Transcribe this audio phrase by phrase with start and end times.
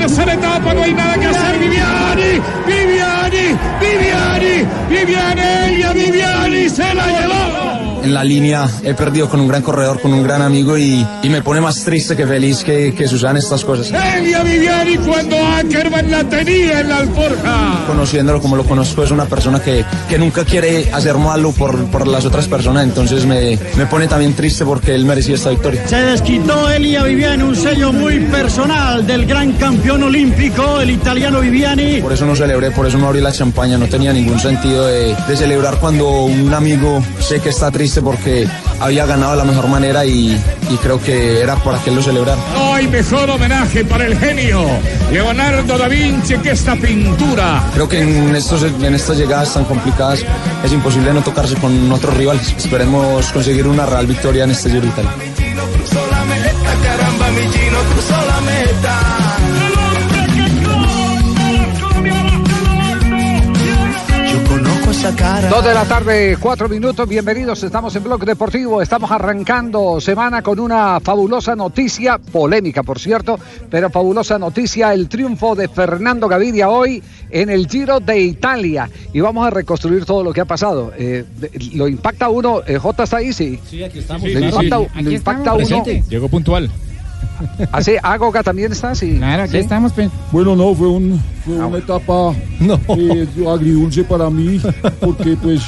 [0.00, 1.58] Tercera etapa, no hay nada que hacer.
[1.58, 7.89] Viviani, Viviani, Viviani, Viviani, Viviani se la llevó.
[8.02, 11.28] En la línea he perdido con un gran corredor, con un gran amigo y, y
[11.28, 13.92] me pone más triste que feliz que, que sucedan estas cosas.
[14.16, 17.84] Elia Viviani cuando Ackerman la tenía en la alforja.
[17.86, 22.06] Conociéndolo como lo conozco, es una persona que, que nunca quiere hacer malo por, por
[22.06, 25.86] las otras personas, entonces me, me pone también triste porque él merecía esta victoria.
[25.86, 32.00] Se desquitó Elia Viviani, un sello muy personal del gran campeón olímpico, el italiano Viviani.
[32.00, 35.14] Por eso no celebré, por eso no abrí la champaña, no tenía ningún sentido de,
[35.28, 38.46] de celebrar cuando un amigo sé que está triste porque
[38.78, 42.40] había ganado de la mejor manera y, y creo que era para que lo celebrara.
[42.54, 44.64] No hay mejor homenaje para el genio
[45.10, 47.64] Leonardo da Vinci que esta pintura.
[47.74, 50.24] Creo que en, estos, en estas llegadas tan complicadas
[50.64, 52.54] es imposible no tocarse con otros rivales.
[52.56, 55.10] Esperemos conseguir una real victoria en este Giro de Italia.
[65.02, 67.08] Dos de la tarde, cuatro minutos.
[67.08, 67.62] Bienvenidos.
[67.62, 68.82] Estamos en Blog Deportivo.
[68.82, 73.38] Estamos arrancando semana con una fabulosa noticia, polémica por cierto,
[73.70, 78.90] pero fabulosa noticia: el triunfo de Fernando Gaviria hoy en el Giro de Italia.
[79.14, 80.92] Y vamos a reconstruir todo lo que ha pasado.
[80.98, 81.24] Eh,
[81.72, 82.60] lo impacta uno.
[82.66, 83.58] eh, J está ahí, sí.
[83.70, 84.28] Sí, aquí estamos.
[84.28, 85.84] Lo impacta, lo impacta uno.
[86.10, 86.70] Llegó puntual.
[87.72, 89.16] Así, Agoga también está, sí.
[89.18, 89.58] Claro, aquí ¿Sí?
[89.58, 89.92] estamos.
[89.92, 90.10] pues.
[90.32, 92.34] Bueno, no, fue, un, fue una etapa
[92.96, 94.60] eh, agridulce para mí,
[95.00, 95.60] porque pues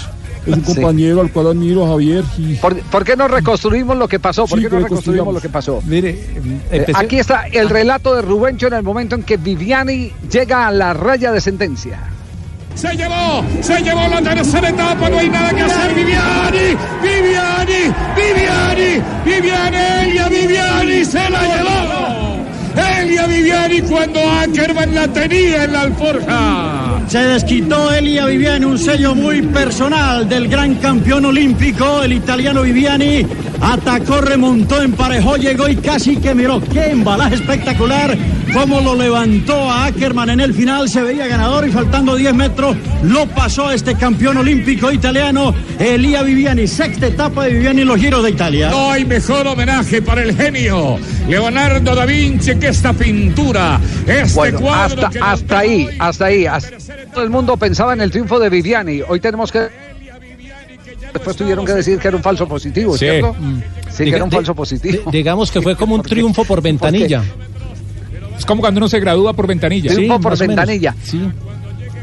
[0.47, 0.75] es un Sí.
[0.75, 2.25] compañero al cual admiro, Javier.
[2.37, 4.47] Y, ¿Por, por qué no reconstruimos lo que pasó?
[4.47, 5.81] ¿Por Sí, qué no reconstruimos lo que pasó?
[5.87, 10.13] Mire, Eh, empecé- aquí está el relato de Rubencho en el momento en que Viviani
[10.31, 12.01] llega a la raya de sentencia.
[12.75, 15.95] Se llevó, se llevó la tercera etapa, no hay nada que hacer.
[15.95, 22.32] Viviani, Viviani, Viviani, Viviani, Elia Viviani se la llevó.
[22.77, 27.01] Elia Viviani cuando Ackerman la tenía en la alforja.
[27.09, 33.27] Se desquitó Elia Viviani, un sello muy personal del gran campeón olímpico, el italiano Viviani.
[33.61, 36.61] Atacó, remontó, emparejó, llegó y casi que miró.
[36.61, 38.17] ¡Qué embalaje espectacular!
[38.53, 42.77] Cómo lo levantó a Ackerman en el final, se veía ganador y faltando 10 metros
[43.03, 46.67] lo pasó a este campeón olímpico italiano, Elia Viviani.
[46.67, 48.71] Sexta etapa de Viviani en los Giros de Italia.
[48.71, 53.81] No hay mejor homenaje para el genio Leonardo da Vinci que esta pintura.
[54.07, 56.47] Este Bueno, cuadro hasta, que hasta ahí, hasta ahí.
[56.47, 56.77] hasta-
[57.15, 59.01] todo el mundo pensaba en el triunfo de Viviani.
[59.07, 59.69] Hoy tenemos que.
[61.13, 63.01] Después tuvieron que decir que era un falso positivo, Sí.
[63.01, 63.35] ¿cierto?
[63.39, 63.61] Mm.
[63.91, 65.11] Sí, que era un falso positivo.
[65.11, 67.23] di- digamos que fue como un triunfo por ventanilla.
[68.39, 69.93] Es como cuando uno se gradúa por ventanilla.
[69.93, 70.57] Triunfo por o menos.
[70.57, 70.95] ventanilla.
[71.05, 71.21] Sí.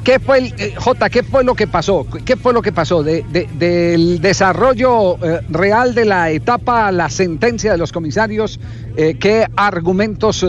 [0.04, 2.06] ¿Qué fue, el, eh, Jota, qué fue lo que pasó?
[2.26, 6.92] ¿Qué fue lo que pasó de, de- del desarrollo eh, real de la etapa a
[6.92, 8.60] la sentencia de los comisarios?
[8.98, 10.46] eh, ¿Qué argumentos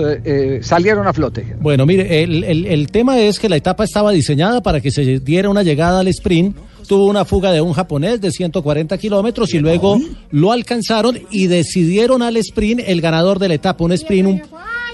[0.62, 1.56] salieron a flote?
[1.60, 5.20] Bueno, mire, el, el- el tema es que la etapa estaba diseñada para que se
[5.20, 6.56] diera una llegada al sprint.
[6.88, 10.00] Tuvo una fuga de un japonés de 140 kilómetros y luego
[10.30, 13.84] lo alcanzaron y decidieron al sprint el ganador de la etapa.
[13.84, 14.42] Un sprint, un,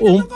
[0.00, 0.27] un-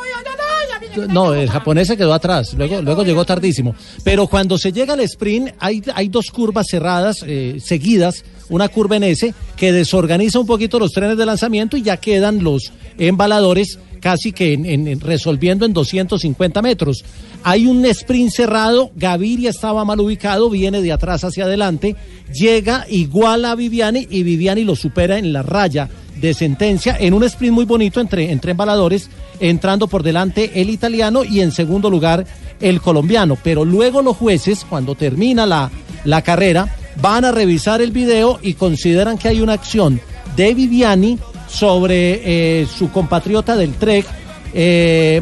[1.08, 3.74] no, el japonés se quedó atrás, luego, luego llegó tardísimo.
[4.04, 8.96] Pero cuando se llega al sprint, hay, hay dos curvas cerradas, eh, seguidas, una curva
[8.96, 13.78] en S, que desorganiza un poquito los trenes de lanzamiento y ya quedan los embaladores
[14.00, 17.04] casi que en- en- en- resolviendo en 250 metros.
[17.44, 21.96] Hay un sprint cerrado, Gaviria estaba mal ubicado, viene de atrás hacia adelante,
[22.32, 27.24] llega igual a Viviani y Viviani lo supera en la raya de sentencia en un
[27.24, 32.26] sprint muy bonito entre, entre embaladores, entrando por delante el italiano y en segundo lugar
[32.60, 33.36] el colombiano.
[33.42, 35.70] Pero luego los jueces, cuando termina la,
[36.04, 40.00] la carrera, van a revisar el video y consideran que hay una acción
[40.36, 42.20] de Viviani sobre
[42.62, 44.06] eh, su compatriota del Trek,
[44.54, 45.20] eh,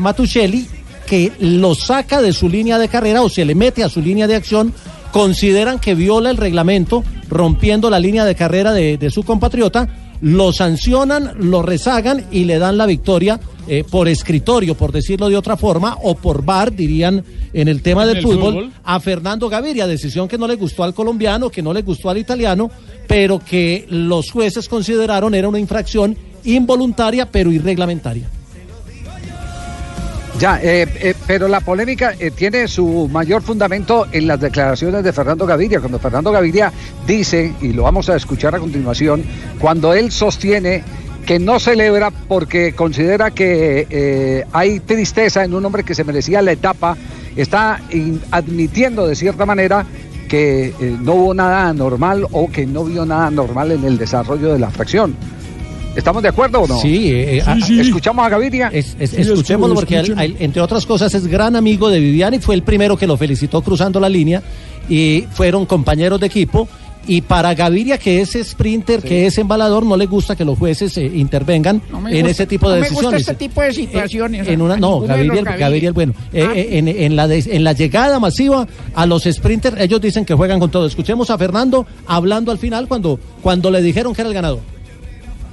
[1.07, 4.27] que lo saca de su línea de carrera o se le mete a su línea
[4.27, 4.75] de acción,
[5.11, 9.89] consideran que viola el reglamento, rompiendo la línea de carrera de su compatriota,
[10.21, 15.37] lo sancionan, lo rezagan y le dan la victoria eh, por escritorio, por decirlo de
[15.37, 18.73] otra forma, o por bar, dirían en el tema En del el fútbol, fútbol.
[18.85, 22.19] a Fernando Gaviria, decisión que no le gustó al colombiano, que no le gustó al
[22.19, 22.71] italiano,
[23.07, 28.29] pero que los jueces consideraron era una infracción involuntaria pero irreglamentaria.
[30.39, 35.13] Ya, eh, eh, pero la polémica eh, tiene su mayor fundamento en las declaraciones de
[35.13, 35.81] Fernando Gaviria.
[35.81, 36.73] Cuando Fernando Gaviria
[37.05, 39.25] dice, y lo vamos a escuchar a continuación,
[39.59, 40.85] cuando él sostiene
[41.29, 46.53] que no celebra porque considera que hay tristeza en un hombre que se merecía la
[46.53, 46.97] etapa,
[47.37, 47.83] está
[48.31, 49.85] admitiendo de cierta manera
[50.27, 50.73] que
[51.03, 54.71] no hubo nada anormal o que no vio nada normal en el desarrollo de la
[54.71, 55.15] fracción.
[55.99, 56.79] ¿Estamos de acuerdo o no?
[56.81, 58.69] Sí, eh, eh, escuchamos a Gaviria.
[58.73, 59.99] escuchémoslo porque,
[60.39, 62.39] entre otras cosas, es gran amigo de Viviani.
[62.39, 64.41] Fue el primero que lo felicitó cruzando la línea
[64.89, 66.69] y fueron compañeros de equipo.
[67.07, 70.97] Y para Gaviria, que es sprinter, que es embalador, no le gusta que los jueces
[70.99, 71.81] eh, intervengan
[72.11, 73.03] en ese tipo de decisiones.
[73.03, 74.47] No me gusta este tipo de situaciones.
[74.47, 76.13] en una, no, Gaviria, Gaviria, bueno.
[76.35, 76.53] Ah.
[76.55, 80.87] en, la en la llegada masiva a los sprinters, ellos dicen que juegan con todo.
[80.87, 84.61] Escuchemos a Fernando hablando al final cuando, cuando le dijeron que era el ganador.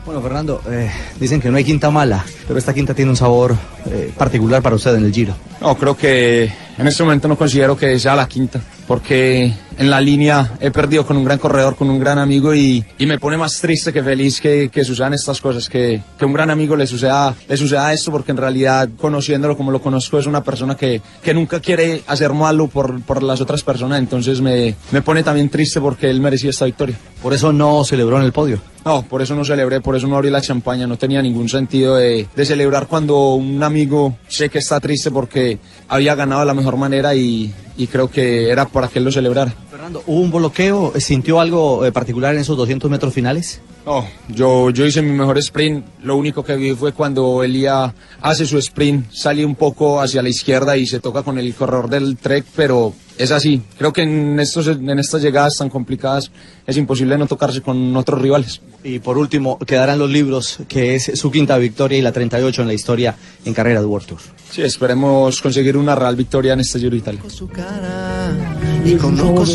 [0.06, 3.56] Bueno, Fernando, eh, dicen que no hay quinta mala, pero esta quinta tiene un sabor
[3.90, 5.34] eh, particular para usted en el Giro.
[5.60, 10.00] No, creo que en este momento no considero que sea la quinta, porque en la
[10.00, 13.38] línea he perdido con un gran corredor, con un gran amigo y, y me pone
[13.38, 16.88] más triste que feliz que, que sucedan estas cosas, que, que un gran amigo le
[16.88, 21.02] suceda, le suceda esto, porque en realidad conociéndolo como lo conozco es una persona que,
[21.22, 25.50] que nunca quiere hacer malo por, por las otras personas, entonces me, me pone también
[25.50, 26.98] triste porque él merecía esta victoria.
[27.22, 28.60] Por eso no celebró en el podio.
[28.86, 31.96] No, por eso no celebré, por eso no abrí la champaña, no tenía ningún sentido
[31.96, 35.58] de, de celebrar cuando un amigo sé que está triste porque
[35.88, 39.12] había ganado de la mejor manera y, y creo que era para que él lo
[39.12, 39.54] celebrara.
[39.70, 40.94] Fernando, ¿hubo un bloqueo?
[40.98, 43.62] ¿Sintió algo eh, particular en esos 200 metros finales?
[43.86, 45.86] No, yo, yo hice mi mejor sprint.
[46.04, 50.30] Lo único que vi fue cuando Elia hace su sprint, sale un poco hacia la
[50.30, 53.62] izquierda y se toca con el corredor del Trek, pero es así.
[53.78, 56.32] Creo que en, estos, en estas llegadas tan complicadas
[56.66, 58.62] es imposible no tocarse con otros rivales.
[58.84, 62.68] Y por último, quedarán los libros, que es su quinta victoria y la 38 en
[62.68, 64.20] la historia en carrera de World Tour.
[64.50, 67.22] Sí, esperemos conseguir una real victoria en este Giro Italia.
[67.66, 68.75] cara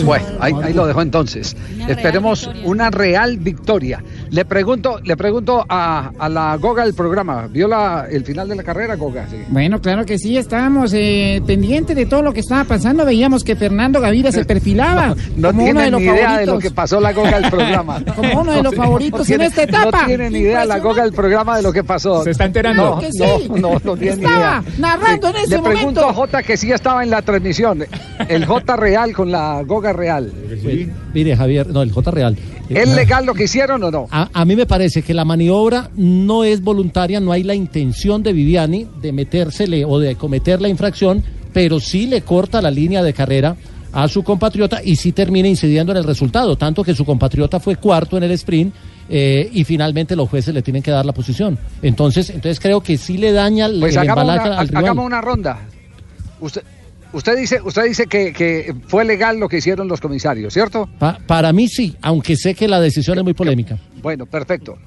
[0.04, 1.56] Bueno, ahí, lo dejo entonces.
[1.88, 4.02] Esperemos una real victoria.
[4.30, 7.46] Le pregunto, le pregunto a, la Goga del programa.
[7.48, 9.26] ¿Vio la, el final de la carrera, Goga?
[9.48, 13.04] Bueno, claro que sí, estábamos eh, pendientes de todo lo que estaba pasando.
[13.04, 16.40] Veíamos que Fernando Gaviria se perfilaba no, como uno de los idea favoritos.
[16.40, 18.02] de lo que pasó la Goga del programa.
[18.16, 20.02] como uno de los favoritos en esta etapa.
[20.02, 22.22] No tienen idea la Goga del programa de lo que pasó.
[22.24, 23.00] Se está enterando.
[23.18, 27.02] No, no, no, tienen Estaba narrando en ese Le pregunto a Jota que sí estaba
[27.02, 27.84] en la transmisión.
[28.28, 30.32] El J real con la Goga real.
[31.12, 32.38] Mire, Javier, no, el J real.
[32.70, 34.06] ¿Es legal lo que hicieron o no?
[34.10, 38.32] A, mí me parece que la maniobra no es voluntaria, no hay la intención de
[38.32, 41.22] Viviani de metérsele o de cometer la infracción,
[41.52, 43.56] pero sí le corta la línea de carrera
[43.92, 47.76] a su compatriota y sí termina incidiendo en el resultado, tanto que su compatriota fue
[47.76, 48.74] cuarto en el sprint
[49.10, 51.58] eh, y finalmente los jueces le tienen que dar la posición.
[51.82, 54.84] Entonces, entonces creo que sí le daña el, pues el embalaje al rival.
[54.84, 55.58] Hagamos una ronda.
[56.40, 56.62] Usted,
[57.12, 60.88] Usted dice, usted dice que, fue legal lo que hicieron los comisarios, ¿cierto?
[61.26, 63.78] para mí sí, aunque sé que la decisión es muy polémica.
[64.00, 64.78] Bueno, perfecto.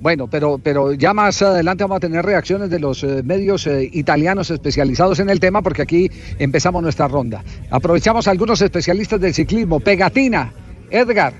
[0.00, 3.88] Bueno, pero, pero ya más adelante vamos a tener reacciones de los eh, medios eh,
[3.92, 7.44] italianos especializados en el tema porque aquí empezamos nuestra ronda.
[7.70, 9.78] Aprovechamos a algunos especialistas del ciclismo.
[9.78, 10.52] Pegatina,
[10.90, 11.34] Edgar,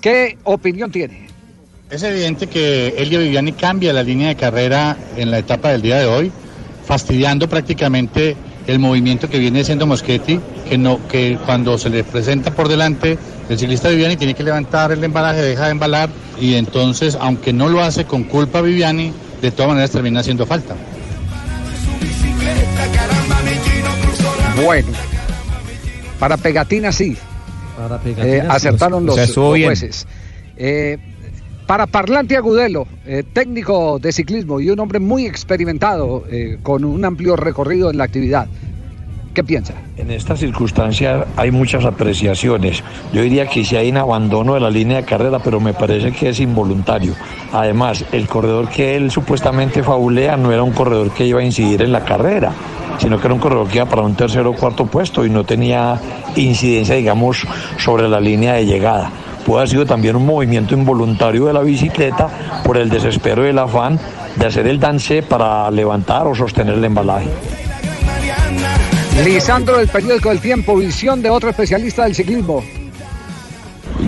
[0.00, 1.26] ¿qué opinión tiene?
[1.90, 5.98] Es evidente que Elio Viviani cambia la línea de carrera en la etapa del día
[5.98, 6.30] de hoy,
[6.86, 12.50] fastidiando prácticamente el movimiento que viene siendo Moschetti, que no, que cuando se le presenta
[12.54, 13.18] por delante
[13.48, 16.08] el ciclista Viviani tiene que levantar el embalaje, deja de embalar
[16.40, 20.76] y entonces, aunque no lo hace con culpa Viviani, de todas maneras termina haciendo falta.
[24.62, 24.88] Bueno,
[26.20, 27.16] para Pegatina sí.
[27.76, 30.06] Para Pegatina, eh, acertaron los, jueces.
[30.56, 30.98] Eh,
[31.70, 37.04] para Parlante Agudelo, eh, técnico de ciclismo y un hombre muy experimentado eh, con un
[37.04, 38.48] amplio recorrido en la actividad.
[39.32, 39.74] ¿Qué piensa?
[39.96, 42.82] En esta circunstancia hay muchas apreciaciones.
[43.12, 46.10] Yo diría que si hay un abandono de la línea de carrera, pero me parece
[46.10, 47.14] que es involuntario.
[47.52, 51.82] Además, el corredor que él supuestamente fabulea no era un corredor que iba a incidir
[51.82, 52.52] en la carrera,
[52.98, 55.44] sino que era un corredor que iba para un tercero o cuarto puesto y no
[55.44, 56.00] tenía
[56.34, 57.46] incidencia, digamos,
[57.78, 59.12] sobre la línea de llegada
[59.50, 62.28] puede haber sido también un movimiento involuntario de la bicicleta
[62.62, 63.98] por el desespero y el afán
[64.36, 67.26] de hacer el dance para levantar o sostener el embalaje.
[69.24, 72.62] Lisandro del periódico El Tiempo, visión de otro especialista del ciclismo.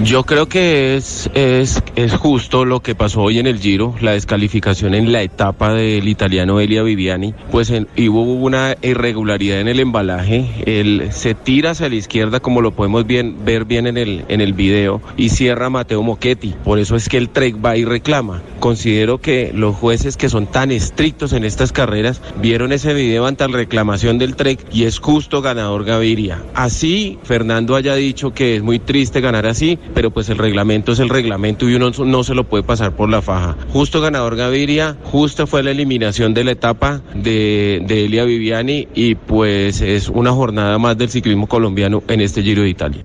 [0.00, 4.12] Yo creo que es, es, es justo lo que pasó hoy en el Giro, la
[4.12, 9.78] descalificación en la etapa del italiano Elia Viviani, pues en- hubo una irregularidad en el
[9.80, 14.40] embalaje, él se tira hacia la izquierda como lo podemos ver bien en el, en
[14.40, 18.42] el video y cierra Mateo Mochetti, por eso es que el Trek va y reclama.
[18.60, 23.46] Considero que los jueces que son tan estrictos en estas carreras vieron ese video ante
[23.46, 26.42] la reclamación del Trek y es justo ganador Gaviria.
[26.54, 31.00] Así Fernando haya dicho que es muy triste ganar así, pero pues el reglamento es
[31.00, 33.56] el reglamento y uno no se lo puede pasar por la faja.
[33.70, 39.14] Justo ganador Gaviria, justo fue la eliminación de la etapa de, de Elia Viviani y
[39.14, 43.04] pues es una jornada más del ciclismo colombiano en este Giro de Italia.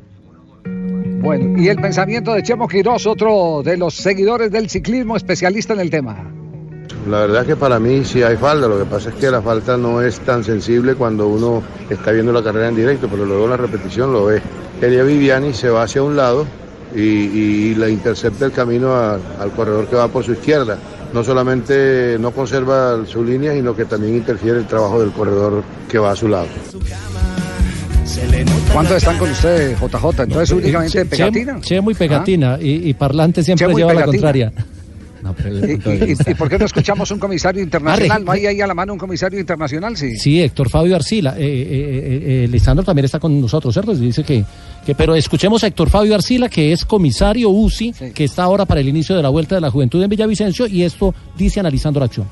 [1.19, 5.79] Bueno, y el pensamiento de Chemo Quirós, otro de los seguidores del ciclismo, especialista en
[5.79, 6.31] el tema.
[7.10, 9.77] La verdad que para mí sí hay falta, lo que pasa es que la falta
[9.77, 13.57] no es tan sensible cuando uno está viendo la carrera en directo, pero luego la
[13.57, 14.41] repetición lo ve.
[14.81, 16.46] Elia Viviani se va hacia un lado
[16.96, 20.77] y, y le intercepta el camino a- al corredor que va por su izquierda.
[21.13, 25.98] No solamente no conserva su línea, sino que también interfiere el trabajo del corredor que
[26.00, 26.48] va a su lado.
[28.74, 30.24] ¿Cuántos están con usted, JJ?
[30.24, 31.56] Entonces, únicamente pegatina.
[31.62, 34.51] Che, che muy pegatina y, y parlante siempre lleva la pegatina.
[35.67, 38.24] ¿Y, y- y- y por qué no escuchamos un comisario internacional?
[38.25, 39.96] ¿No hay ahí a la mano un comisario internacional?
[39.98, 40.15] Sí.
[40.17, 41.36] Sí, Héctor Fabio Arcila.
[41.38, 43.93] Eh, eh, eh, Lisandro también está con nosotros, ¿cierto?
[43.96, 44.43] Dice que,
[44.86, 48.79] que, pero escuchemos a Héctor Fabio Arcila, que es comisario UCI, que está ahora para
[48.81, 52.05] el inicio de la Vuelta de la Juventud en Villavicencio, y esto dice analizando la
[52.07, 52.27] acción.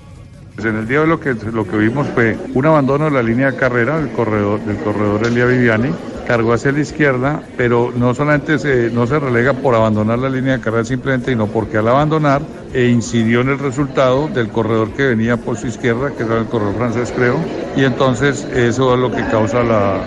[0.55, 3.11] Pues en el día de hoy lo que, lo que vimos fue un abandono de
[3.11, 5.89] la línea de carrera del corredor, del corredor Elia Viviani,
[6.27, 10.57] cargó hacia la izquierda, pero no solamente se, no se relega por abandonar la línea
[10.57, 12.41] de carrera simplemente, sino porque al abandonar
[12.73, 16.47] e incidió en el resultado del corredor que venía por su izquierda, que era el
[16.47, 17.37] corredor francés creo,
[17.75, 20.01] y entonces eso es lo que causa la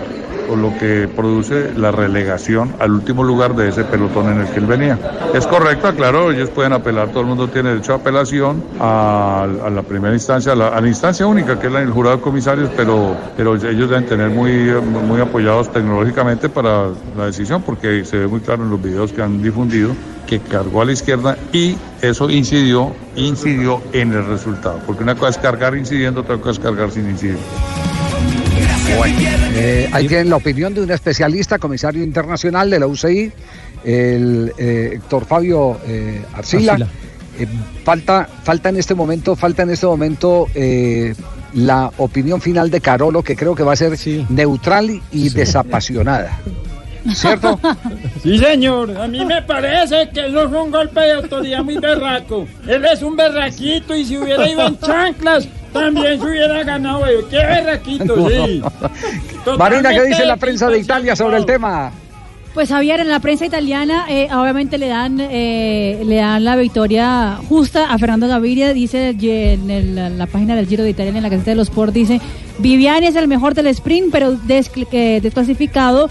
[0.49, 4.59] o lo que produce la relegación al último lugar de ese pelotón en el que
[4.59, 4.97] él venía.
[5.33, 9.83] Es correcto, claro, ellos pueden apelar, todo el mundo tiene derecho a apelación a, la
[9.83, 13.55] primera instancia, a la, instancia única que es la del jurado de comisarios, pero, pero
[13.55, 14.51] ellos deben tener muy,
[15.07, 19.21] muy apoyados tecnológicamente para la decisión porque se ve muy claro en los videos que
[19.21, 19.91] han difundido
[20.29, 25.29] que cargó a la izquierda y eso incidió, incidió en el resultado, porque una cosa
[25.31, 27.39] es cargar incidiendo, otra cosa es cargar sin incidir.
[29.55, 33.31] Eh, ahí tienen la opinión de un especialista, comisario internacional de la UCI,
[33.83, 36.73] el eh, Héctor Fabio eh, Arcila.
[36.73, 36.89] Arcila.
[37.39, 37.47] Eh,
[37.85, 41.15] falta, falta en este momento, falta en este momento eh,
[41.53, 43.97] la opinión final de Carolo, que creo que va a ser
[44.29, 46.37] neutral y desapasionada.
[47.13, 47.59] ¿Cierto?
[48.21, 48.97] Sí, señor.
[48.97, 52.45] A mí me parece que eso fue un golpe de autoridad muy berraco.
[52.67, 56.99] Él es un berraquito y si hubiera ido en chanclas, también se hubiera ganado.
[56.99, 57.15] güey.
[57.29, 58.61] ¡Qué berraquito, sí!
[59.57, 61.91] Marina, ¿qué dice la prensa de Italia sobre el tema?
[62.53, 67.37] Pues Javier, en la prensa italiana eh, obviamente le dan eh, le dan la victoria
[67.47, 71.29] justa a Fernando Gaviria, dice en el- la página del Giro de Italia, en la
[71.29, 72.19] Gaceta de los Sport, dice,
[72.57, 74.35] Viviani es el mejor del sprint, pero
[74.91, 76.09] eh, desclasificado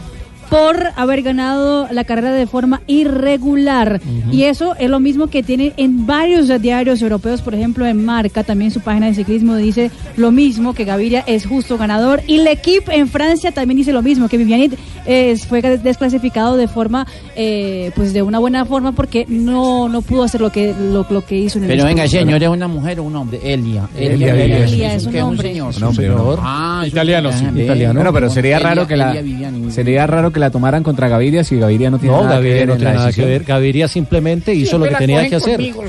[0.50, 4.00] por haber ganado la carrera de forma irregular.
[4.32, 8.44] Y eso es lo mismo que tiene en varios diarios europeos, por ejemplo en Marca,
[8.44, 12.22] también su página de ciclismo dice lo mismo, que Gaviria es justo ganador.
[12.26, 14.70] Y L'Equipe en Francia también dice lo mismo, que Viviani
[15.08, 20.22] eh, fue desclasificado de forma, eh, pues de una buena forma porque no, no pudo
[20.24, 23.00] hacer lo que, lo, lo que hizo en el Pero venga, señor, ¿es una mujer
[23.00, 23.40] o un hombre?
[23.42, 23.88] Elia.
[23.96, 25.48] Elia, Elia, Elia, es un ¿qué hombre.
[25.48, 25.74] señor.
[25.76, 26.38] Un hombre, señor.
[26.42, 27.56] Ah, es Italiano, italiano.
[27.56, 27.94] sí, italiano.
[27.94, 29.16] Bueno, pero sería raro que la
[29.70, 32.58] sería raro que la tomaran contra Gaviria si Gaviria no tiene No, nada que Gaviria
[32.58, 33.44] ver no en tiene nada que ver.
[33.44, 35.56] Gaviria simplemente hizo lo que tenía que hacer.
[35.56, 35.82] conmigo,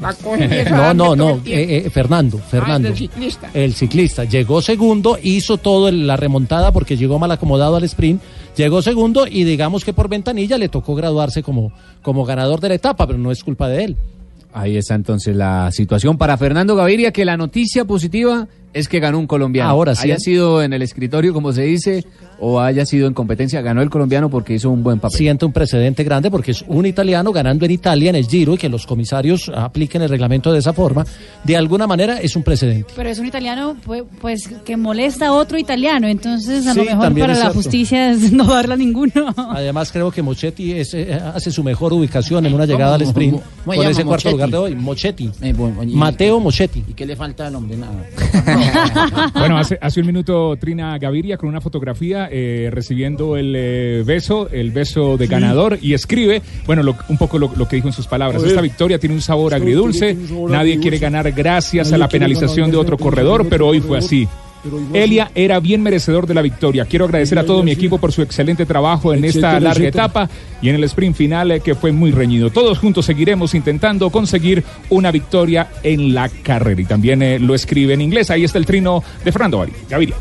[0.70, 2.88] No, no, no, el eh, eh, Fernando, Ah, Fernando.
[2.88, 3.50] del ciclista.
[3.54, 8.22] El ciclista llegó segundo, hizo todo el- la remontada porque llegó mal acomodado al sprint,
[8.56, 12.74] llegó segundo y digamos que por ventanilla le tocó graduarse como, como ganador de la
[12.76, 13.96] etapa, pero no es culpa de él.
[14.52, 19.18] Ahí está entonces la situación para Fernando Gaviria, que la noticia positiva es que ganó
[19.18, 19.70] un colombiano.
[19.70, 20.04] Ahora sí.
[20.04, 22.04] Haya sido en el escritorio, como se dice,
[22.40, 25.18] o haya sido en competencia, ganó el colombiano porque hizo un buen papel.
[25.18, 28.58] Siente un precedente grande porque es un italiano ganando en Italia en el Giro y
[28.58, 31.04] que los comisarios apliquen el reglamento de esa forma,
[31.44, 32.92] de alguna manera es un precedente.
[32.96, 36.84] Pero es un italiano pues, pues que molesta a otro italiano, entonces a Sí, lo
[36.86, 39.34] mejor para la justicia es no darle a ninguno.
[39.36, 43.40] Además creo que Mochetti es, eh, hace su mejor ubicación en una llegada al sprint
[43.64, 44.74] ¿Cómo se con ese cuarto lugar de hoy.
[44.74, 45.30] Mochetti.
[45.42, 46.84] Eh, bueno, Mateo Mochetti.
[46.88, 47.76] ¿Y qué le falta al hombre?
[47.76, 48.06] Nada.
[49.34, 54.48] Bueno, hace, hace un minuto Trina Gaviria con una fotografía eh, recibiendo el eh, beso,
[54.50, 57.94] el beso de ganador y escribe, bueno, lo- un poco lo, lo que dijo en
[57.94, 58.42] sus palabras.
[58.50, 60.16] Esta victoria tiene un sabor agridulce,
[60.52, 64.28] nadie quiere ganar gracias a la penalización de otro corredor, pero hoy fue así.
[64.92, 66.84] Elia era bien merecedor de la victoria.
[66.84, 70.28] Quiero agradecer a todo mi equipo por su excelente trabajo en esta larga etapa
[70.60, 72.50] y en el sprint final eh, que fue muy reñido.
[72.50, 76.80] Todos juntos seguiremos intentando conseguir una victoria en la carrera.
[76.80, 78.30] Y también eh, lo escribe en inglés.
[78.30, 80.16] Ahí está el trino de Fernando Gaviria.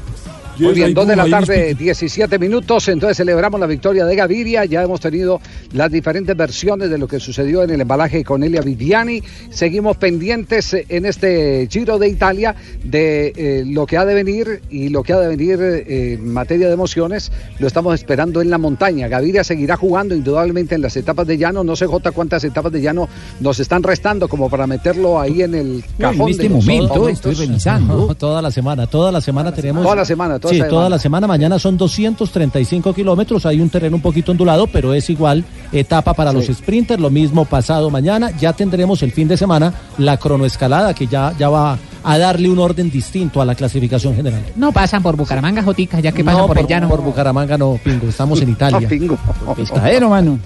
[0.60, 2.88] Muy bien, dos de la tarde, 17 minutos.
[2.90, 4.66] Entonces celebramos la victoria de Gaviria.
[4.66, 5.40] Ya hemos tenido
[5.74, 9.24] las diferentes versiones de lo que sucedió en el embalaje con Elia Viviani.
[9.50, 14.90] Seguimos pendientes en este Giro de Italia de eh, lo que ha de venir y
[14.90, 17.32] lo que ha de venir eh, en materia de emociones.
[17.60, 19.08] Lo estamos esperando en la montaña.
[19.08, 21.64] Gaviria seguirá jugando indudablemente en las etapas de llano.
[21.64, 23.08] No sé, Jota, cuántas etapas de llano
[23.40, 26.32] nos están restando como para meterlo ahí en el cajón.
[26.34, 27.50] de los favoritos.
[27.80, 29.84] No, toda la semana, toda la semana tenemos.
[29.84, 30.90] Toda la semana, toda sí, toda semana.
[30.90, 31.28] la semana.
[31.28, 33.46] Mañana son 235 kilómetros.
[33.46, 37.02] Hay un terreno un poquito ondulado, pero es igual etapa para los sprinters.
[37.02, 38.32] Lo mismo pasado mañana.
[38.40, 42.60] Ya tendremos el fin de semana la cronoescalada que ya, ya va a darle un
[42.60, 44.42] orden distinto a la clasificación general.
[44.56, 46.90] No pasan por Bucaramanga, Jotica, ya que pasan no, por, el llano.
[46.90, 48.08] por Bucaramanga no, Pingo.
[48.08, 48.88] Estamos en Italia.
[48.88, 49.18] Pingo.
[49.56, 50.40] Pescadero, mano.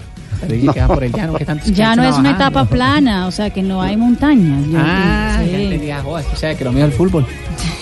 [0.46, 3.30] Creí que va por el llano, que tanto Ya no es una etapa plana, o
[3.30, 4.64] sea que no hay montañas.
[4.76, 5.50] Ah, sí.
[5.50, 7.26] ya entendía, joder, es que lo mío es el fútbol.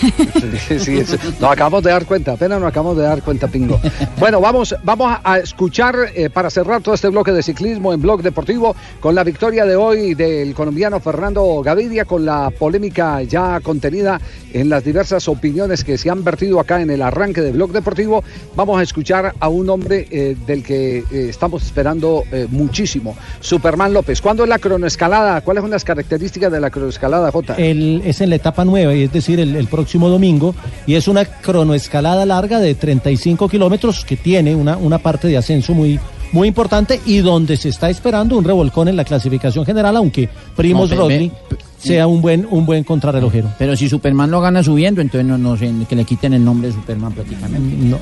[0.03, 1.15] Sí, sí, sí.
[1.39, 3.79] Nos acabamos de dar cuenta, apenas nos acabamos de dar cuenta, Pingo.
[4.19, 8.21] Bueno, vamos, vamos a- escuchar eh, para cerrar todo este bloque de ciclismo en Blog
[8.21, 14.19] Deportivo con la victoria de hoy del colombiano Fernando Gaviria, con la polémica ya contenida
[14.53, 18.23] en las diversas opiniones que se han vertido acá en el arranque de Blog Deportivo.
[18.55, 23.91] Vamos a escuchar a un hombre eh, del que eh, estamos esperando eh, muchísimo, Superman
[23.93, 24.21] López.
[24.21, 25.41] ¿Cuándo es la cronoescalada?
[25.41, 27.55] ¿Cuáles son las características de la cronoescalada, Jota?
[27.55, 30.55] El- es en la etapa nueva, es decir, el, el próximo domingo,
[30.87, 35.73] y es una cronoescalada larga de 35 kilómetros que tiene una, una parte de ascenso
[35.73, 35.99] muy,
[36.31, 40.89] muy importante y donde se está esperando un revolcón en la clasificación general, aunque Primos
[40.89, 41.31] No, Rodney
[41.77, 43.49] sea un buen, un buen contrarrelojero.
[43.59, 46.69] Pero si Superman lo gana subiendo, entonces no, no sé, que le quiten el nombre
[46.69, 47.75] de Superman prácticamente.
[47.85, 47.97] No.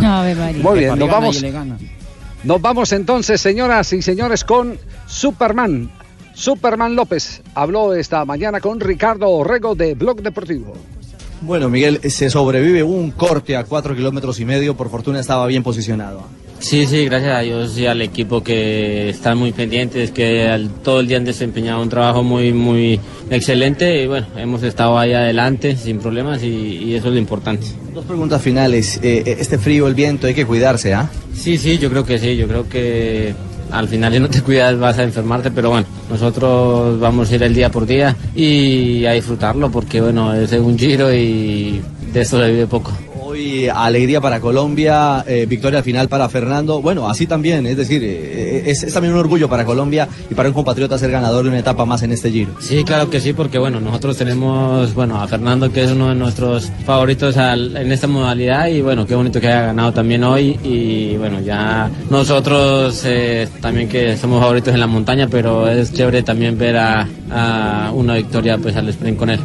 [0.00, 0.62] No, Ave María.
[0.62, 1.42] Muy bien, nos vamos.
[2.44, 5.90] Nos vamos entonces, señoras y señores, con Superman.
[6.34, 10.74] Superman López habló esta mañana con Ricardo Orrego de Blog Deportivo.
[11.40, 15.62] Bueno, Miguel, se sobrevive un corte a cuatro kilómetros y medio, por fortuna estaba bien
[15.62, 16.22] posicionado.
[16.60, 21.00] Sí, sí, gracias a Dios y al equipo que están muy pendientes, que al- todo
[21.00, 22.98] el día han desempeñado un trabajo muy, muy
[23.30, 27.64] excelente y bueno, hemos estado ahí adelante sin problemas y, y eso es lo importante.
[27.94, 28.98] Dos preguntas finales.
[29.02, 31.08] Eh, este frío, el viento, hay que cuidarse, ¿ah?
[31.32, 33.34] Sí, sí, yo creo que sí, yo creo que
[33.70, 37.42] al final si no te cuidas vas a enfermarte, pero bueno, nosotros vamos a ir
[37.44, 41.80] el día por día y a disfrutarlo porque bueno, es un giro y
[42.12, 42.92] de esto se vive poco.
[43.72, 46.80] Alegría para Colombia, eh, victoria final para Fernando.
[46.82, 50.48] Bueno, así también, es decir, eh, es, es también un orgullo para Colombia y para
[50.48, 52.52] un compatriota ser ganador de una etapa más en este giro.
[52.60, 56.14] Sí, claro que sí, porque bueno, nosotros tenemos, bueno, a Fernando que es uno de
[56.14, 61.16] nuestros favoritos en esta modalidad y bueno, qué bonito que haya ganado también hoy y
[61.16, 66.58] bueno, ya nosotros eh, también que somos favoritos en la montaña, pero es chévere también
[66.58, 69.40] ver a, a una victoria pues al sprint con él.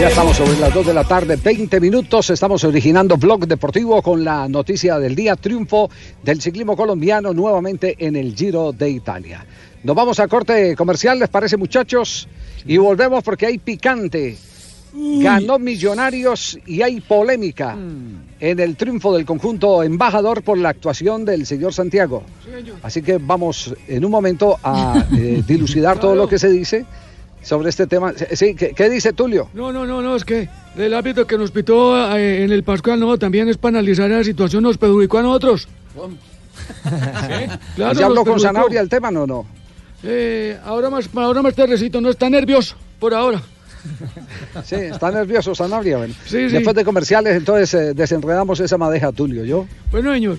[0.00, 2.30] Ya estamos sobre las 2 de la tarde, 20 minutos.
[2.30, 5.88] Estamos originando Blog Deportivo con la noticia del día, triunfo
[6.22, 9.46] del ciclismo colombiano nuevamente en el Giro de Italia.
[9.82, 12.28] Nos vamos a corte comercial, ¿les parece muchachos?
[12.66, 14.36] Y volvemos porque hay picante.
[14.92, 17.76] Ganó Millonarios y hay polémica
[18.40, 22.22] en el triunfo del conjunto embajador por la actuación del señor Santiago.
[22.82, 26.86] Así que vamos en un momento a eh, dilucidar todo lo que se dice
[27.44, 28.12] sobre este tema.
[28.32, 29.48] Sí, ¿qué, qué dice Tulio?
[29.54, 32.98] No, no, no, no, es que el árbitro que nos pitó eh, en el Pascual,
[32.98, 35.68] no, también es para analizar la situación, nos perjudicó a nosotros.
[37.74, 38.38] Claro, ¿Ya habló con.
[38.38, 39.44] Zanabria el tema no no?
[40.04, 43.42] Eh, ahora más, ahora más tardecito, no está nervioso por ahora.
[44.64, 45.98] Sí, está nervioso Sanabria.
[45.98, 46.14] Bueno.
[46.24, 46.54] Sí, sí.
[46.54, 49.44] Después de comerciales, entonces eh, desenredamos esa madeja, Tulio.
[49.44, 49.66] ¿yo?
[49.90, 50.38] Bueno, señor.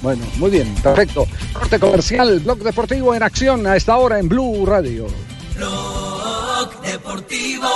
[0.00, 1.26] Bueno, muy bien, perfecto.
[1.52, 5.06] Corte comercial, Blog Deportivo en acción a esta hora en Blue Radio.
[5.56, 7.68] Blog Deportivo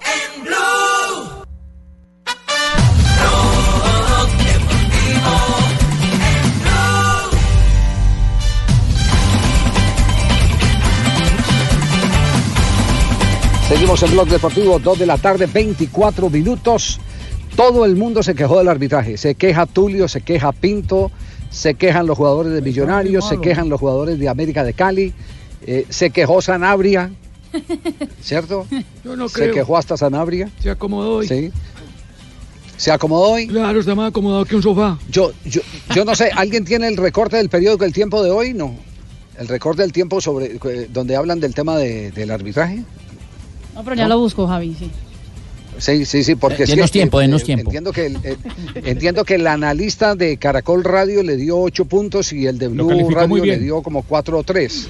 [0.00, 1.44] en Blue.
[3.18, 5.34] Blog Deportivo
[6.02, 7.38] en Blue.
[13.68, 17.00] Seguimos en Blog Deportivo, 2 de la tarde, 24 minutos.
[17.54, 19.16] Todo el mundo se quejó del arbitraje.
[19.16, 21.10] Se queja Tulio, se queja Pinto,
[21.50, 25.12] se quejan los jugadores de Millonarios, se quejan los jugadores de América de Cali,
[25.66, 27.10] eh, se quejó Sanabria,
[28.22, 28.66] ¿cierto?
[29.04, 29.54] Yo no Se creo.
[29.54, 30.50] quejó hasta Sanabria.
[30.60, 31.28] Se acomodó hoy.
[31.28, 31.50] Sí.
[32.76, 33.48] ¿Se acomodó hoy?
[33.48, 34.98] Claro, está más acomodado que un sofá.
[35.10, 35.60] Yo, yo,
[35.94, 38.54] yo no sé, ¿alguien tiene el recorte del periódico El Tiempo de hoy?
[38.54, 38.74] No.
[39.38, 42.82] el récord del tiempo sobre eh, donde hablan del tema de- del arbitraje.
[43.74, 44.90] No, pero ya lo busco, Javi, sí.
[45.78, 47.64] Sí, sí, sí, porque Eh, es denos que, tiempo, eh, denos eh, tiempo.
[47.70, 48.36] Entiendo que, el, eh,
[48.84, 53.10] entiendo que el analista de Caracol Radio le dio ocho puntos y el de Blue
[53.10, 54.88] Radio le dio como cuatro o tres.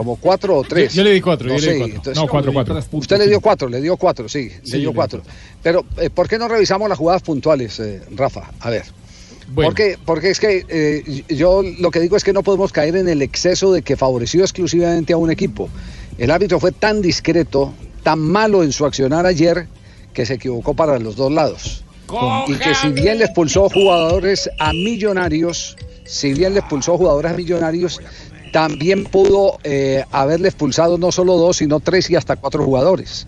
[0.00, 0.94] Como cuatro o tres.
[0.94, 1.96] Yo- yo le di cuatro, No yo le di cuatro.
[1.96, 2.80] entonces- No, cuatro, cuatro.
[2.92, 5.22] Usted le dio cuatro, le dio cuatro, sí, Sí, le dio cuatro.
[5.62, 8.50] Pero, eh, ¿por qué no revisamos las jugadas puntuales, eh, Rafa?
[8.60, 8.84] A ver.
[9.66, 13.08] Porque, porque es que eh, yo lo que digo es que no podemos caer en
[13.10, 15.68] el exceso de que favoreció exclusivamente a un equipo.
[16.16, 19.66] El árbitro fue tan discreto, tan malo en su accionar ayer,
[20.14, 21.84] que se equivocó para los dos lados.
[22.48, 27.36] Y que si bien le expulsó jugadores a millonarios, si bien le expulsó jugadores a
[27.36, 28.00] millonarios,
[28.52, 33.26] también pudo eh, haberle expulsado no solo dos, sino tres y hasta cuatro jugadores.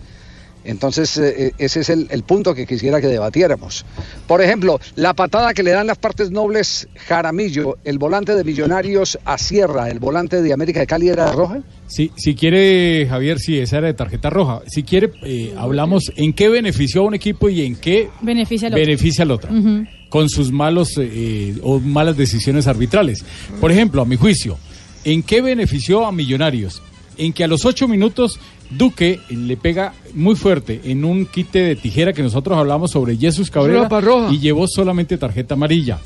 [0.65, 3.85] Entonces, eh, eh, ese es el, el punto que quisiera que debatiéramos.
[4.27, 9.19] Por ejemplo, la patada que le dan las partes nobles Jaramillo, el volante de Millonarios
[9.25, 11.59] a Sierra, el volante de América de Cali era roja.
[11.87, 14.61] Sí, si quiere, Javier, sí, esa era de tarjeta roja.
[14.67, 18.73] Si quiere, eh, hablamos en qué benefició a un equipo y en qué Beneficia al
[18.75, 18.85] otro.
[18.85, 19.53] beneficia al otro.
[19.53, 19.85] Ujú.
[20.07, 23.25] con sus malos eh, o malas decisiones arbitrales.
[23.59, 24.57] Por ejemplo, a mi juicio,
[25.03, 26.81] ¿en qué benefició a Millonarios?
[27.17, 28.39] En que a los ocho minutos
[28.69, 33.51] Duque le pega muy fuerte en un quite de tijera que nosotros hablamos sobre Jesús
[33.51, 33.87] Cabrera
[34.31, 35.99] y llevó solamente tarjeta amarilla.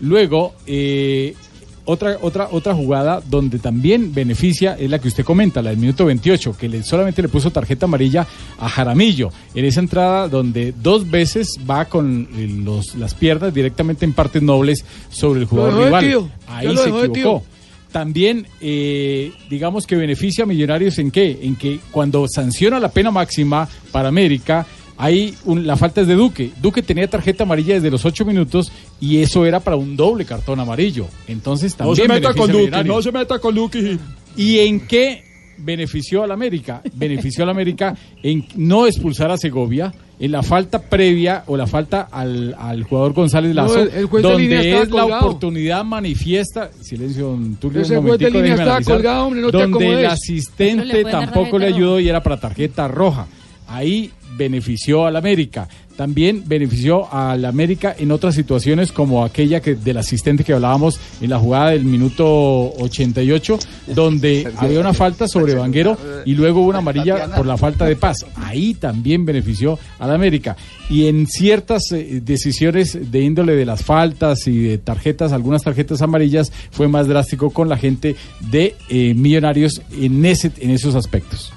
[0.00, 1.34] Luego, eh,
[1.84, 6.04] otra, otra, otra jugada donde también beneficia es la que usted comenta, la del minuto
[6.04, 8.26] 28, que le, solamente le puso tarjeta amarilla
[8.58, 9.30] a Jaramillo.
[9.54, 14.42] En esa entrada donde dos veces va con eh, los, las piernas directamente en partes
[14.42, 16.30] nobles sobre el jugador rival.
[16.48, 17.44] Ahí se equivocó.
[17.92, 21.38] También, eh, digamos que beneficia a Millonarios en qué?
[21.42, 24.66] En que cuando sanciona la pena máxima para América,
[24.98, 26.50] hay un- la falta es de Duque.
[26.60, 28.70] Duque tenía tarjeta amarilla desde los ocho minutos
[29.00, 31.06] y eso era para un doble cartón amarillo.
[31.28, 33.98] Entonces No también se meta con Duque, no se meta con Duque.
[34.36, 35.22] ¿Y en qué
[35.58, 36.82] benefició al América?
[36.94, 42.08] Benefició al América en no expulsar a Segovia, en la falta previa o la falta
[42.10, 45.84] al, al jugador González No, Lazo, el- el juez de donde línea es la oportunidad
[45.84, 46.70] manifiesta.
[46.80, 49.50] Silencio, don Tulio, Ese un juez de momentico, línea déjeme estaba analizar, colgado, hombre, no
[49.50, 53.26] te donde el le asistente tampoco le ayudó y era para tarjeta roja.
[53.68, 55.68] Ahí benefició al América.
[55.96, 61.30] También benefició al América en otras situaciones como aquella que del asistente que hablábamos en
[61.30, 62.26] la jugada del minuto
[62.74, 63.58] 88,
[63.94, 65.96] donde había una falta sobre Vanguero
[66.26, 68.26] y luego una amarilla por la falta de paz.
[68.36, 70.56] Ahí también benefició al América.
[70.90, 76.02] Y en ciertas eh, decisiones de índole de las faltas y de tarjetas, algunas tarjetas
[76.02, 78.16] amarillas, fue más drástico con la gente
[78.50, 81.52] de eh, Millonarios en, ese, en esos aspectos.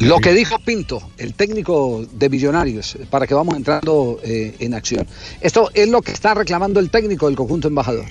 [0.00, 5.06] Lo que dijo Pinto, el técnico de Millonarios, para que vamos entrando eh, en acción.
[5.42, 8.06] Esto es lo que está reclamando el técnico del conjunto embajador.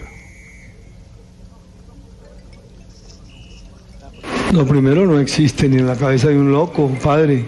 [4.52, 7.45] Lo primero no existe ni en la cabeza de un loco, padre.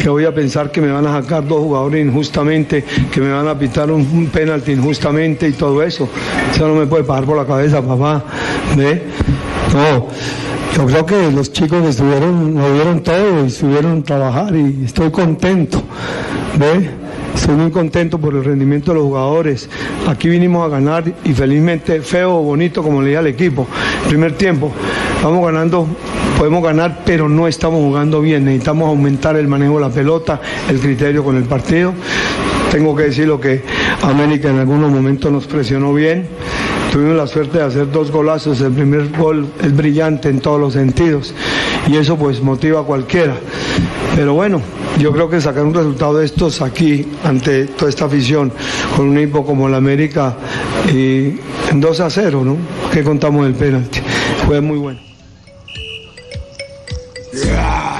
[0.00, 3.48] Que voy a pensar que me van a sacar dos jugadores injustamente, que me van
[3.48, 6.08] a pitar un, un penalti injustamente y todo eso.
[6.50, 8.24] Eso no me puede pasar por la cabeza, papá.
[8.76, 9.02] ¿Ve?
[9.74, 10.08] No.
[10.76, 15.80] Yo creo que los chicos estuvieron, lo vieron todo y estuvieron trabajar y estoy contento.
[16.58, 16.90] ¿Ve?
[17.32, 19.68] Estoy muy contento por el rendimiento de los jugadores.
[20.08, 23.68] Aquí vinimos a ganar y felizmente feo bonito, como le dije al equipo.
[24.08, 24.72] Primer tiempo,
[25.22, 25.86] vamos ganando,
[26.38, 28.44] podemos ganar, pero no estamos jugando bien.
[28.44, 31.94] Necesitamos aumentar el manejo de la pelota, el criterio con el partido.
[32.72, 33.62] Tengo que decirlo que
[34.02, 36.26] América en algunos momentos nos presionó bien.
[36.94, 38.60] Tuvimos la suerte de hacer dos golazos.
[38.60, 41.34] El primer gol es brillante en todos los sentidos
[41.88, 43.34] y eso pues motiva a cualquiera.
[44.14, 44.62] Pero bueno,
[45.00, 48.52] yo creo que sacar un resultado de estos aquí ante toda esta afición
[48.96, 50.36] con un equipo como el América
[50.92, 51.34] y
[51.68, 52.56] en 2 a 0, ¿no?
[52.92, 53.98] Que contamos el penalti.
[54.46, 55.13] Fue muy bueno.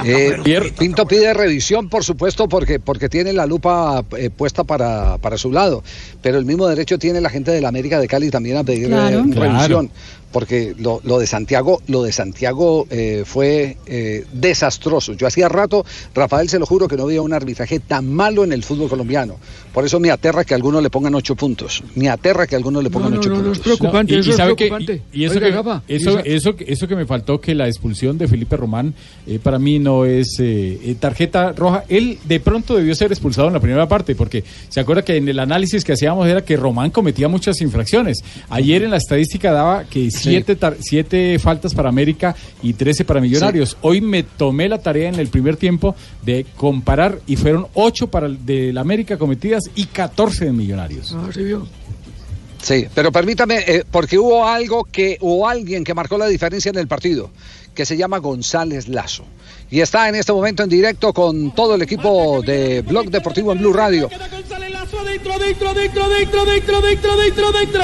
[0.05, 5.37] Eh, Pinto pide revisión, por supuesto, porque, porque tiene la lupa eh, puesta para, para
[5.37, 5.83] su lado.
[6.21, 8.87] Pero el mismo derecho tiene la gente de la América de Cali también a pedir
[8.87, 9.19] Claro.
[9.19, 9.87] eh, Claro.
[10.35, 15.13] Porque lo, lo de Santiago, lo de Santiago eh, fue eh, desastroso.
[15.13, 18.51] Yo hacía rato, Rafael, se lo juro, que no veía un arbitraje tan malo en
[18.51, 19.37] el fútbol colombiano.
[19.73, 21.81] Por eso me aterra que a algunos le pongan ocho puntos.
[21.95, 23.57] Me aterra que a algunos le pongan no, ocho no, puntos.
[23.59, 25.01] es preocupante, y, eso y es sabe que, preocupante.
[25.13, 27.67] y- y eso, Oiga, que, Rafa, eso, esa- eso, eso que me faltó, que la
[27.69, 28.93] expulsión de Felipe Román,
[29.25, 31.85] eh, para mí no es eh, eh, tarjeta roja.
[31.87, 35.29] Él de pronto debió ser expulsado en la primera parte, porque se acuerda que en
[35.29, 38.17] el análisis que hacíamos era que Román cometía muchas infracciones.
[38.49, 43.21] Ayer en la estadística daba que siete, tar- siete faltas para América y 13 para
[43.21, 43.77] Millonarios.
[43.81, 48.27] Hoy me tomé la tarea en el primer tiempo de comparar y fueron ocho para
[48.27, 51.13] el de la América cometidas y 14 de Millonarios.
[51.17, 51.67] Ah, sí vio.
[52.61, 56.77] Sí, pero permítame, eh, porque hubo algo que, o alguien que marcó la diferencia en
[56.79, 57.29] el partido,
[57.75, 59.23] que se llama González Lazo.
[59.69, 63.59] Y está en este momento en directo con todo el equipo de Blog Deportivo en
[63.59, 64.09] Blue Radio.
[64.09, 67.81] Dentro, dentro, dentro, dentro, dentro, dentro, dentro.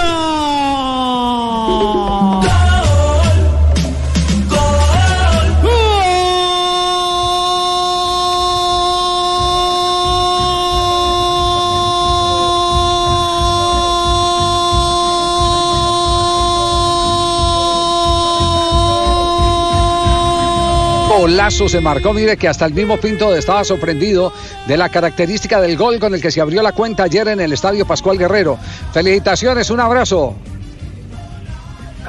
[21.21, 24.33] Golazo se marcó, mire que hasta el mismo Pinto estaba sorprendido
[24.65, 27.53] de la característica del gol con el que se abrió la cuenta ayer en el
[27.53, 28.57] Estadio Pascual Guerrero.
[28.91, 30.33] Felicitaciones, un abrazo.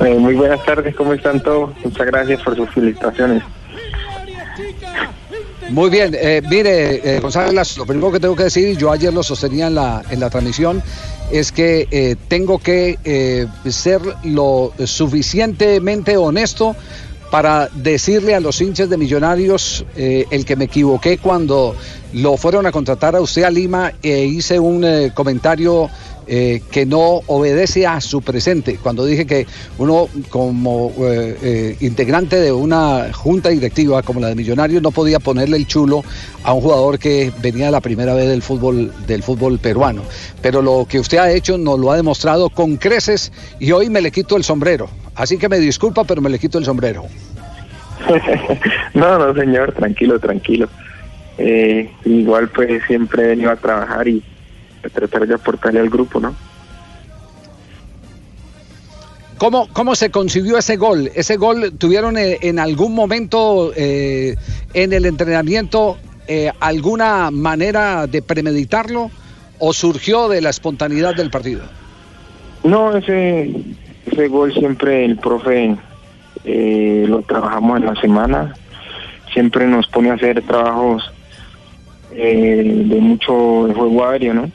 [0.00, 1.72] Eh, muy buenas tardes, ¿cómo están todos?
[1.84, 3.42] Muchas gracias por sus felicitaciones.
[5.68, 9.22] Muy bien, eh, mire, eh, González, lo primero que tengo que decir, yo ayer lo
[9.22, 10.82] sostenía en la, en la transmisión,
[11.30, 16.74] es que eh, tengo que ser lo suficientemente honesto
[17.32, 21.74] para decirle a los hinchas de Millonarios eh, el que me equivoqué cuando
[22.12, 25.88] lo fueron a contratar a usted a Lima e hice un eh, comentario
[26.26, 28.78] eh, que no obedece a su presente.
[28.82, 29.46] Cuando dije que
[29.78, 35.18] uno como eh, eh, integrante de una junta directiva como la de Millonarios no podía
[35.18, 36.04] ponerle el chulo
[36.44, 40.02] a un jugador que venía la primera vez del fútbol del fútbol peruano.
[40.40, 44.00] Pero lo que usted ha hecho nos lo ha demostrado con creces y hoy me
[44.00, 44.88] le quito el sombrero.
[45.14, 47.04] Así que me disculpa, pero me le quito el sombrero.
[48.94, 50.68] no, no, señor, tranquilo, tranquilo.
[51.38, 54.22] Eh, igual pues siempre he venido a trabajar y
[54.90, 56.34] tratar de aportarle al grupo, ¿no?
[59.38, 61.10] ¿Cómo, ¿Cómo se concibió ese gol?
[61.14, 64.36] ¿Ese gol tuvieron eh, en algún momento eh,
[64.72, 69.10] en el entrenamiento eh, alguna manera de premeditarlo
[69.58, 71.62] o surgió de la espontaneidad del partido?
[72.62, 73.52] No, ese,
[74.06, 75.76] ese gol siempre el profe
[76.44, 78.54] eh, lo trabajamos en la semana.
[79.32, 81.10] Siempre nos pone a hacer trabajos
[82.12, 83.32] eh, de mucho
[83.74, 84.50] juego aéreo, ¿no?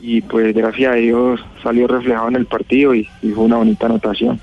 [0.00, 3.86] Y pues gracias a Dios salió reflejado en el partido y, y fue una bonita
[3.86, 4.40] anotación.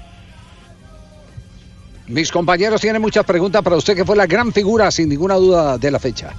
[2.08, 5.78] Mis compañeros tienen muchas preguntas para usted, que fue la gran figura, sin ninguna duda,
[5.78, 6.32] de la fecha.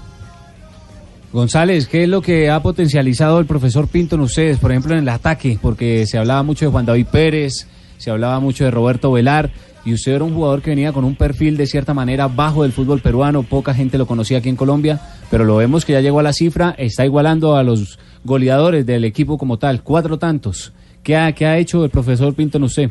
[1.33, 5.01] González, ¿qué es lo que ha potencializado el profesor Pinto en ustedes, por ejemplo, en
[5.01, 5.59] el ataque?
[5.61, 9.51] Porque se hablaba mucho de Juan David Pérez, se hablaba mucho de Roberto Velar,
[9.85, 12.73] y usted era un jugador que venía con un perfil de cierta manera bajo del
[12.73, 15.01] fútbol peruano, poca gente lo conocía aquí en Colombia,
[15.31, 19.05] pero lo vemos que ya llegó a la cifra, está igualando a los goleadores del
[19.05, 20.73] equipo como tal, cuatro tantos.
[21.03, 22.91] ¿Qué ha, qué ha hecho el profesor Pinto en usted?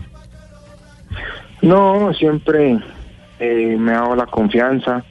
[1.61, 2.77] No, siempre
[3.39, 5.03] eh, me ha dado la confianza.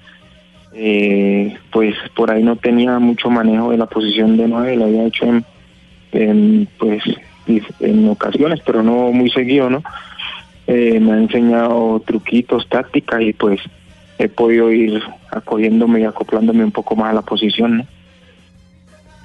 [0.75, 5.05] Eh, pues por ahí no tenía mucho manejo de la posición de nueve, lo había
[5.05, 5.27] hecho
[6.13, 7.03] en, pues
[7.81, 9.83] en ocasiones, pero no muy seguido, ¿no?
[10.67, 13.61] Eh, me ha enseñado truquitos, tácticas y pues
[14.19, 17.87] he podido ir acogiéndome y acoplándome un poco más a la posición, ¿no?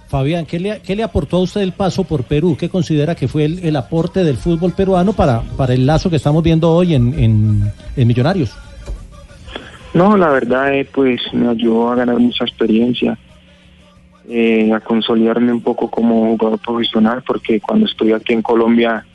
[0.08, 2.56] Fabián, ¿qué le, aportó a usted el paso por Perú?
[2.58, 6.72] ¿Qué considera que fue el, aporte del fútbol peruano para, el lazo que estamos viendo
[6.72, 8.58] hoy en, Millonarios?
[9.94, 13.18] No, la verdad, eh, pues me ayudó a ganar mucha experiencia,
[14.30, 19.06] eh, a consolidarme un poco como jugador profesional, porque cuando estoy aquí en Colombia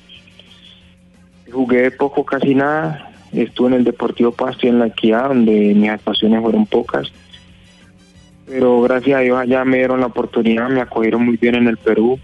[1.50, 3.10] jugué poco, casi nada.
[3.32, 7.10] Estuve en el Deportivo Pasto y en la Equidad, donde mis actuaciones fueron pocas.
[8.52, 11.78] Pero gracias a Dios allá me dieron la oportunidad, me acogieron muy bien en el
[11.78, 12.18] Perú,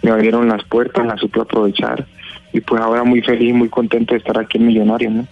[0.00, 2.06] me abrieron las puertas, las supe aprovechar.
[2.54, 5.26] Y pues ahora muy feliz, muy contento de estar aquí en Millonarios, ¿no?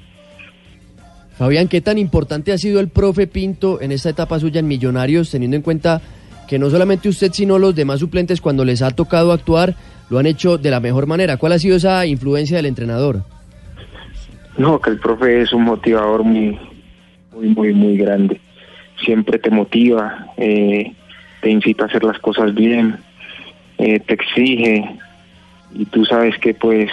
[1.39, 5.31] Fabián, ¿qué tan importante ha sido el profe Pinto en esta etapa suya en Millonarios,
[5.31, 6.03] teniendo en cuenta
[6.47, 9.75] que no solamente usted, sino los demás suplentes, cuando les ha tocado actuar,
[10.11, 11.39] lo han hecho de la mejor manera?
[11.39, 13.23] ¿Cuál ha sido esa influencia del entrenador?
[14.59, 16.59] No, que el profe es un motivador muy,
[17.35, 18.39] muy, muy, muy grande.
[19.05, 20.93] Siempre te motiva, eh,
[21.41, 22.97] te incita a hacer las cosas bien,
[23.79, 24.85] eh, te exige
[25.73, 26.91] y tú sabes que pues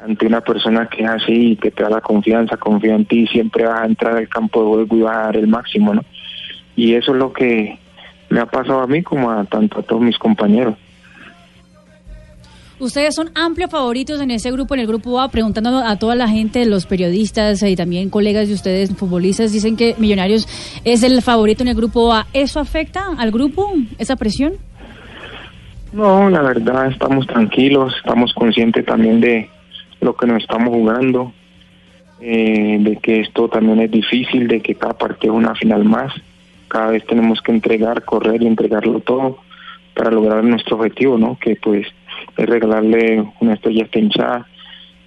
[0.00, 3.64] ante una persona que es así que te da la confianza, confía en ti, siempre
[3.64, 6.04] vas a entrar al campo de juego y vas a dar el máximo, ¿no?
[6.76, 7.76] Y eso es lo que
[8.30, 10.76] me ha pasado a mí como a tanto a todos mis compañeros.
[12.80, 16.28] Ustedes son amplios favoritos en ese grupo, en el grupo A, preguntando a toda la
[16.28, 20.46] gente, los periodistas y también colegas de ustedes, futbolistas, dicen que Millonarios
[20.84, 22.28] es el favorito en el grupo A.
[22.32, 24.52] ¿Eso afecta al grupo, esa presión?
[25.92, 29.50] No, la verdad estamos tranquilos, estamos conscientes también de
[30.00, 31.32] lo que nos estamos jugando,
[32.20, 36.12] eh, de que esto también es difícil, de que cada partido es una final más,
[36.68, 39.38] cada vez tenemos que entregar, correr y entregarlo todo
[39.96, 41.36] para lograr nuestro objetivo, ¿no?
[41.40, 41.88] Que pues
[42.38, 44.46] es regalarle una estrella a hinchada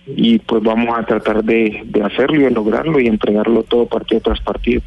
[0.06, 4.22] y pues vamos a tratar de, de hacerlo y de lograrlo y entregarlo todo partido
[4.22, 4.82] tras partido.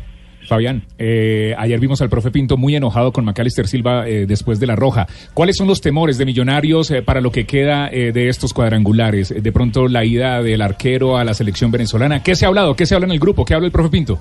[0.46, 4.66] Fabián, eh, ayer vimos al profe Pinto muy enojado con Macalister Silva eh, después de
[4.66, 5.06] la roja.
[5.32, 9.42] ¿Cuáles son los temores de Millonarios eh, para lo que queda eh, de estos cuadrangulares?
[9.42, 12.22] De pronto la ida del arquero a la selección venezolana.
[12.22, 12.76] ¿Qué se ha hablado?
[12.76, 13.46] ¿Qué se habla en el grupo?
[13.46, 14.18] ¿Qué habla el profe Pinto?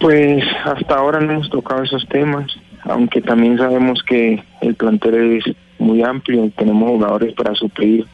[0.00, 2.46] Pues hasta ahora no hemos tocado esos temas,
[2.84, 8.06] aunque también sabemos que el plantel es muy amplio, tenemos jugadores para suplir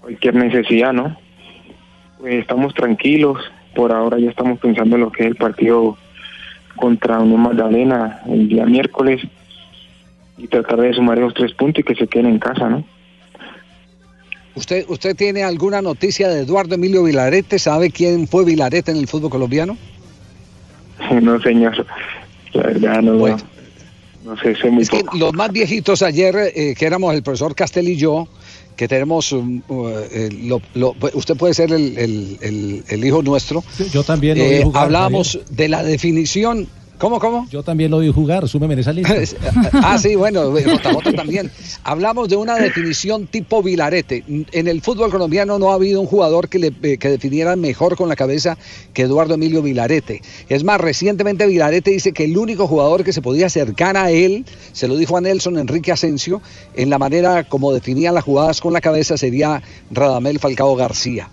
[0.00, 1.16] cualquier necesidad, ¿no?
[2.18, 3.38] Pues estamos tranquilos,
[3.74, 5.96] por ahora ya estamos pensando en lo que es el partido
[6.76, 9.22] contra Unión Magdalena el día miércoles
[10.38, 12.84] y tratar de sumar esos tres puntos y que se queden en casa, ¿no?
[14.54, 17.58] ¿Usted, ¿Usted tiene alguna noticia de Eduardo Emilio Vilarete?
[17.58, 19.76] ¿Sabe quién fue Vilarete en el fútbol colombiano?
[21.20, 21.86] No, señor.
[22.54, 23.36] La verdad, no,
[24.26, 27.54] no sé, sé muy Es que los más viejitos ayer, eh, que éramos el profesor
[27.54, 28.26] Castel y yo,
[28.76, 33.22] que tenemos, um, uh, eh, lo- lo- usted puede ser el, el- el- el hijo
[33.22, 33.62] nuestro.
[33.92, 36.68] Yo también lo Eh, hablábamos de la definición.
[36.98, 37.46] ¿Cómo, cómo?
[37.50, 39.14] Yo también lo vi jugar, súmeme en esa lista.
[39.74, 41.50] ah, sí, bueno, JJ también.
[41.84, 44.24] Hablamos de una definición tipo Vilarete.
[44.26, 47.96] En el fútbol colombiano no ha habido un jugador que, le, eh, que definiera mejor
[47.96, 48.56] con la cabeza
[48.94, 50.22] que Eduardo Emilio Vilarete.
[50.48, 54.46] Es más, recientemente Vilarete dice que el único jugador que se podía acercar a él,
[54.72, 56.40] se lo dijo a Nelson Enrique Asensio,
[56.74, 61.28] en la manera como definía las jugadas con la cabeza sería Radamel Falcao García.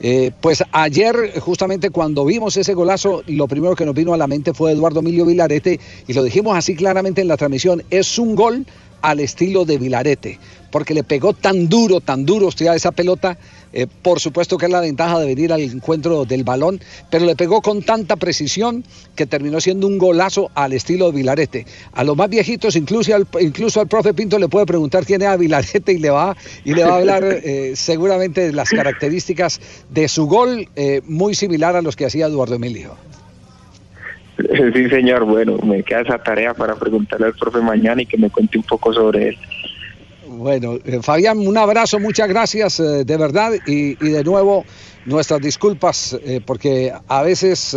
[0.00, 4.26] Eh, pues ayer, justamente cuando vimos ese golazo, lo primero que nos vino a la
[4.26, 8.36] mente fue Eduardo Emilio Vilarete, y lo dijimos así claramente en la transmisión, es un
[8.36, 8.64] gol
[9.02, 10.38] al estilo de Vilarete,
[10.70, 13.38] porque le pegó tan duro, tan duro usted a esa pelota,
[13.72, 17.36] eh, por supuesto que es la ventaja de venir al encuentro del balón, pero le
[17.36, 21.66] pegó con tanta precisión que terminó siendo un golazo al estilo de Vilarete.
[21.92, 25.28] A los más viejitos, incluso al, incluso al profe Pinto le puede preguntar quién es
[25.28, 29.60] a Vilarete y le va, y le va a hablar eh, seguramente de las características
[29.90, 32.96] de su gol, eh, muy similar a los que hacía Eduardo Emilio.
[34.38, 35.24] Sí, señor.
[35.24, 38.64] Bueno, me queda esa tarea para preguntarle al profe mañana y que me cuente un
[38.64, 39.38] poco sobre él.
[40.38, 44.64] Bueno, eh, Fabián, un abrazo, muchas gracias eh, de verdad y, de nuevo
[45.04, 47.76] nuestras disculpas eh, porque a veces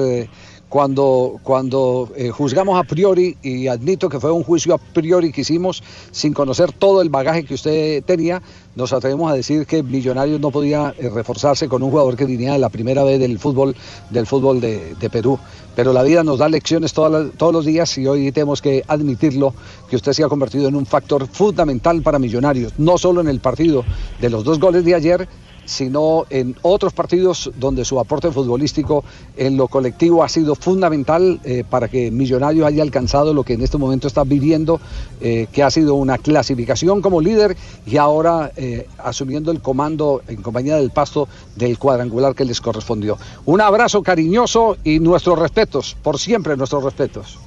[0.69, 5.83] cuando, cuando juzgamos a priori, y admito que fue un juicio a priori que hicimos
[6.11, 8.41] sin conocer todo el bagaje que usted tenía,
[8.75, 12.59] nos atrevemos a decir que Millonarios no podía reforzarse con un jugador que venía de
[12.59, 13.75] la primera vez del fútbol,
[14.11, 15.39] del fútbol de Perú.
[15.75, 19.53] Pero la vida nos da lecciones todos los días y hoy tenemos que admitirlo,
[19.89, 23.39] que usted se ha convertido en un factor fundamental para Millonarios, no solo en el
[23.39, 23.85] partido
[24.19, 25.27] de los dos goles de ayer,
[25.71, 29.05] sino en otros partidos donde su aporte futbolístico
[29.37, 33.61] en lo colectivo ha sido fundamental eh, para que Millonarios haya alcanzado lo que en
[33.61, 34.81] este momento está viviendo,
[35.21, 37.55] eh, que ha sido una clasificación como líder
[37.85, 43.17] y ahora eh, asumiendo el comando en compañía del pasto del cuadrangular que les correspondió.
[43.45, 47.39] Un abrazo cariñoso y nuestros respetos, por siempre nuestros respetos.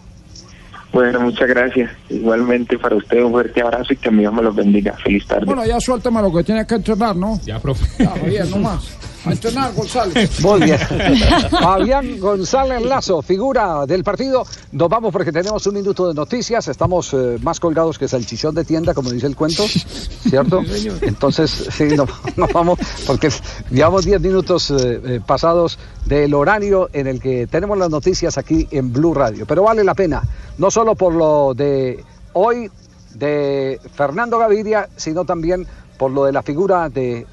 [0.95, 1.91] Bueno, muchas gracias.
[2.09, 4.93] Igualmente para usted un fuerte abrazo y que mi Dios me los bendiga.
[5.03, 5.45] Feliz tarde.
[5.45, 7.41] Bueno, ya suéltame lo que tiene que entrenar, ¿no?
[7.45, 7.85] Ya, profe.
[7.99, 8.97] Ya, Javier, no más.
[9.25, 10.41] A entrenar, González.
[10.41, 10.79] Muy bien.
[11.51, 14.45] Fabián González Lazo, figura del partido.
[14.73, 16.69] Nos vamos porque tenemos un minuto de noticias.
[16.69, 20.63] Estamos eh, más colgados que salchichón de tienda, como dice el cuento, ¿cierto?
[20.63, 20.99] Sí, señor.
[21.01, 23.31] Entonces, sí, nos, nos vamos porque
[23.71, 28.69] llevamos 10 minutos eh, eh, pasados del horario en el que tenemos las noticias aquí
[28.71, 29.47] en Blue Radio.
[29.47, 30.23] Pero vale la pena,
[30.59, 32.71] no solo por lo de hoy
[33.15, 37.27] de Fernando Gaviria, sino también por lo de la figura de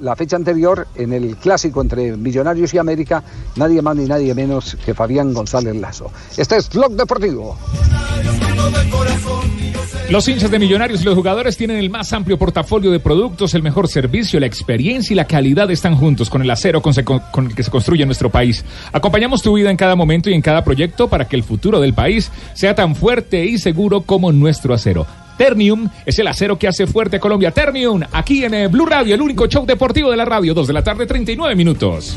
[0.00, 3.22] la fecha anterior en el clásico entre Millonarios y América,
[3.56, 6.10] nadie más ni nadie menos que Fabián González Lazo.
[6.36, 7.56] Este es Blog Deportivo.
[10.08, 13.62] Los hinchas de Millonarios y los jugadores tienen el más amplio portafolio de productos, el
[13.64, 17.62] mejor servicio, la experiencia y la calidad están juntos con el acero con el que
[17.64, 18.64] se construye nuestro país.
[18.92, 21.92] Acompañamos tu vida en cada momento y en cada proyecto para que el futuro del
[21.92, 25.06] país sea tan fuerte y seguro como nuestro acero.
[25.36, 27.50] Ternium es el acero que hace fuerte a Colombia.
[27.50, 30.72] Ternium, aquí en eh, Blue Radio, el único show deportivo de la radio, 2 de
[30.72, 32.16] la tarde, 39 minutos.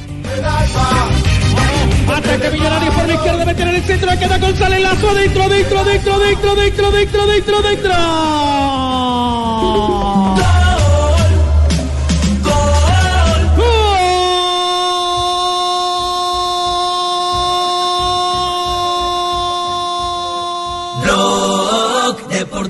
[2.10, 6.20] Ataque Millonarios por la izquierda, meten en el centro, queda González Lazo dentro, dentro, dentro,
[6.20, 7.94] dentro, dentro, dentro, dentro, dentro.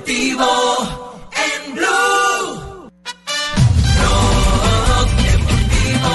[0.10, 0.44] Deportivo
[1.34, 2.90] en Blue.
[3.94, 6.10] Blog Deportivo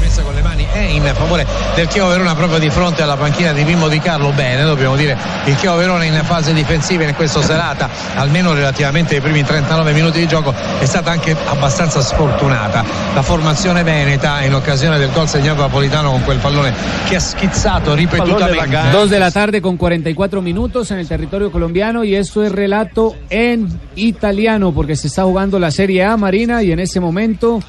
[0.00, 3.52] messa con le mani è in favore del Chievo Verona proprio di fronte alla panchina
[3.52, 4.30] di Mimmo Di Carlo.
[4.30, 5.14] Bene, dobbiamo dire
[5.44, 10.18] il Chievo Verona in fase difensiva in questa serata, almeno relativamente ai primi 39 minuti
[10.18, 12.82] di gioco, è stata anche abbastanza sfortunata.
[13.12, 16.72] La formazione veneta in occasione del gol segnato da Napolitano con quel pallone
[17.08, 18.90] che ha schizzato ripetutamente.
[18.90, 23.14] Dos de la tarde con 44 minutos en el territorio colombiano y esto es relato
[23.28, 27.60] en italiano porque se está jugando la Serie A Marina y en ese momento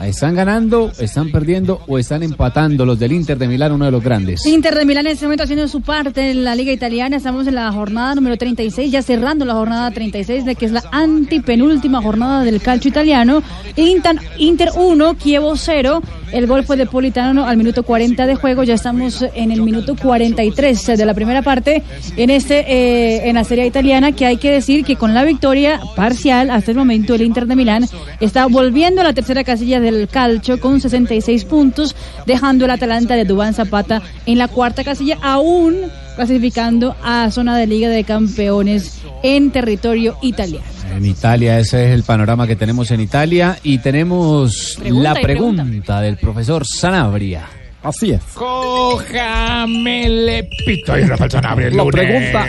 [0.00, 4.02] están ganando, están perdiendo o están empatando los del Inter de Milán, uno de los
[4.02, 4.46] grandes.
[4.46, 7.16] Inter de Milán en este momento haciendo su parte en la Liga Italiana.
[7.16, 10.82] Estamos en la jornada número 36, ya cerrando la jornada 36, de que es la
[10.90, 13.42] antipenúltima jornada del calcio italiano.
[13.76, 16.02] Inter, Inter 1, Kievo 0.
[16.32, 18.62] El gol fue de Politano al minuto 40 de juego.
[18.62, 21.82] Ya estamos en el minuto 43 de la primera parte
[22.16, 24.12] en este eh, en la Serie italiana.
[24.12, 27.54] Que hay que decir que con la victoria parcial hasta el momento el Inter de
[27.54, 27.86] Milán
[28.20, 33.24] está volviendo a la tercera casilla del calcio con 66 puntos, dejando el Atalanta de
[33.24, 35.76] Dubán Zapata en la cuarta casilla, aún
[36.16, 40.81] clasificando a zona de Liga de Campeones en territorio italiano.
[40.96, 45.22] En Italia, ese es el panorama que tenemos en Italia y tenemos Pregunta la y
[45.22, 45.62] pregunta.
[45.64, 47.46] pregunta del profesor Sanabria.
[47.82, 48.22] Así es.
[48.34, 50.96] Cójame el pito.
[50.98, 52.00] Y Rafael Sanabria el La lunes.
[52.00, 52.46] pregunta-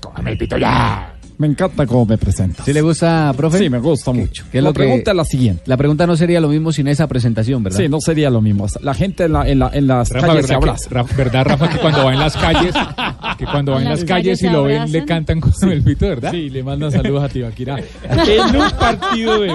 [0.00, 1.10] Cójame el pito ya.
[1.36, 2.64] Me encanta cómo me presentas.
[2.64, 3.58] ¿Sí le gusta, profe?
[3.58, 4.44] Sí, me gusta mucho.
[4.52, 5.62] ¿Qué es la lo que- pregunta es la siguiente.
[5.66, 7.78] La pregunta no sería lo mismo sin esa presentación, ¿verdad?
[7.80, 8.66] Sí, no sería lo mismo.
[8.82, 10.88] La gente en, la- en la- en las Rafa, calles se ¿verdad, abraza.
[10.88, 12.72] que, Ra- ¿verdad, Rafa, que cuando va en las calles,
[13.44, 16.30] que cuando va en las calles y lo ven, le cantan con el pito, ¿verdad?
[16.30, 17.76] Sí, le mandan saludos a Tibaquirá.
[18.26, 19.52] En un partido de.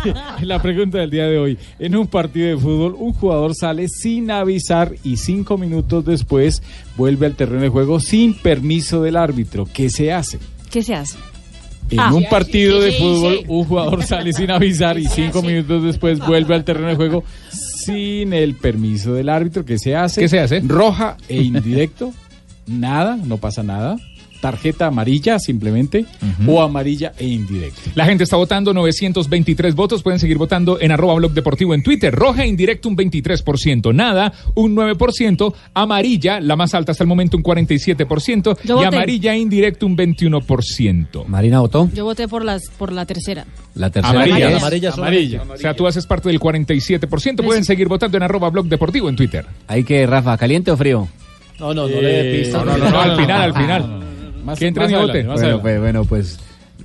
[0.42, 1.58] La pregunta del día de hoy.
[1.78, 6.62] En un partido de fútbol, un jugador sale sin avisar y cinco minutos después
[6.96, 9.66] vuelve al terreno de juego sin permiso del árbitro.
[9.72, 10.38] ¿Qué se hace?
[10.70, 11.16] ¿Qué se hace?
[11.90, 12.14] En Ah.
[12.14, 16.54] un partido ¿Qué de fútbol, un jugador sale sin avisar y cinco minutos después vuelve
[16.54, 19.64] al terreno de juego sin el permiso del árbitro.
[19.64, 20.20] ¿Qué se hace?
[20.20, 20.60] ¿Qué se hace?
[20.60, 22.12] Roja e indirecto.
[22.70, 23.96] nada, no pasa nada.
[24.40, 26.06] Tarjeta amarilla simplemente
[26.46, 27.78] o amarilla e indirecta.
[27.94, 30.02] La gente está votando 923 votos.
[30.02, 32.10] Pueden seguir votando en arroba blog deportivo en Twitter.
[32.14, 33.94] Roja indirecto un 23%.
[33.94, 35.52] Nada un 9%.
[35.74, 38.56] Amarilla, la más alta hasta el momento, un 47%.
[38.64, 38.86] Yo y voté.
[38.96, 41.26] amarilla indirecto un 21%.
[41.26, 41.90] Marina votó.
[41.94, 43.44] Yo voté por las por la tercera.
[43.74, 44.50] La tercera Amarilla.
[44.52, 45.42] es- Amarilla, Amarilla.
[45.52, 47.42] O sea, tú haces parte del 47%.
[47.44, 49.44] Pueden seguir votando en arroba blog deportivo en Twitter.
[49.68, 51.08] Ahí que, Rafa, ¿caliente o frío?
[51.60, 52.64] No, no, no Eh, le dé pista.
[52.64, 54.00] no, no, no, al final, al final.
[54.44, 56.38] Más- entre más adelante, más Bueno, pues, bueno, pues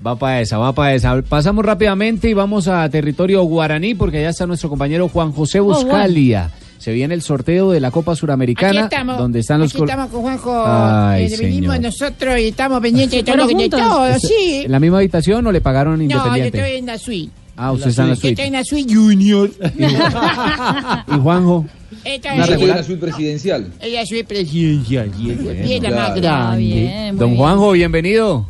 [0.05, 1.21] va para esa, va para esa.
[1.21, 6.51] Pasamos rápidamente y vamos a territorio guaraní porque ya está nuestro compañero Juan José Buscalia.
[6.77, 10.11] Se viene el sorteo de la Copa Aquí Suramericana, estamos, donde están los aquí estamos
[10.11, 14.07] con Juanjo, Ay, eh, venimos nosotros y estamos pendientes de todo, ¿Fueron lo que- todo,
[14.07, 14.61] ¿Es- sí.
[14.65, 16.57] ¿En la misma habitación o le pagaron No, yo independiente?
[16.59, 17.31] estoy en la suite.
[17.57, 18.31] Ah, usted está en la Yo suite.
[18.33, 19.49] estoy en la suite junior.
[21.07, 21.65] ¿Y Juanjo?
[22.03, 23.71] Esta es la suite presidencial.
[23.81, 25.11] Es la suite presidencial.
[25.19, 26.21] y es- la más claro.
[26.21, 26.63] grande.
[26.65, 28.49] Bien, Don Juanjo, bienvenido.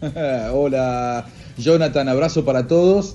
[0.52, 1.26] Hola,
[1.58, 3.14] Jonathan, abrazo para todos.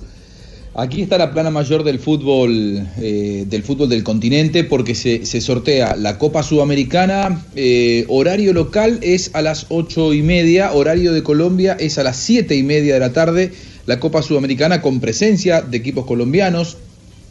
[0.78, 5.40] Aquí está la plana mayor del fútbol, eh, del fútbol del continente, porque se, se
[5.40, 7.42] sortea la Copa Sudamericana.
[7.54, 12.16] eh, horario local es a las ocho y media, horario de Colombia es a las
[12.18, 13.52] siete y media de la tarde.
[13.86, 16.76] La Copa Sudamericana con presencia de equipos colombianos.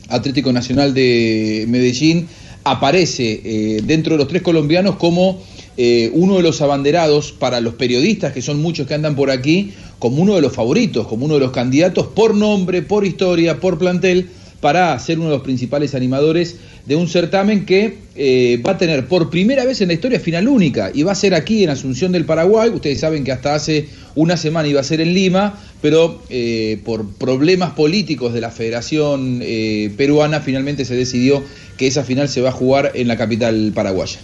[0.08, 2.28] Atlético Nacional de Medellín
[2.64, 5.44] aparece eh, dentro de los tres colombianos como
[5.78, 9.74] eh, uno de los abanderados para los periodistas, que son muchos que andan por aquí,
[10.00, 13.78] como uno de los favoritos, como uno de los candidatos por nombre, por historia, por
[13.78, 14.30] plantel,
[14.66, 16.56] para ser uno de los principales animadores
[16.88, 20.48] de un certamen que eh, va a tener por primera vez en la historia final
[20.48, 22.72] única y va a ser aquí en Asunción del Paraguay.
[22.72, 27.08] Ustedes saben que hasta hace una semana iba a ser en Lima, pero eh, por
[27.08, 31.44] problemas políticos de la Federación eh, Peruana finalmente se decidió
[31.78, 34.18] que esa final se va a jugar en la capital paraguaya.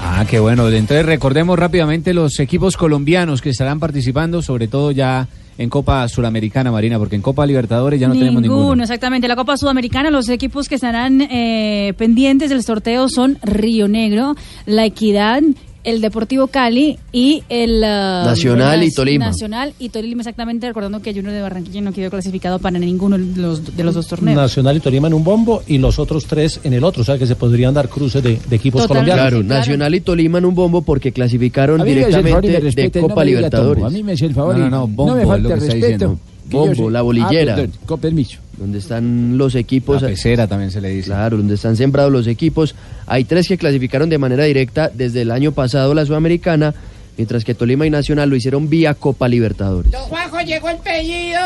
[0.00, 0.70] Ah, qué bueno.
[0.70, 5.28] Entonces recordemos rápidamente los equipos colombianos que estarán participando, sobre todo ya
[5.58, 8.82] en Copa Suramericana, Marina, porque en Copa Libertadores ya no tenemos ninguno.
[8.82, 9.28] exactamente.
[9.28, 14.34] La Copa Sudamericana, los equipos que estarán eh, pendientes del sorteo son Río Negro,
[14.66, 15.42] La Equidad,
[15.84, 19.26] el Deportivo Cali y el ah, Nacional y Tolima.
[19.26, 23.18] Nacional y Tolima, exactamente, recordando que hay uno de Barranquilla no quedó clasificado para ninguno
[23.18, 24.36] de los, de los dos torneos.
[24.36, 27.02] Nacional y Tolima en un bombo y los otros tres en el otro.
[27.02, 29.10] O sea que se podrían dar cruces de, de equipos Totalmente.
[29.12, 29.46] colombianos.
[29.46, 33.08] Claro, Nacional y Tolima en un bombo porque clasificaron A mí me directamente de no
[33.08, 33.74] Copa Libertadores.
[33.82, 33.86] tombo.
[33.86, 36.18] A mí me hace el favor No, no, y no, no bombo me falta respeto.
[36.48, 37.52] yo la bolillera.
[37.52, 38.38] Ah, perdón, con permiso.
[38.56, 40.02] Donde están los equipos.
[40.02, 41.06] La pecera también se le dice.
[41.08, 42.74] Claro, donde están sembrados los equipos.
[43.06, 46.74] Hay tres que clasificaron de manera directa desde el año pasado la Sudamericana,
[47.16, 49.90] mientras que Tolima y Nacional lo hicieron vía Copa Libertadores.
[49.90, 51.40] Don Juanjo llegó el pedido.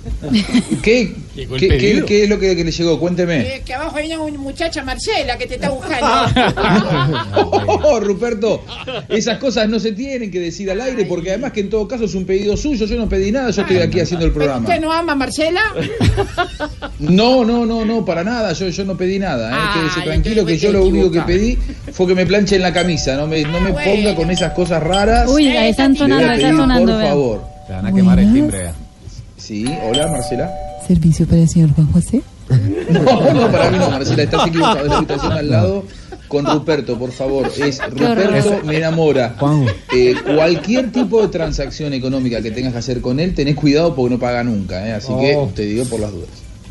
[0.82, 2.06] ¿Qué, qué, qué- pedido.
[2.06, 2.98] qué es lo que, que le llegó?
[2.98, 3.40] Cuénteme.
[3.56, 6.06] Eh, que abajo hay una muchacha Marcela que te está buscando.
[7.82, 8.62] Oh, Ruperto,
[9.08, 12.04] esas cosas no se tienen que decir al aire porque además que en todo caso
[12.04, 14.68] es un pedido suyo, yo no pedí nada, yo estoy aquí haciendo el programa.
[14.68, 15.60] ¿Usted no ama a Marcela?
[16.98, 19.54] No, no, no, no, para nada, yo, yo no pedí nada, ¿eh?
[19.56, 21.58] Ah, quédese tranquilo que yo lo único que pedí
[21.92, 24.82] fue que me planche en la camisa, no me, no me ponga con esas cosas
[24.82, 25.28] raras.
[25.30, 26.92] Uy, ahí están sonando, están sonando.
[26.92, 27.44] Por favor.
[27.66, 28.70] Te van a quemar el timbre.
[29.50, 30.48] Sí, hola Marcela.
[30.86, 32.22] ¿Servicio para el señor Juan José?
[32.88, 34.84] No, no, para mí no, Marcela, estás equivocado.
[34.84, 35.84] Es la habitación al lado
[36.28, 37.50] con Ruperto, por favor.
[37.58, 39.34] Es Ruperto me enamora.
[39.92, 44.14] Eh, cualquier tipo de transacción económica que tengas que hacer con él, tenés cuidado porque
[44.14, 44.92] no paga nunca, ¿eh?
[44.92, 46.28] Así que te digo por las dudas.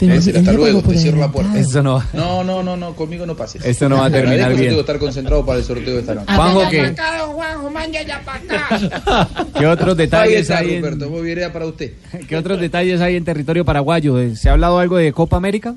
[0.07, 1.59] Hasta luego, te cierro la puerta.
[1.59, 2.07] Esto no va.
[2.13, 3.65] No, no, no, no, conmigo no pases.
[3.65, 4.61] Esto no va a Te terminar bien.
[4.61, 6.33] Tengo que estar concentrado para el sorteo de esta noche.
[6.33, 6.81] Juanjo, ¿qué?
[6.81, 9.47] Acá, don Juanjo, mándela para acá.
[9.59, 11.93] ¿Qué otros detalles está, hay en, Ruperto, muy bien, era para usted.
[12.27, 14.19] ¿Qué otros detalles hay en territorio paraguayo?
[14.19, 15.75] Eh, ¿Se ha hablado algo de Copa América?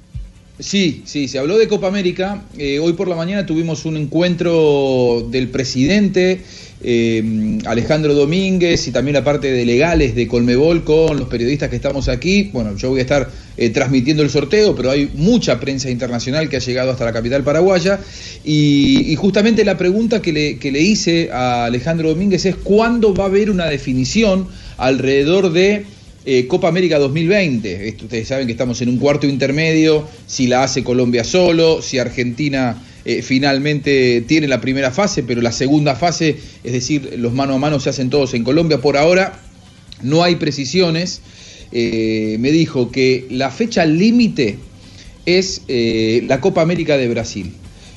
[0.58, 2.42] Sí, sí, se habló de Copa América.
[2.56, 6.42] Eh, hoy por la mañana tuvimos un encuentro del presidente
[6.84, 11.76] eh, Alejandro Domínguez y también la parte de legales de Colmebol con los periodistas que
[11.76, 12.50] estamos aquí.
[12.52, 16.56] Bueno, yo voy a estar eh, transmitiendo el sorteo, pero hay mucha prensa internacional que
[16.56, 18.00] ha llegado hasta la capital paraguaya.
[18.44, 23.50] Y, justamente la pregunta que le, hice a Alejandro Domínguez es cuándo va a haber
[23.50, 25.84] una definición alrededor de
[26.24, 27.88] eh, Copa América 2020.
[27.88, 31.98] Esto, ustedes saben que estamos en un cuarto intermedio, si la hace Colombia solo, si
[31.98, 37.54] Argentina eh, finalmente tiene la primera fase, pero la segunda fase, es decir, los mano
[37.54, 38.80] a mano se hacen todos en Colombia.
[38.80, 39.40] Por ahora
[40.02, 41.20] no hay precisiones.
[41.72, 44.58] Eh, me dijo que la fecha límite
[45.26, 47.52] es eh, la Copa América de Brasil.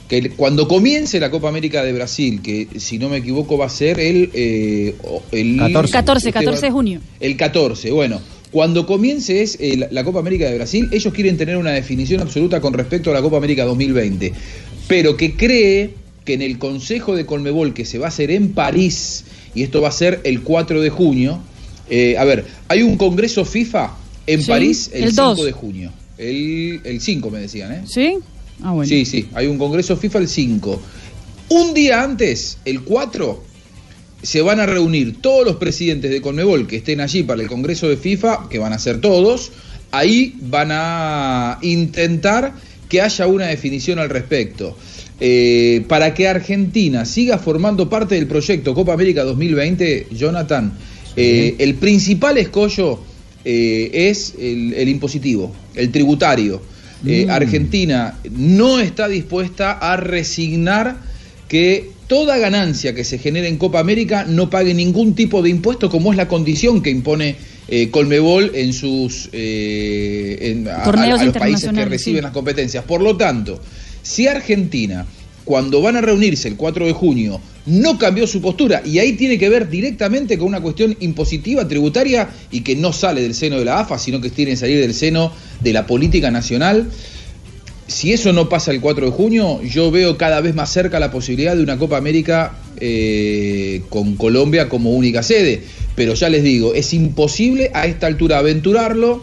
[0.08, 3.70] Que cuando comience la Copa América de Brasil, que si no me equivoco va a
[3.70, 4.30] ser el...
[4.34, 4.96] eh,
[5.32, 5.98] el 14,
[6.28, 7.02] Usted 14 de junio.
[7.20, 8.22] el 14, bueno.
[8.52, 12.22] Cuando comience es, eh, la, la Copa América de Brasil, ellos quieren tener una definición
[12.22, 14.32] absoluta con respecto a la Copa América 2020,
[14.88, 18.54] pero que cree que en el Consejo de Colmebol, que se va a hacer en
[18.54, 21.40] París, y esto va a ser el 4 de junio,
[21.90, 23.96] eh, a ver, hay un Congreso FIFA
[24.28, 25.46] en Sí, París el, el 5 2.
[25.46, 25.92] de junio.
[26.18, 27.82] El, el 5 me decían, ¿eh?
[27.88, 28.16] ¿Sí?
[28.64, 28.88] Ah, bueno.
[28.90, 30.82] Sí, sí, hay un Congreso FIFA el 5.
[31.50, 33.44] Un día antes, el 4,
[34.24, 37.88] se van a reunir todos los presidentes de Conmebol que estén allí para el Congreso
[37.88, 39.52] de FIFA, que van a ser todos.
[39.92, 42.54] Ahí van a intentar
[42.90, 44.78] que haya una definición al respecto.
[45.20, 50.74] Eh, para que Argentina siga formando parte del proyecto Copa América 2020, Jonathan,
[51.16, 53.00] eh, el principal escollo
[53.46, 56.62] eh, es el, el impositivo, el tributario.
[57.02, 57.30] Mm.
[57.30, 60.98] Argentina no está dispuesta a resignar
[61.48, 65.90] que toda ganancia que se genere en Copa América no pague ningún tipo de impuesto,
[65.90, 67.36] como es la condición que impone
[67.68, 72.24] eh, Colmebol en sus eh, en- a- a- Torneos a los países que reciben sí.
[72.24, 72.84] las competencias.
[72.84, 73.62] Por lo tanto,
[74.02, 75.06] si Argentina,
[75.44, 79.40] cuando van a reunirse el 4 de junio, no cambió su postura, y ahí tiene
[79.40, 83.66] que ver directamente con una cuestión impositiva, tributaria, y que no sale del seno de
[83.66, 86.90] la AFA, sino que tiene que salir del seno de la política nacional,
[87.88, 91.12] si eso no pasa el 4 de junio, yo veo cada vez más cerca la
[91.12, 95.62] posibilidad de una Copa América eh, con Colombia como única sede.
[95.96, 99.22] Pero ya les digo, es imposible a esta altura aventurarlo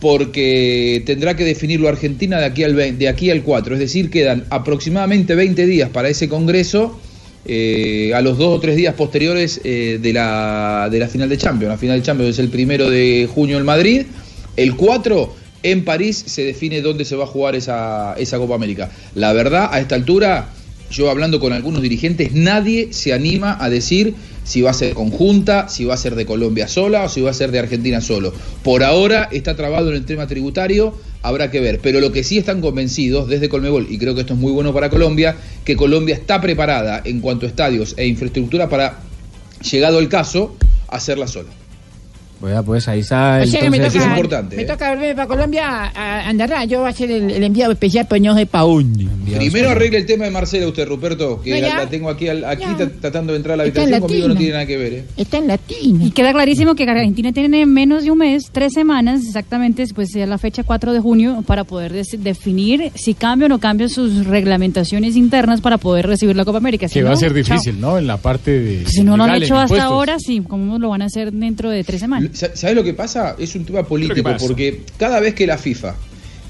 [0.00, 3.74] porque tendrá que definirlo Argentina de aquí al, 20 de aquí al 4.
[3.74, 6.98] Es decir, quedan aproximadamente 20 días para ese Congreso.
[7.44, 11.38] eh, a los dos o tres días posteriores eh, de, la, de la final de
[11.38, 11.70] Champions.
[11.70, 14.02] La final de Champions es el primero de junio en Madrid.
[14.56, 18.90] El 4 en París se define dónde se va a jugar esa, esa Copa América.
[19.14, 20.48] La verdad, a esta altura,
[20.90, 24.14] yo hablando con algunos dirigentes, nadie se anima a decir
[24.44, 27.30] si va a ser conjunta, si va a ser de Colombia sola o si va
[27.30, 28.32] a ser de Argentina solo.
[28.62, 31.80] Por ahora está trabado en el tema tributario, habrá que ver.
[31.80, 34.72] Pero lo que sí están convencidos desde Colmebol, y creo que esto es muy bueno
[34.72, 39.00] para Colombia, que Colombia está preparada en cuanto a estadios e infraestructura para,
[39.70, 40.56] llegado el caso,
[40.88, 41.50] hacerla sola.
[42.40, 43.40] Bueno, pues ahí está.
[43.42, 46.64] O sea que me entonces- toca, me toca volver para Colombia a a Andará.
[46.66, 49.06] Yo voy a ser el, el enviado especial, pero no sé dónde.
[49.36, 51.76] Primero arregle el tema de Marcela usted, Ruperto, que No, ya.
[51.78, 52.88] la, tengo aquí, al- aquí Ya.
[53.00, 54.92] tratando de entrar a la Está habitación, conmigo no tiene nada que ver.
[54.92, 55.04] ¿eh?
[55.16, 56.02] Está en latín.
[56.02, 60.26] Y queda clarísimo que Argentina tiene menos de un mes, tres semanas exactamente, pues sea
[60.26, 65.16] la fecha 4 de junio, para poder definir si cambia o no cambia sus reglamentaciones
[65.16, 66.88] internas para poder recibir la Copa América.
[66.88, 67.36] Si Que va a ser chao.
[67.56, 67.98] difícil, ¿no?
[67.98, 68.82] En la parte de.
[68.82, 71.70] Pues si no lo han hecho hasta ahora, sí, ¿cómo lo van a hacer dentro
[71.70, 72.27] de tres semanas?
[72.32, 73.36] Sa- ¿Sabes lo que pasa?
[73.38, 75.94] Es un tema político, porque cada vez que la FIFA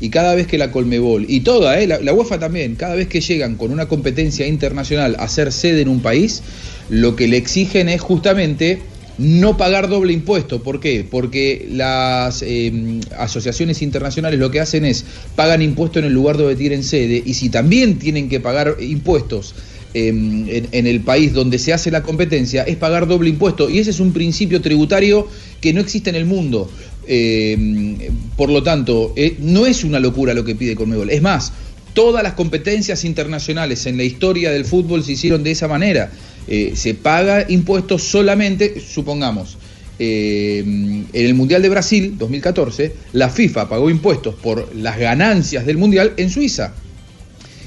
[0.00, 1.86] y cada vez que la Colmebol y toda, ¿eh?
[1.86, 5.80] la, la UEFA también, cada vez que llegan con una competencia internacional a ser sede
[5.82, 6.42] en un país,
[6.88, 8.80] lo que le exigen es justamente
[9.18, 10.62] no pagar doble impuesto.
[10.62, 11.04] ¿Por qué?
[11.10, 15.04] Porque las eh, asociaciones internacionales lo que hacen es
[15.34, 19.56] pagan impuesto en el lugar donde tienen sede y si también tienen que pagar impuestos
[19.94, 23.68] eh, en, en el país donde se hace la competencia, es pagar doble impuesto.
[23.70, 25.28] Y ese es un principio tributario
[25.60, 26.70] que no existe en el mundo.
[27.10, 31.10] Eh, por lo tanto, eh, no es una locura lo que pide Conmebol.
[31.10, 31.52] Es más,
[31.94, 36.12] todas las competencias internacionales en la historia del fútbol se hicieron de esa manera.
[36.46, 39.56] Eh, se paga impuestos solamente, supongamos,
[39.98, 45.78] eh, en el Mundial de Brasil 2014, la FIFA pagó impuestos por las ganancias del
[45.78, 46.74] Mundial en Suiza.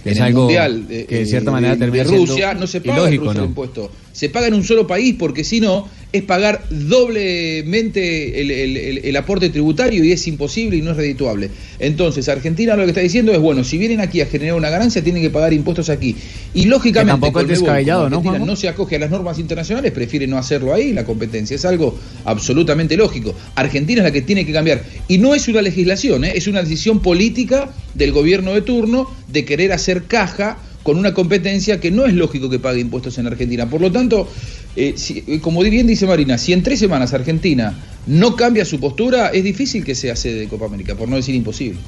[0.06, 2.54] Es el algo Mundial de, que de cierta eh, manera de- termina de siendo Rusia
[2.54, 3.45] no se paga en Rusia el ¿no?
[3.45, 3.91] impuesto.
[4.12, 8.97] Se paga en un solo país porque si no es pagar doblemente el, el- el-
[9.05, 11.49] el aporte tributario y es imposible y no es redituable.
[11.80, 15.03] Entonces, Argentina lo que está diciendo es, bueno, si vienen aquí a generar una ganancia,
[15.03, 16.16] tienen que pagar impuestos aquí.
[16.53, 20.28] Y lógicamente, Que tampoco es descabellado, ¿no, no se acoge a las normas internacionales, prefiere
[20.28, 21.55] no hacerlo ahí, la competencia.
[21.55, 23.34] Es algo absolutamente lógico.
[23.55, 24.84] Argentina es la que tiene que cambiar.
[25.07, 26.34] Y no es una legislación, ¿eh?
[26.36, 31.79] es una decisión política del gobierno de turno de querer hacer caja con una competencia
[31.79, 33.69] que no es lógico que pague impuestos en Argentina.
[33.69, 34.27] Por lo tanto,
[34.75, 34.95] eh,
[35.27, 37.77] eh, como bien dice Marina, si en tres semanas Argentina
[38.07, 41.36] no cambia su postura, es difícil que sea sede de Copa América, por no decir
[41.36, 41.79] imposible.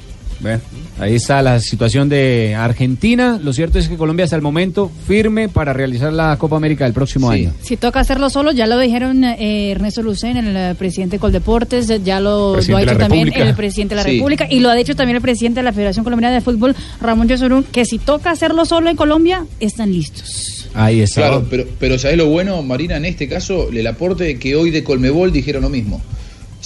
[0.44, 0.60] Bueno,
[0.98, 3.40] ahí está la situación de Argentina.
[3.42, 6.92] Lo cierto es que Colombia hasta el momento firme para realizar la Copa América del
[6.92, 7.50] próximo año.
[7.62, 11.90] Si toca hacerlo solo, ya lo dijeron eh, Ernesto Lucen, el eh, presidente de Coldeportes,
[12.04, 13.48] ya lo, ha dicho también República.
[13.48, 14.16] el presidente de la Sí.
[14.18, 17.26] República y lo ha dicho también el presidente de la Federación Colombiana de Fútbol, Ramón
[17.26, 20.68] Yesurún, que si toca hacerlo solo en Colombia, están listos.
[20.74, 21.22] Ahí está.
[21.22, 22.98] Claro, pero, pero ¿sabés lo bueno, Marina?
[22.98, 26.02] En este caso, el aporte que hoy de Colmebol dijeron lo mismo.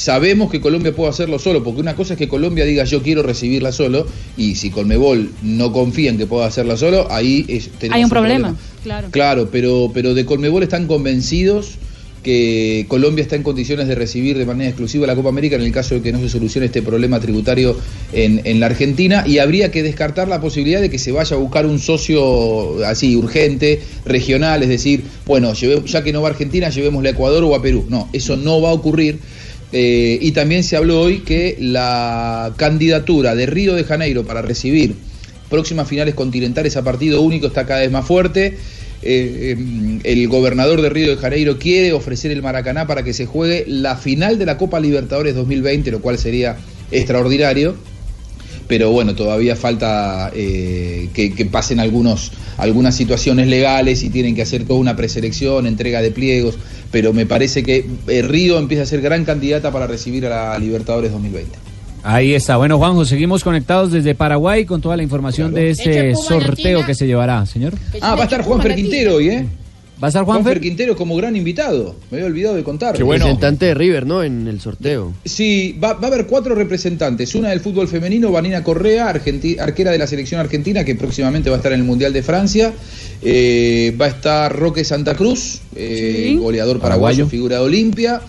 [0.03, 3.25] Sabemos que Colombia puede hacerlo solo, porque una cosa es que Colombia diga yo quiero
[3.25, 7.97] recibirla solo, y si Colmebol no confía en que pueda hacerla solo, ahí es- tenemos
[7.97, 9.09] Hay un problema, claro.
[9.11, 11.79] Claro, pero, pero de Colmebol están convencidos
[12.23, 15.73] que Colombia está en condiciones de recibir de manera exclusiva la Copa América en el
[15.73, 17.77] caso de que no se solucione este problema tributario
[18.13, 21.39] en, en la Argentina y habría que descartar la posibilidad de que se vaya a
[21.41, 26.31] buscar un socio así urgente, regional, es decir, bueno, lleve- ya que no va a
[26.33, 27.87] Argentina, llevémosle a Ecuador o a Perú.
[27.89, 29.19] No, eso no va a ocurrir.
[29.73, 34.95] Eh, y también se habló hoy que la candidatura de Río de Janeiro para recibir
[35.51, 38.57] próximas finales continentales a partido único está cada vez más fuerte.
[39.01, 43.27] Eh, eh, el gobernador de Río de Janeiro quiere ofrecer el Maracaná para que se
[43.27, 46.57] juegue la final de la Copa Libertadores 2020, lo cual sería
[46.91, 47.77] extraordinario.
[48.69, 54.43] Pero bueno, todavía falta eh, que, que pasen algunos, algunas situaciones legales y tienen que
[54.43, 56.57] hacer toda una preselección, entrega de pliegos.
[56.91, 60.59] Pero me parece que eh, Río empieza a ser gran candidata para recibir a la
[60.59, 61.59] Libertadores 2020.
[62.03, 62.57] Ahí está.
[62.57, 65.75] Bueno, Juanjo, seguimos conectados desde Paraguay con toda la información de
[66.14, 66.87] Puma sorteo Latina.
[66.87, 67.75] que se llevará, señor.
[68.01, 69.47] Ah, va a estar Juanfer Quintero hoy, ¿eh?
[70.01, 71.97] ¿Va a estar Juanfer Quintero como gran invitado.
[72.11, 72.97] Me había olvidado de contar.
[72.97, 74.23] Representante de River, ¿no?
[74.23, 75.13] En el sorteo.
[75.25, 77.35] Sí, va, va a haber cuatro representantes.
[77.35, 81.57] Una del fútbol femenino, Vanina Correa, argenti- arquera de la selección argentina, que próximamente va
[81.57, 82.73] a estar en el Mundial de Francia.
[83.23, 87.27] Eh, va a estar Roque Santa Cruz, eh, goleador paraguayo, Paraguayo.
[87.29, 88.21] figura de Olimpia.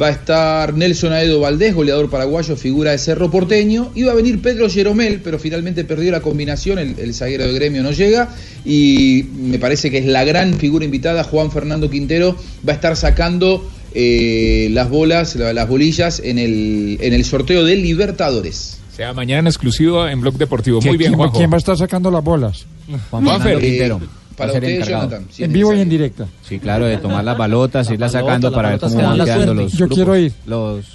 [0.00, 3.90] Va a estar Nelson Aedo Valdés, goleador paraguayo, figura de Cerro Porteño.
[3.94, 7.82] Iba a venir Pedro Jeromel, pero finalmente perdió la combinación, el, el zaguero de gremio
[7.82, 8.28] no llega.
[8.66, 12.36] Y me parece que es la gran figura invitada, Juan Fernando Quintero,
[12.68, 17.64] va a estar sacando eh, las bolas, la- las bolillas en el, en el sorteo
[17.64, 18.78] de Libertadores.
[18.92, 20.80] O sea, mañana en exclusivo en Blog Deportivo.
[20.80, 21.38] ¿Quién- Muy bien, quién, Juanjo.
[21.38, 22.66] quién va a estar sacando las bolas?
[23.10, 24.00] Juan Fernando Quintero.
[24.38, 25.08] Para encargado.
[25.08, 26.26] Jonathan, si en vivo y en directa.
[26.48, 29.72] Sí, claro, de tomar las balotas, irlas balota, sacando para ver cómo van quedando los
[29.72, 29.96] Yo grupos.
[29.96, 30.32] quiero ir.
[30.46, 30.86] Los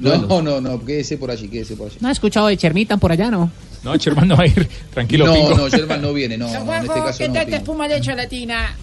[0.00, 1.96] No, no, no, quédese por allí, quédese por allí.
[2.00, 3.50] No he escuchado de Chermitan por allá, ¿no?
[3.84, 4.66] No, Sherman no va a ir.
[4.94, 5.54] Tranquilo, no, Pingo.
[5.58, 7.34] no, Sherman no viene, no, no, en este caso ¿qué no.
[7.34, 8.74] tal te espuma latina?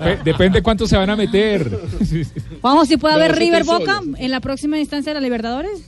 [0.00, 1.78] Dep- depende cuánto se van a meter.
[2.60, 4.16] Vamos, si puede No, haber River Boca solo.
[4.18, 5.80] en la próxima instancia de la Libertadores.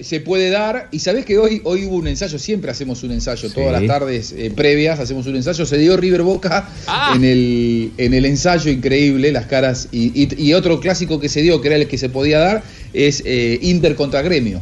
[0.00, 0.88] Se puede dar.
[0.92, 4.32] Y sabés que hoy, hoy hubo un ensayo, siempre hacemos un ensayo, todas las tardes
[4.36, 5.64] eh, previas hacemos un ensayo.
[5.66, 6.68] Se dio River Boca
[7.14, 9.88] en, el, en el ensayo increíble, las caras.
[9.92, 12.62] Y, y- y otro clásico que se dio, que era el que se podía dar,
[12.92, 14.60] es eh, Inter contra Gremio.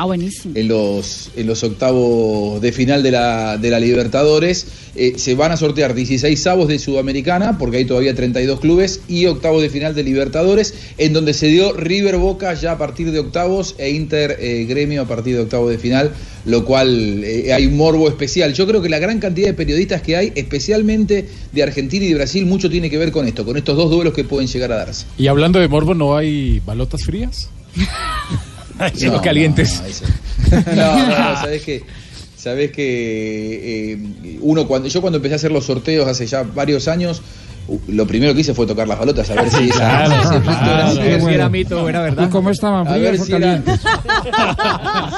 [0.00, 0.54] Ah, buenísimo.
[0.56, 5.50] En los, en los octavos de final de la, de la Libertadores eh, se van
[5.50, 9.96] a sortear 16 avos de Sudamericana, porque hay todavía 32 clubes, y octavos de final
[9.96, 14.36] de Libertadores, en donde se dio River Boca ya a partir de octavos e Inter
[14.38, 16.12] eh, Gremio a partir de octavos de final,
[16.44, 18.54] lo cual eh, hay un morbo especial.
[18.54, 22.14] Yo creo que la gran cantidad de periodistas que hay, especialmente de Argentina y de
[22.14, 24.76] Brasil, mucho tiene que ver con esto, con estos dos duelos que pueden llegar a
[24.76, 25.06] darse.
[25.18, 27.50] Y hablando de morbo, ¿no hay balotas frías?
[28.94, 29.82] Sí, los calientes.
[30.50, 31.82] No, no, no, no, sabés que,
[32.36, 36.88] sabés que eh, uno cuando yo cuando empecé a hacer los sorteos hace ya varios
[36.88, 37.20] años,
[37.88, 40.58] lo primero que hice fue tocar las balotas a ver si esa- Claro, ese mito
[40.58, 42.24] claro, era mito o era verdad.
[42.26, 42.86] ¿Y cómo estaban?
[42.88, 43.62] A ¿Frías ver o si era-?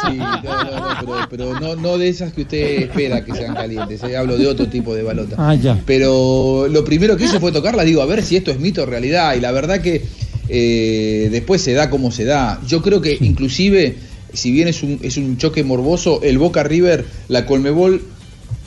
[0.08, 3.54] Sí, no, no, no, pero, pero no, no de esas que usted espera que sean
[3.54, 5.36] calientes, eh, hablo de otro tipo de balota.
[5.38, 5.78] Ah, ya.
[5.86, 8.86] Pero lo primero que hice fue tocarla, digo, a ver si esto es mito o
[8.86, 9.34] realidad.
[9.36, 10.02] Y la verdad que
[10.50, 12.60] eh, después se da como se da.
[12.66, 13.96] Yo creo que inclusive,
[14.32, 18.02] si bien es un, es un choque morboso, el Boca River, la Colmebol,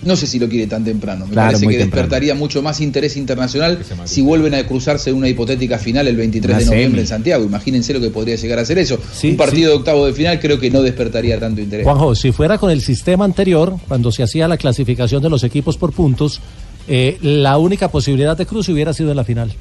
[0.05, 1.25] no sé si lo quiere tan temprano.
[1.25, 1.85] Me Claro, parece que temprano.
[2.01, 6.49] despertaría mucho más interés internacional si vuelven a cruzarse en una hipotética final el 23
[6.49, 6.99] Una de noviembre semi.
[7.01, 7.45] en Santiago.
[7.45, 8.97] Imagínense lo que podría llegar a ser eso.
[9.13, 11.85] Sí, un partido de octavo de final creo que no despertaría tanto interés.
[11.85, 15.77] Juanjo, si fuera con el sistema anterior, cuando se hacía la clasificación de los equipos
[15.77, 16.41] por puntos,
[16.89, 19.53] eh, la única posibilidad de cruce hubiera sido en la final.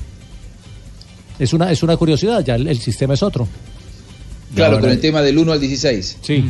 [1.43, 3.49] Es una, es una curiosidad, ya el, el sistema es otro.
[4.55, 6.19] Claro, Ahora- con el tema del 1 al 16.
[6.23, 6.45] Sí.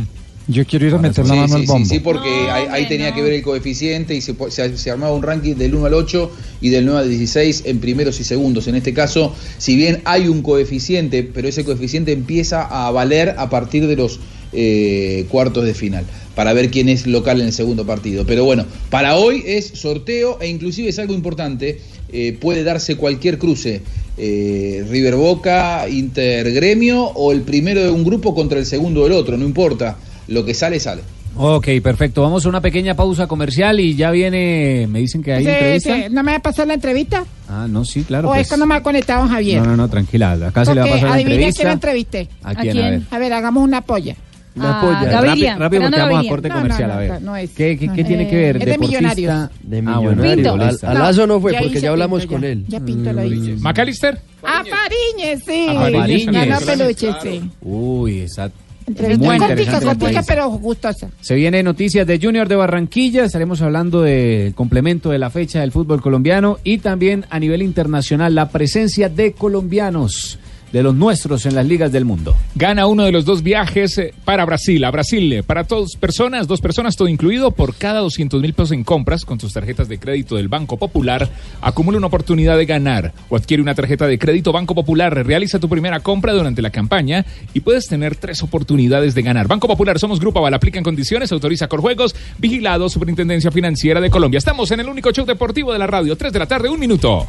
[0.48, 1.88] Yo quiero ir a meter la Sí, mano sí, al sí, bombo.
[1.88, 5.14] sí, porque ahí, ahí tenía que ver el coeficiente y se, po- se- se armaba
[5.14, 6.30] un ranking del 1 al 8
[6.60, 8.66] y del 9 al 16 en primeros y segundos.
[8.66, 13.48] En este caso, si bien hay un coeficiente, pero ese coeficiente empieza a valer a
[13.48, 14.18] partir de los
[14.52, 18.26] eh, cuartos de final, para ver quién es local en el segundo partido.
[18.26, 21.80] Pero bueno, para hoy es sorteo e inclusive es algo importante,
[22.12, 23.82] eh, puede darse cualquier cruce.
[24.18, 29.12] eh, River Boca, Inter Gremio o el primero de un grupo contra el segundo del
[29.12, 29.96] otro, no importa.
[30.28, 31.02] Lo que sale, sale.
[31.34, 32.20] Ok, perfecto.
[32.20, 34.86] Vamos a una pequeña pausa comercial y ya viene.
[34.86, 35.96] Me dicen que hay Sí, entrevista.
[35.96, 37.24] sí, ¿No me va a pasar la entrevista?
[37.48, 38.28] Ah, no, sí, claro.
[38.28, 38.42] ¿O pues.
[38.42, 39.60] es que no me ha conectado Javier?
[39.62, 40.32] No, no, no, tranquila.
[40.32, 41.52] Acá se le va a pasar la entrevista.
[41.56, 42.28] quién la entrevisté.
[42.42, 42.76] ¿A quién?
[42.78, 43.02] A ver.
[43.10, 44.14] A ver, hagamos una polla.
[44.54, 45.10] Una Ah, polla.
[45.22, 46.88] Gaviria, Rápido, rápido porque vamos a corte No, no, comercial.
[46.88, 47.10] no, a ver.
[47.10, 47.50] no, no es.
[47.50, 48.56] ¿Qué, qué, qué No, tiene eh, que ver?
[48.58, 48.78] es de.
[48.78, 49.48] Millonarios.
[49.62, 50.22] De Ah, bueno.
[50.22, 52.48] Al- a Lazo no fue Ya porque ya hablamos Pinto, con ya.
[52.48, 52.64] él.
[52.68, 53.56] Ya Pinto lo hice.
[53.60, 54.18] ¿Macalister?
[54.42, 55.66] Ah, Fariñez, sí.
[55.68, 56.26] A Fariñez.
[56.26, 57.50] Ganó peluche, sí.
[57.62, 58.50] Uy, esa.
[58.84, 60.34] Entrevista Muy cortica, interesante la cortica, entrevista.
[60.34, 61.08] pero gustosa.
[61.20, 65.70] Se viene noticias de Junior de Barranquilla, estaremos hablando del complemento de la fecha del
[65.70, 70.38] fútbol colombiano y también a nivel internacional la presencia de colombianos,
[70.72, 72.34] de los nuestros en las ligas del mundo.
[72.54, 76.48] Gana uno de los dos viajes eh, para Brasil, a Brasil, eh, para dos personas,
[76.48, 79.98] dos personas, todo incluido, por cada 200 mil pesos en compras con tus tarjetas de
[79.98, 81.28] crédito del Banco Popular,
[81.60, 85.68] acumula una oportunidad de ganar o adquiere una tarjeta de crédito Banco Popular, realiza tu
[85.68, 89.48] primera compra durante la campaña y puedes tener tres oportunidades de ganar.
[89.48, 94.10] Banco Popular, somos Grupo Aval, aplica en condiciones, autoriza con juegos, vigilado Superintendencia Financiera de
[94.10, 94.38] Colombia.
[94.38, 97.26] Estamos en el único show deportivo de la radio, 3 de la tarde, un minuto.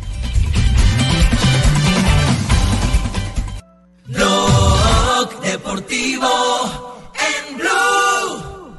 [4.13, 6.29] Blog Deportivo
[7.15, 8.75] en Blue.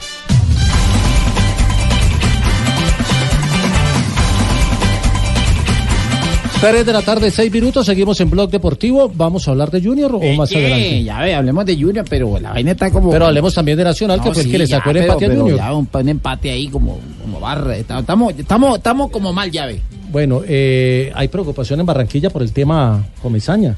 [6.60, 9.12] 3 de la tarde, 6 minutos, seguimos en Blog Deportivo.
[9.14, 11.04] ¿Vamos a hablar de Junior o más Eh, adelante?
[11.04, 13.10] Ya ve, hablemos de Junior, pero la vaina está como.
[13.10, 15.24] Pero hablemos también de Nacional, que No, fue el que le sacó el pero- empate
[15.26, 15.58] a pero Junior.
[15.58, 17.76] ya un, un empate ahí como, como barra.
[17.76, 19.82] Estamos, estamos, estamos como mal, ya ve.
[20.10, 23.76] Bueno, eh, hay preocupación en Barranquilla por el tema Comesaña.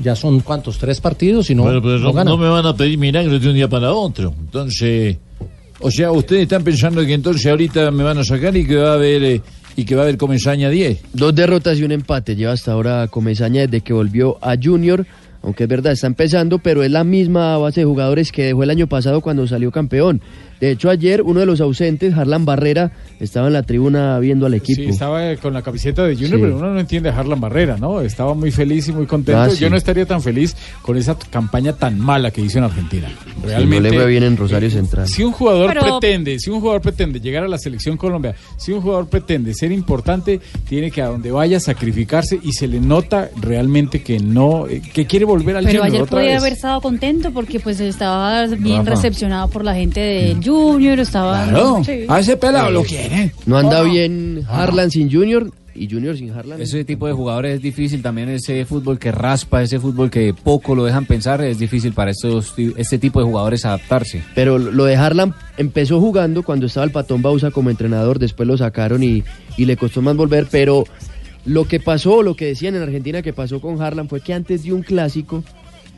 [0.00, 2.30] Ya son cuántos, tres partidos y no, Bueno, pero no no, gana.
[2.30, 4.34] no me van a pedir milagros de un día para otro.
[4.38, 5.16] Entonces,
[5.80, 8.90] o sea, ustedes están pensando que entonces ahorita me van a sacar y que va
[8.90, 9.40] a haber eh,
[9.76, 11.00] y que va a haber Comesaña 10.
[11.12, 15.06] Dos derrotas y un empate lleva hasta ahora Comesaña desde que volvió a Junior,
[15.42, 18.70] aunque es verdad, está empezando, pero es la misma base de jugadores que dejó el
[18.70, 20.22] año pasado cuando salió campeón.
[20.60, 24.54] De hecho, ayer uno de los ausentes, Harlan Barrera, estaba en la tribuna viendo al
[24.54, 24.82] equipo.
[24.82, 26.42] Sí, estaba eh, con la camiseta de Junior, Sí.
[26.42, 28.00] pero uno no entiende a Harlan Barrera, ¿no?
[28.00, 29.40] Estaba muy feliz y muy contento.
[29.40, 29.58] Ah, sí.
[29.60, 33.08] Yo no estaría tan feliz con esa campaña tan mala que hizo en Argentina.
[33.08, 33.90] Sí, Realmente.
[33.90, 35.08] no le bien en Rosario Central.
[35.08, 38.72] Si un jugador Pero- pretende, si un jugador pretende llegar a la selección Colombia, si
[38.72, 43.30] un jugador pretende ser importante, tiene que a donde vaya sacrificarse y se le nota
[43.40, 46.40] realmente que no, eh, que quiere volver al Pero Junior ayer otra podía vez.
[46.40, 48.90] haber estado contento porque pues estaba bien Rafa.
[48.90, 51.82] recepcionado por la gente del Junior, estaba...
[51.84, 52.04] Sí.
[52.08, 53.32] a ese pelado lo quieren.
[53.46, 56.60] No anda bien Harlan sin Junior y Junior sin Harlan.
[56.60, 60.74] Ese tipo de jugadores es difícil también, ese fútbol que raspa, ese fútbol que poco
[60.76, 64.22] lo dejan pensar, es difícil para estos, ti- este tipo de jugadores adaptarse.
[64.36, 68.56] Pero lo de Harlan empezó jugando cuando estaba el Patón Bausa como entrenador, después lo
[68.56, 69.24] sacaron y,
[69.56, 70.84] y le costó más volver, pero
[71.44, 74.62] lo que pasó, lo que decían en Argentina que pasó con Harlan fue que antes
[74.62, 75.42] de un clásico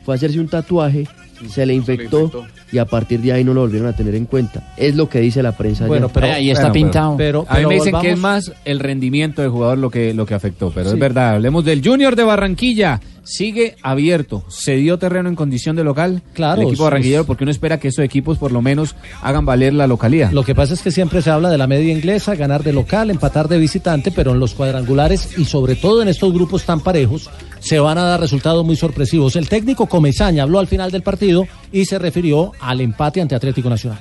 [0.03, 1.05] fue a hacerse un tatuaje,
[1.49, 4.73] se le infectó y a partir de ahí no lo volvieron a tener en cuenta.
[4.77, 5.83] Es lo que dice la prensa.
[5.83, 5.87] allá.
[5.89, 7.15] Bueno, pero Ahí está pintado.
[7.17, 10.25] Pero, a mí me dicen que es más el rendimiento del jugador lo que, lo
[10.25, 10.95] que afectó, pero Sí.
[10.95, 11.35] es verdad.
[11.35, 12.99] Hablemos del Junior de Barranquilla.
[13.27, 14.45] Sigue abierto.
[14.47, 16.21] Se dio terreno en condición de local.
[16.33, 19.73] Claro, El equipo barranquillero, porque uno espera que esos equipos por lo menos hagan valer
[19.73, 20.31] la localidad.
[20.31, 23.09] Lo que pasa es que siempre se habla de la media inglesa, ganar de local,
[23.09, 27.29] empatar de visitante, pero en los cuadrangulares y sobre todo en estos grupos tan parejos
[27.59, 29.35] se van a dar resultados muy sorpresivos.
[29.35, 33.69] El técnico Comesaña habló al final del partido y se refirió al empate ante Atlético
[33.69, 33.99] Nacional.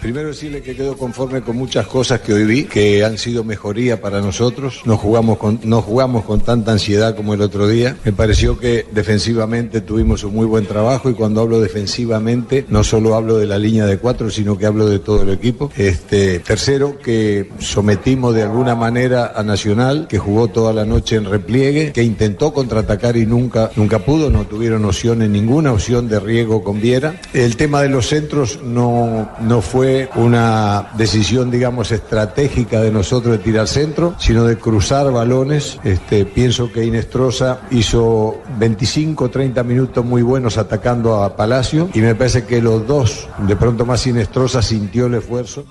[0.00, 4.00] Primero decirle que quedo conforme con muchas cosas que hoy vi, que han sido mejoría
[4.00, 4.82] para nosotros.
[4.84, 7.96] No jugamos con, no jugamos con tanta ansiedad como el otro día.
[8.04, 13.16] Me pareció que defensivamente tuvimos un muy buen trabajo y cuando hablo defensivamente no solo
[13.16, 15.72] hablo de la línea de cuatro, sino que hablo de todo el equipo.
[15.76, 21.24] Este, tercero, que sometimos de alguna manera a Nacional, que jugó toda la noche en
[21.24, 26.62] repliegue, que intentó contraatacar y nunca, nunca pudo, no tuvieron opciones, ninguna opción de riego
[26.62, 27.20] con Viera.
[27.32, 33.44] El tema de los centros no, no fue una decisión, digamos, estratégica de nosotros de
[33.44, 35.78] tirar centro, sino de cruzar balones.
[35.84, 42.14] Este, pienso que Inestrosa hizo 25, 30 minutos muy buenos atacando a Palacio y me
[42.14, 45.64] parece que los dos, de pronto más Inestrosa sintió el esfuerzo.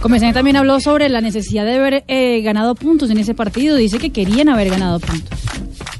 [0.00, 3.76] Comesaña también habló sobre la necesidad de haber eh, ganado puntos en ese partido.
[3.76, 5.38] Dice que querían haber ganado puntos.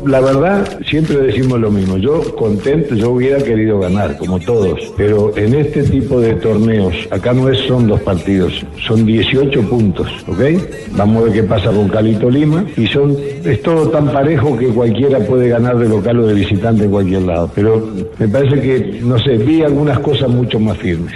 [0.07, 1.99] La verdad, siempre decimos lo mismo.
[1.99, 4.81] Yo contento, yo hubiera querido ganar, como todos.
[4.97, 10.09] Pero en este tipo de torneos, acá no es, son dos partidos, son 18 puntos,
[10.27, 10.41] ¿ok?
[10.93, 12.65] Vamos a ver qué pasa con Calito Lima.
[12.79, 16.85] Y son, es todo tan parejo que cualquiera puede ganar de local o de visitante
[16.85, 17.51] en cualquier lado.
[17.55, 17.87] Pero
[18.19, 21.13] me parece que, no sé, vi algunas cosas mucho más firmes.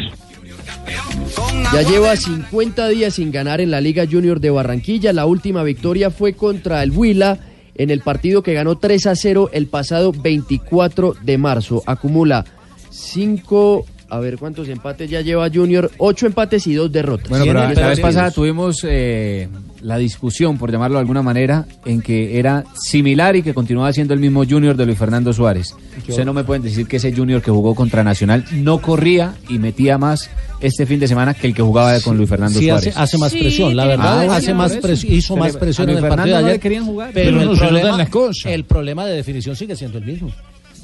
[1.74, 5.12] Ya lleva 50 días sin ganar en la Liga Junior de Barranquilla.
[5.12, 7.40] La última victoria fue contra el Huila
[7.74, 11.82] en el partido que ganó 3 a 0 el pasado 24 de marzo.
[11.84, 12.44] Acumula
[12.90, 17.28] 5, a ver cuántos empates ya lleva Junior, 8 empates y 2 derrotas.
[17.28, 19.48] Bueno, pero la, vez pasada tuvimos eh,
[19.84, 24.14] la discusión, por llamarlo de alguna manera, en que era similar y que continuaba siendo
[24.14, 25.74] el mismo Junior de Luis Fernando Suárez.
[25.98, 29.58] Ustedes no me pueden decir que ese Junior que jugó contra Nacional no corría y
[29.58, 30.30] metía más
[30.60, 32.96] este fin de semana que el que jugaba con Luis Fernando Sí, Suárez.
[32.96, 35.98] hace más presión, la verdad, Ah, hace más presión, hizo Pero más presión a en
[35.98, 36.60] el Fernando partido de no le ayer.
[36.62, 37.10] querían jugar.
[37.12, 38.52] Pero, Pero el, no se problema, las cosas.
[38.52, 40.30] el problema de definición sigue siendo el mismo.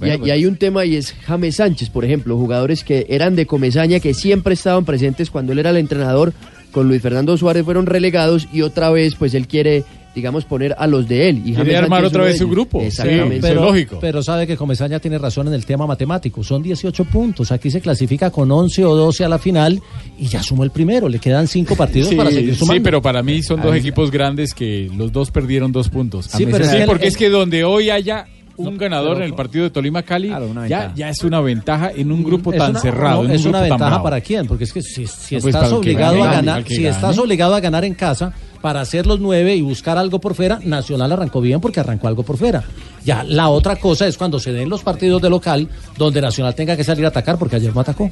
[0.03, 3.37] Y, hay- y hay un tema y es James Sánchez, por ejemplo, jugadores que eran
[3.37, 6.33] de Comesaña, que siempre estaban presentes cuando él era el entrenador,
[6.71, 10.87] con Luis Fernando Suárez fueron relegados y otra vez pues él quiere, digamos, poner a
[10.87, 11.43] los de él.
[11.45, 12.81] Y Quiere armar otra vez de su grupo.
[12.81, 13.41] Exactamente.
[13.41, 16.43] pero, pero sabe que Comesaña tiene razón en el tema matemático.
[16.43, 17.53] Son 18 puntos.
[17.53, 19.81] Aquí se clasifica con 11 o 12 a la final
[20.19, 21.09] y ya sumó el primero.
[21.09, 22.75] Le quedan 5 partidos Sí, para seguir sumando.
[22.75, 26.27] sí, pero para mí son dos equipos grandes que los dos perdieron dos puntos.
[26.27, 28.27] Sí, pero Sí, porque el- es que donde hoy haya
[28.57, 30.31] un ganador pero- en el partido de Tolima Cali,
[30.69, 33.17] ya, ya es una ventaja en un grupo Es tan una- cerrado.
[33.17, 35.41] no, en un es una grupo ventaja para quién, porque es que si, si No,
[35.43, 36.89] pues, estás obligado gane, a ganar, si gane.
[36.89, 40.59] estás obligado a ganar en casa para hacer los nueve y buscar algo por fuera,
[40.63, 42.63] Nacional arrancó bien porque arrancó algo por fuera.
[43.05, 46.77] Ya la otra cosa es cuando se den los partidos de local donde Nacional tenga
[46.77, 48.11] que salir a atacar porque ayer no atacó.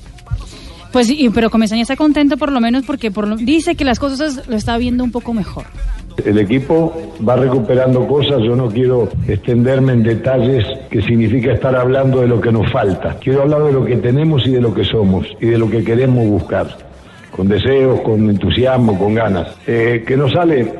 [0.92, 3.98] Pues sí, pero Comesaña está contento por lo menos porque por lo- dice que las
[3.98, 5.64] cosas lo está viendo un poco mejor.
[6.24, 12.20] El equipo va recuperando cosas, yo no quiero extenderme en detalles que significa estar hablando
[12.22, 13.16] de lo que nos falta.
[13.20, 15.84] Quiero hablar de lo que tenemos y de lo que somos y de lo que
[15.84, 16.76] queremos buscar,
[17.30, 19.46] con deseos, con entusiasmo, con ganas.
[19.66, 20.72] Eh, que no sale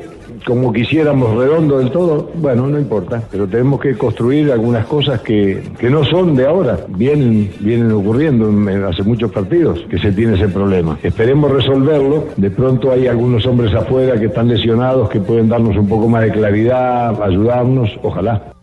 [0.45, 5.61] como quisiéramos redondo del todo, bueno, no importa, pero tenemos que construir algunas cosas que,
[5.77, 10.35] que no son de ahora, vienen, vienen ocurriendo en- hace muchos partidos que se tiene
[10.35, 10.97] ese problema.
[11.03, 15.87] Esperemos resolverlo, de pronto hay algunos hombres afuera que están lesionados, que pueden darnos un
[15.87, 18.53] poco más de claridad, ayudarnos, ojalá.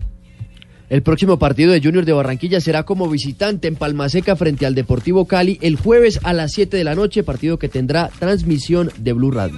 [0.88, 5.24] El próximo partido de Junior de Barranquilla será como visitante en Palmaseca frente al Deportivo
[5.26, 9.32] Cali el jueves a las 7 de la noche, partido que tendrá transmisión de Blue
[9.32, 9.56] Radio.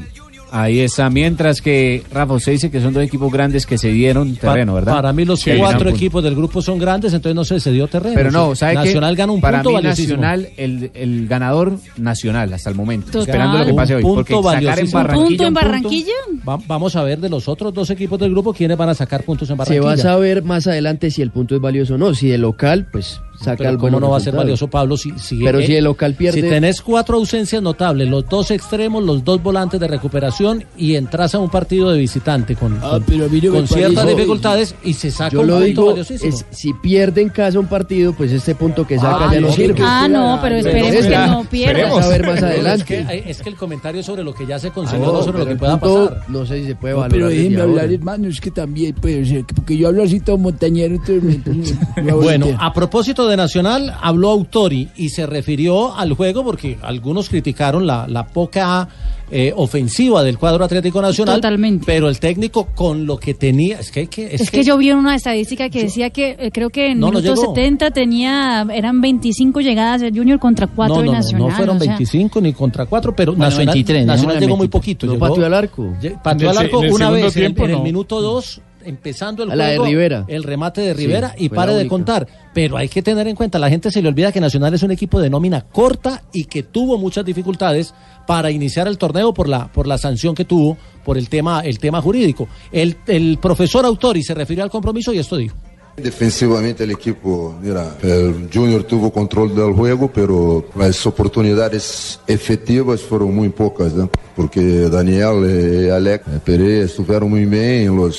[0.50, 4.34] Ahí está, mientras que Rafa, usted dice que son dos equipos grandes que se dieron
[4.36, 4.94] terreno, ¿verdad?
[4.94, 8.14] Para mí los Sí, cuatro equipos del grupo son grandes, entonces no se cedió terreno.
[8.14, 8.54] Pero no.
[8.54, 8.78] ¿sabe qué?
[8.78, 10.20] Nacional gana un Para punto mí valiosísimo.
[10.22, 13.28] Nacional, el, el ganador nacional hasta el momento, Total.
[13.28, 14.02] esperando lo que pase hoy.
[14.02, 14.90] Un Porque punto sacar en.
[14.90, 15.26] Barranquilla...
[15.28, 16.12] ¿Punto en un Barranquilla?
[16.48, 19.24] Va- vamos a ver de los otros dos equipos del grupo quiénes van a sacar
[19.24, 19.84] puntos en Se Barranquilla.
[19.86, 22.14] va a saber más adelante si el punto es valioso o no.
[22.14, 24.96] Si de local, pues saca Pero el ¿cómo bueno no va a ser valioso, Pablo?
[24.96, 26.40] Si, si- Pero eh, si el local pierde...
[26.42, 31.34] Si tenés cuatro ausencias notables, los dos extremos, los dos volantes de recuperación y entras
[31.34, 33.28] a un partido de visitante con, Ah, con- no
[33.66, 36.34] ciertas parece- dificultades y se saca Yo un lo punto digo, valiosísimo.
[36.34, 39.48] es, si pierde en casa un partido, pues este punto que saca Ah, ya no
[39.48, 39.80] no, sirve.
[39.82, 41.82] Ah, no, pero esperemos que no pierda.
[41.88, 42.98] Vamos a ver más adelante.
[43.00, 45.22] Es que, es que el comentario sobre lo que ya se consiguió, Ah, no no,
[45.22, 46.24] sobre lo que pueda punto, pasar.
[46.28, 47.18] No sé si se puede No, valorar.
[47.18, 50.18] pero déjenme hablar, hermano, es que también, pues, o sea, que- porque yo hablo así
[50.20, 55.26] todo montañero, entonces me- me- me Bueno, a propósito de Nacional, habló Autori y se
[55.26, 58.88] refirió al juego porque algunos criticaron la, la poca
[59.30, 61.34] eh, ofensiva del cuadro Atlético Nacional.
[61.36, 61.84] Totalmente.
[61.86, 64.90] Pero el técnico con lo que tenía, es que, hay que- Es, que, yo vi
[64.92, 67.54] una estadística que decía que eh, creo que en No, no minuto llegó.
[67.54, 71.48] 70 tenía eran 25 llegadas de Junior contra 4 no, de no, no, Nacional.
[71.50, 74.56] no fueron o sea, 25 ni contra 4, pero Bueno, Nacional, 23, Nacional en llegó
[74.56, 74.70] muy 23.
[74.80, 75.06] poquito.
[75.06, 75.92] No llegó- pateó al arco.
[76.24, 77.82] Pateó En al el arco en el una vez en el- tiempo, en el, no.
[77.82, 80.24] minuto 2 empezando el A la de juego, Rivera.
[80.28, 82.26] el remate de Sí, Rivera y pare de contar.
[82.54, 84.90] Pero hay que tener en cuenta, la gente se le olvida que Nacional es un
[84.90, 87.94] equipo de nómina corta y que tuvo muchas dificultades
[88.26, 91.78] para iniciar el torneo por la, por la sanción que tuvo por el tema, el
[91.78, 92.48] tema jurídico.
[92.72, 95.56] El, el profesor Autori se refirió al compromiso y esto dijo.
[96.02, 103.34] Defensivamente el equipo, mira, el Junior tuvo control del juego, pero las oportunidades efectivas fueron
[103.34, 104.08] muy pocas, ¿no?
[104.38, 108.16] porque Daniel y Alex Pereira estuvieron muy bien en los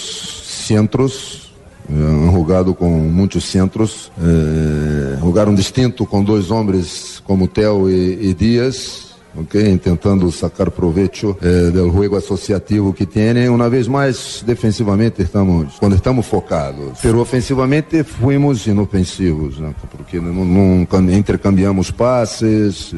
[0.67, 1.49] centros,
[1.87, 8.17] eh, han jugado con muchos centros, eh, jugaron distinto con dos hombres como Teo y,
[8.19, 9.08] y Díaz.
[9.35, 13.49] Ok, intentando sacar provecho eh, del juego asociativo que tiene.
[13.49, 19.73] Una vez más, defensivamente estamos, cuando estamos focados, pero ofensivamente fuimos inofensivos, né?
[19.95, 22.97] porque não, não cam- intercambiamos passes, eh,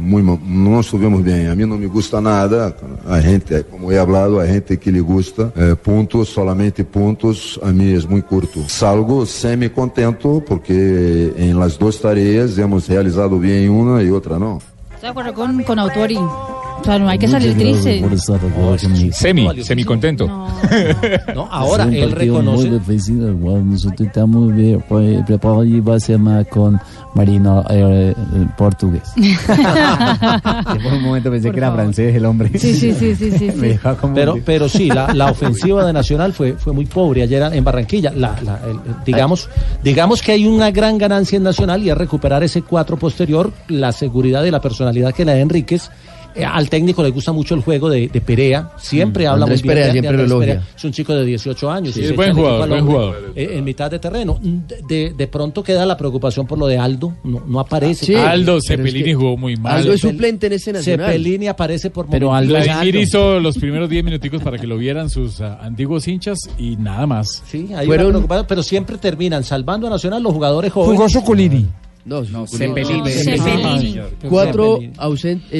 [0.00, 1.46] ma- não estuvimos bem.
[1.48, 2.74] A mim não me gusta nada,
[3.06, 7.70] a gente, como he hablado, a gente que lhe gusta, eh, puntos, solamente puntos, a
[7.72, 8.64] mim é muito curto.
[8.68, 14.58] Salgo semi-contento, porque em las duas tarefas hemos realizado bem uma e outra não.
[14.98, 16.18] Estoy de acuerdo con, con Autori.
[16.80, 18.00] O sea, no hay que salir triste.
[19.12, 20.26] Semi, semi contento.
[21.34, 22.68] No, ahora Es un él reconoce.
[22.70, 26.78] Muy difícil, igual nosotros estamos bien pues, preparados y va a ser más con
[27.14, 29.02] Marino eh, el portugués.
[29.16, 32.50] Por un momento pensé que era francés el hombre.
[32.58, 33.78] Sí, sí, sí, sí, sí, sí.
[34.14, 38.10] Pero, pero sí, la, la ofensiva de Nacional fue, fue muy pobre ayer en Barranquilla.
[38.14, 39.48] La- la- el- digamos,
[39.82, 43.92] digamos que hay una gran ganancia en Nacional y es recuperar ese cuatro posterior, la
[43.92, 45.90] seguridad y la personalidad que le da Enríquez.
[46.34, 49.60] Eh, al técnico le gusta mucho el juego de, de Perea, siempre Mm, habla Andrés
[49.60, 50.38] muy bien Perea de- siempre Andrés.
[50.38, 50.62] Perea.
[50.76, 51.94] Es un chico de 18 años.
[51.94, 53.32] Sí, y es buen jugador, buen jugador.
[53.34, 54.38] eh, en mitad de terreno.
[54.40, 58.06] De, de- de pronto queda la preocupación por lo de Aldo, no, no aparece.
[58.06, 59.78] Sí, Aldo es Cepelini que- jugó muy mal.
[59.78, 61.06] Aldo es suplente en ese Nacional.
[61.10, 62.64] Cepelini aparece por Pero momentos.
[62.64, 66.76] Vladimir hizo los primeros 10 minuticos para que lo vieran sus ah, antiguos hinchas y
[66.76, 67.42] nada más.
[67.46, 70.96] Sí, hay una preocupación, pero siempre terminan salvando a Nacional los jugadores jóvenes.
[70.96, 71.66] Jugó Zuculini.
[72.08, 73.08] No, Cepelini.
[73.10, 74.00] Cepelini.
[74.28, 75.52] Cuatro eh, un ausentes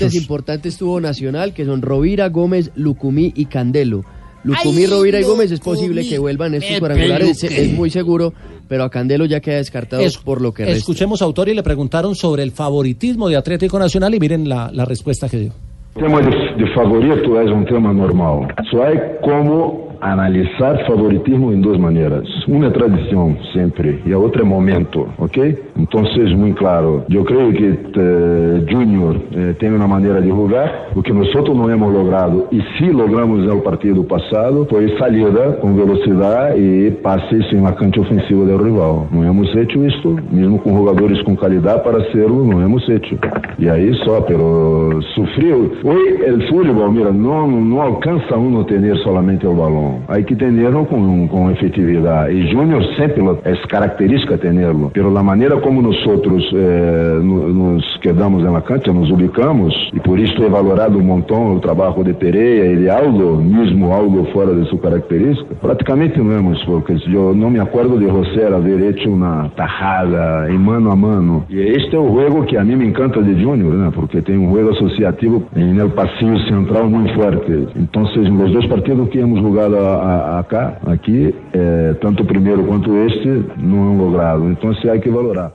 [0.00, 0.14] lapsus.
[0.14, 4.04] importantes tuvo Nacional, que son Rovira, Gómez, Lucumí y Candelo.
[4.44, 8.32] Lucumí, Rovira y Gómez es posible que vuelvan estos cuadrangulares, es, es muy seguro,
[8.68, 10.78] pero a Candelo ya queda descartado Es- por lo que resta.
[10.78, 14.70] Escuchemos a Autor y le preguntaron sobre el favoritismo de Atlético Nacional y miren la,
[14.72, 15.52] la respuesta que dio.
[15.96, 18.46] O tema de, de favorito é um tema normal.
[18.70, 22.28] Só há como analisar favoritismo em duas maneiras.
[22.46, 25.58] Uma é tradição, sempre, e a outra é momento, ok?
[25.78, 27.04] Então, seja muito claro.
[27.10, 30.90] Eu creio que eh, Júnior eh, tem uma maneira de jogar.
[30.94, 35.74] O que nós não hemos logrado, e se logramos no partido passado, foi salida com
[35.74, 39.06] velocidade e passes em la cancha ofensiva do rival.
[39.10, 43.18] Não hemos hecho isso, mesmo com jogadores com qualidade para serlo, não hemos hecho.
[43.58, 45.72] E aí só, pero sufriu.
[45.84, 49.85] Hoje, o futebol, mira, não, não alcança uno ter solamente o balão.
[50.08, 52.34] Hay que tenerlo com, com efetividade.
[52.34, 54.90] E Júnior sempre é característica tenerlo.
[54.92, 60.18] Pero la maneira como nosotros eh, no- nos quedamos na cancha, nos ubicamos, e por
[60.18, 64.54] isso é valorado um montão o trabalho de Pereira e de Aldo, mesmo Aldo fora
[64.54, 69.08] de sua característica, praticamente não hemos, porque eu não me acordo de Rosser haver hecho
[69.10, 71.44] uma tajada em mano a mano.
[71.48, 73.90] E este é o jogo que a mim me encanta de Júnior, né?
[73.94, 77.68] porque tem um jogo associativo em el pasillo central muito forte.
[77.76, 82.64] Então, os dois partidos que hemos jogado a, a, acá, aqui, eh, tanto o primeiro
[82.64, 84.48] quanto este, não han logrado.
[84.50, 85.52] Então, se há que valorar.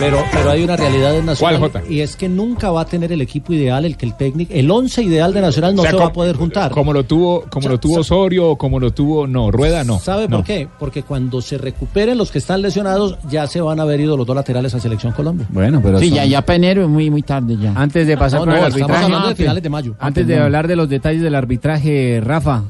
[0.00, 1.82] Pero, pero hay una realidad en Nacional ¿Cuál, Jota?
[1.88, 4.70] y es que nunca va a tener el equipo ideal, el que el técnico, el
[4.70, 6.70] once ideal de Nacional no O sea, se va a poder juntar.
[6.72, 9.98] Como lo tuvo, como lo tuvo Osorio o como lo tuvo, no, Rueda no.
[9.98, 10.38] ¿Sabe no.
[10.38, 10.66] por qué?
[10.78, 14.26] Porque cuando se recuperen los que están lesionados, ya se van a haber ido los
[14.26, 15.46] dos laterales a Selección Colombia.
[15.50, 17.72] Bueno, pero Sí, son- ya, ya para enero es muy, muy tarde ya.
[17.76, 19.04] Antes de pasar No, por no, el estamos arbitraje.
[19.04, 19.94] hablando de finales de mayo.
[19.98, 22.62] Antes Ah, de hablar de los detalles del arbitraje, Rafa.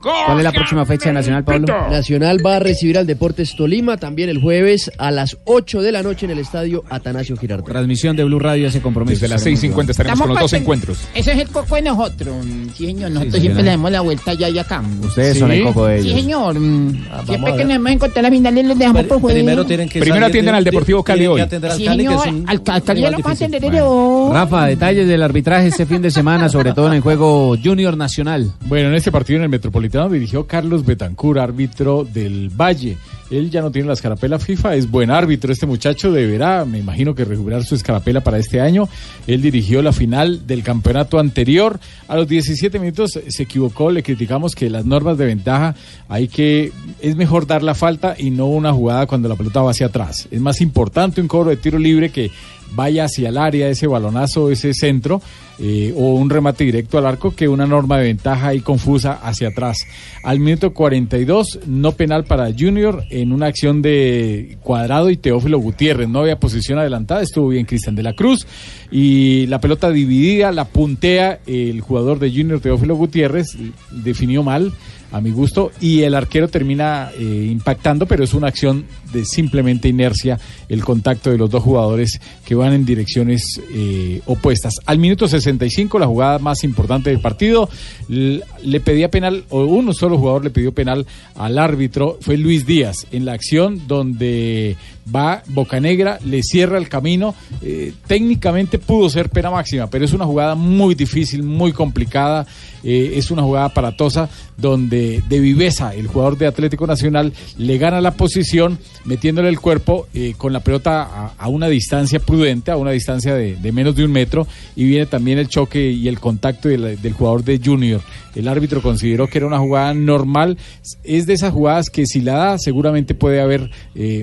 [0.00, 1.66] ¿Cuál es la próxima fecha de Nacional, Pablo?
[1.90, 6.02] Nacional va a recibir al Deportes Tolima también el jueves a las 8 de la
[6.02, 7.66] noche en el estadio Atanasio Girardot.
[7.66, 9.20] Transmisión de Blue Radio ese compromiso.
[9.20, 10.98] Desde las 6:50 estaremos Estamos con los dos encuentros.
[11.14, 12.34] Ese es el coco de nosotros.
[12.76, 13.10] Sí, señor.
[13.10, 14.82] Nosotros Sí, siempre le damos la vuelta allá y acá.
[15.02, 16.20] Ustedes son el coco de Sí, ellos.
[16.22, 16.58] señor.
[16.58, 19.34] Mm, siempre que nos hemos encontrado la final les dejamos por fuera.
[19.34, 21.42] Primero tienen que Primero atienden de- al Deportivo Cali hoy.
[21.76, 22.26] Sí, señor.
[22.46, 23.54] Al, al Cali lo vamos a difícil.
[23.54, 24.32] atender hoy.
[24.32, 28.50] Rafa, detalles del arbitraje este fin de semana, sobre todo en el juego Junior Nacional.
[28.64, 32.96] Bueno, en este partido en el Metropolitano dirigió Carlos Betancur, árbitro del Valle.
[33.30, 35.52] Él ya no tiene la escarapela FIFA, es buen árbitro.
[35.52, 38.88] Este muchacho deberá, me imagino que recuperar su escarapela para este año.
[39.26, 41.78] Él dirigió la final del campeonato anterior.
[42.08, 45.74] A los 17 minutos se equivocó, le criticamos que las normas de ventaja
[46.08, 49.70] hay que, es mejor dar la falta y no una jugada cuando la pelota va
[49.70, 50.26] hacia atrás.
[50.30, 52.30] Es más importante un cobro de tiro libre que
[52.72, 55.20] vaya hacia el área ese balonazo, ese centro,
[55.58, 59.48] eh, o un remate directo al arco que una norma de ventaja y confusa hacia
[59.48, 59.78] atrás.
[60.24, 66.08] Al minuto 42, no penal para Junior en una acción de Cuadrado y Teófilo Gutiérrez.
[66.08, 68.46] No había posición adelantada, estuvo bien Cristian de la Cruz
[68.90, 73.58] y la pelota dividida, la puntea el jugador de Junior Teófilo Gutiérrez,
[73.90, 74.72] definió mal
[75.12, 79.88] a mi gusto y el arquero termina eh, impactando, pero es una acción de simplemente
[79.88, 80.38] inercia
[80.68, 84.74] el contacto de los dos jugadores que van en direcciones eh, opuestas.
[84.86, 87.68] Al minuto 65, la jugada más importante del partido,
[88.08, 93.06] le pedía penal, o uno solo jugador le pidió penal al árbitro, fue Luis Díaz,
[93.10, 94.76] en la acción donde
[95.14, 100.24] va Bocanegra, le cierra el camino, eh, técnicamente pudo ser pena máxima, pero es una
[100.24, 102.46] jugada muy difícil, muy complicada,
[102.82, 108.00] eh, es una jugada aparatosa donde de viveza el jugador de Atlético Nacional le gana
[108.00, 112.90] la posición metiéndole el cuerpo eh, con la pelota a, una distancia prudente, a una
[112.90, 114.46] distancia de, de menos de un metro
[114.76, 118.00] y viene también el choque y el contacto del, del jugador de Junior.
[118.34, 120.56] El árbitro consideró que era una jugada normal,
[121.02, 123.70] es de esas jugadas que si la da seguramente puede haber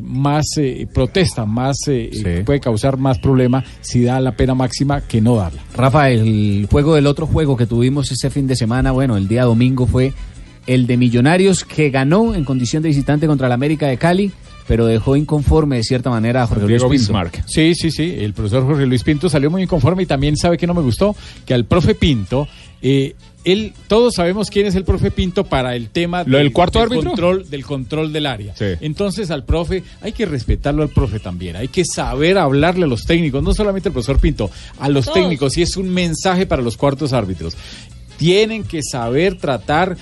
[0.02, 0.46] más
[0.82, 5.22] eh, protesta, más eh, eh, puede causar más problema si da la pena máxima que
[5.22, 5.62] no darla.
[5.76, 9.44] Rafa, el juego del otro juego que tuvimos este fin de semana, bueno, el día
[9.44, 10.14] domingo fue
[10.66, 14.32] el de Millonarios que ganó en condición de visitante contra el América de Cali,
[14.68, 17.14] pero dejó inconforme de cierta manera a Jorge Luis Pinto.
[17.48, 18.16] Sí, sí, sí.
[18.20, 21.16] El profesor Jorge Luis Pinto salió muy inconforme y también sabe que no me gustó
[21.46, 22.48] que al profe Pinto,
[22.82, 23.16] eh,
[23.52, 26.90] él, todos sabemos quién es el profe Pinto para el tema ¿Lo del cuarto del
[26.92, 27.12] árbitro?
[27.12, 28.54] control del control del área.
[28.82, 33.06] Entonces al profe hay que respetarlo al profe también, hay que saber hablarle a los
[33.06, 35.20] técnicos, no solamente al profesor Pinto, a los Todos.
[35.20, 37.56] técnicos y es un mensaje para los cuartos árbitros.
[38.18, 39.96] Tienen que saber tratar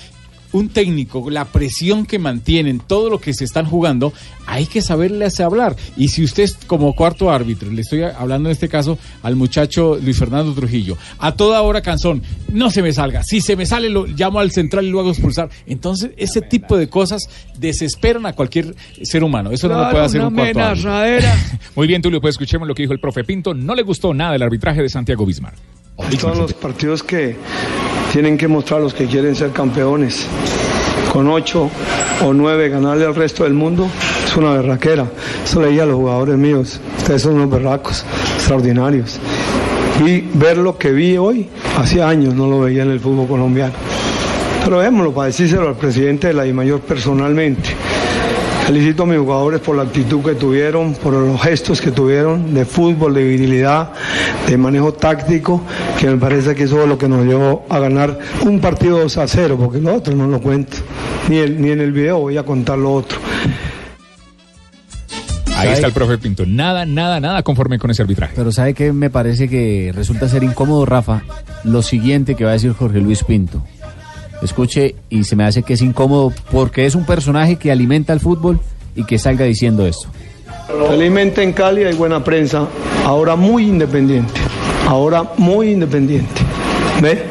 [0.56, 4.12] un técnico, la presión que mantienen, todo lo que se están jugando,
[4.46, 5.76] hay que saberles hablar.
[5.96, 9.98] Y si usted es como cuarto árbitro, le estoy hablando en este caso al muchacho
[10.02, 13.90] Luis Fernando Trujillo, a toda hora canzón, no se me salga, si se me sale
[13.90, 15.50] lo llamo al central y lo hago expulsar.
[15.66, 17.28] Entonces, ese tipo de cosas
[17.58, 19.50] desesperan a cualquier ser humano.
[19.50, 21.30] Eso no lo puede hacer un cuarto árbitro.
[21.76, 23.54] Muy bien, Tulio, pues escuchemos lo que dijo el profe Pinto.
[23.54, 25.54] No le gustó nada el arbitraje de Santiago Bismar.
[26.18, 27.36] Son los partidos que
[28.12, 30.26] tienen que mostrar los que quieren ser campeones.
[31.12, 31.70] Con ocho
[32.24, 33.88] o nueve ganarle al resto del mundo
[34.24, 35.06] es una berraquera.
[35.44, 36.80] Eso leía a los jugadores míos.
[36.98, 38.04] Ustedes son unos berracos
[38.34, 39.18] extraordinarios.
[40.04, 41.48] Y ver lo que vi hoy,
[41.78, 43.72] hacía años no lo veía en el fútbol colombiano.
[44.62, 47.70] Pero vémoslo para decírselo al presidente de la DIMAYOR personalmente.
[48.66, 52.64] Felicito a mis jugadores por la actitud que tuvieron, por los gestos que tuvieron de
[52.64, 53.92] fútbol, de virilidad,
[54.48, 55.62] de manejo táctico,
[56.00, 59.18] que me parece que eso es lo que nos llevó a ganar un partido 2
[59.18, 60.78] a 0, porque lo otro no lo cuento.
[61.28, 63.18] Ni, el- ni en el video voy a contar lo otro.
[65.56, 66.44] Ahí está el profe Pinto.
[66.44, 68.34] Nada, nada, nada conforme con ese arbitraje.
[68.36, 71.22] Pero ¿sabe qué me parece que resulta ser incómodo, Rafa?
[71.64, 73.62] Lo siguiente que va a decir Jorge Luis Pinto.
[74.42, 78.20] Escuche, y se me hace que es incómodo porque es un personaje que alimenta el
[78.20, 78.60] fútbol
[78.94, 80.08] y que salga diciendo esto.
[80.88, 82.66] Felizmente en Cali hay buena prensa,
[83.04, 84.40] ahora muy independiente,
[84.88, 86.40] ahora muy independiente.
[87.00, 87.22] ¿Ve?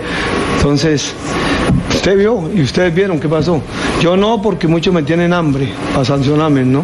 [0.57, 1.13] Entonces,
[1.89, 3.61] usted vio y ustedes vieron qué pasó.
[4.01, 6.83] Yo no, porque muchos me tienen hambre para sancionarme, ¿no?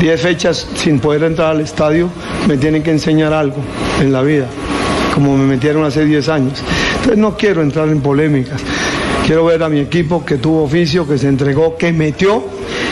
[0.00, 2.08] Diez fechas sin poder entrar al estadio,
[2.46, 3.56] me tienen que enseñar algo
[4.00, 4.46] en la vida,
[5.14, 6.62] como me metieron hace 10 años.
[6.96, 8.60] Entonces no quiero entrar en polémicas.
[9.30, 12.42] Quiero ver a mi equipo que tuvo oficio, que se entregó, que metió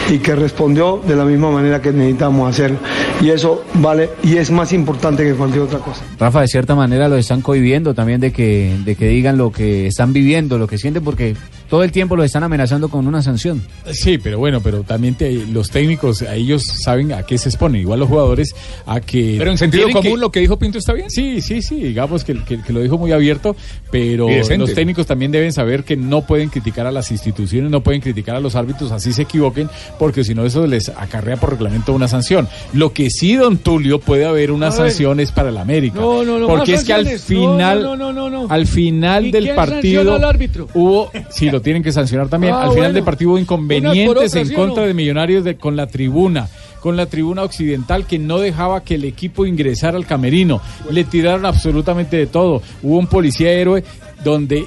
[0.08, 2.78] y que respondió de la misma manera que necesitamos hacerlo.
[3.20, 6.04] Y eso vale y es más importante que cualquier otra cosa.
[6.16, 9.88] Rafa, de cierta manera lo están cohibiendo también de que, de que digan lo que
[9.88, 11.34] están viviendo, lo que sienten, porque
[11.68, 13.62] todo el tiempo los están amenazando con una sanción.
[13.92, 17.80] Sí, pero bueno, pero también te- los técnicos, a ellos saben a qué se exponen,
[17.82, 18.54] igual los jugadores
[18.86, 19.36] a que...
[19.38, 21.10] Pero en sentido común lo que dijo Pinto está bien.
[21.10, 23.54] Sí, sí, sí, digamos que, que- que lo dijo muy abierto,
[23.90, 28.00] pero los técnicos también deben saber que no pueden criticar a las instituciones, no pueden
[28.00, 31.92] criticar a los árbitros, así se equivoquen, porque si no eso les acarrea por reglamento
[31.92, 32.48] una sanción.
[32.72, 34.78] Lo que sí, don Tulio, puede haber una A ver.
[34.78, 36.00] sanción es para el América.
[36.00, 37.24] No, no, no, porque es que al sanciones.
[37.24, 38.52] final, No, no, no, no, no.
[38.52, 40.68] al final ¿Y del partido al árbitro?
[40.74, 42.54] hubo, sí, lo tienen que sancionar también.
[42.54, 42.94] Ah, al final bueno.
[42.94, 44.86] del partido hubo inconvenientes en otra, ¿sí o contra no?
[44.86, 46.48] de Millonarios de, con la tribuna,
[46.80, 50.60] con la tribuna occidental que no dejaba que el equipo ingresara al camerino.
[50.90, 52.62] Le tiraron absolutamente de todo.
[52.82, 53.82] Hubo un policía héroe
[54.22, 54.66] donde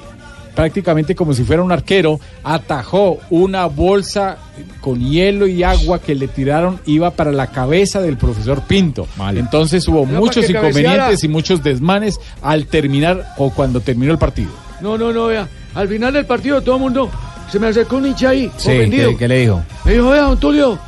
[0.54, 4.36] prácticamente como si fuera un arquero, atajó una bolsa
[4.82, 9.08] con hielo y agua que le tiraron, iba para la cabeza del profesor Pinto.
[9.34, 11.14] Entonces hubo Era muchos inconvenientes cabeceara.
[11.22, 14.50] y muchos desmanes al terminar o cuando terminó el partido.
[14.82, 15.48] No, no, no, vea.
[15.74, 17.10] Al final del partido todo el mundo
[17.50, 19.10] se me acercó un hincha ahí, Sí, ofendido.
[19.10, 19.62] ¿qué, qué le dijo?
[19.84, 20.78] Me dijo, vea, don Tulio,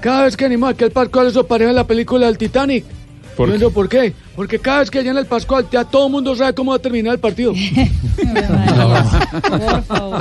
[0.00, 2.84] cada vez que animó aquel parco a eso pareja la película del Titanic.
[3.36, 3.58] ¿Por Yo qué?
[3.58, 4.12] digo, ¿por qué?
[4.34, 6.78] Porque cada vez que allá en el Pascual ya todo el mundo sabe cómo va
[6.78, 7.52] a terminar el partido.
[8.16, 10.18] Por favor.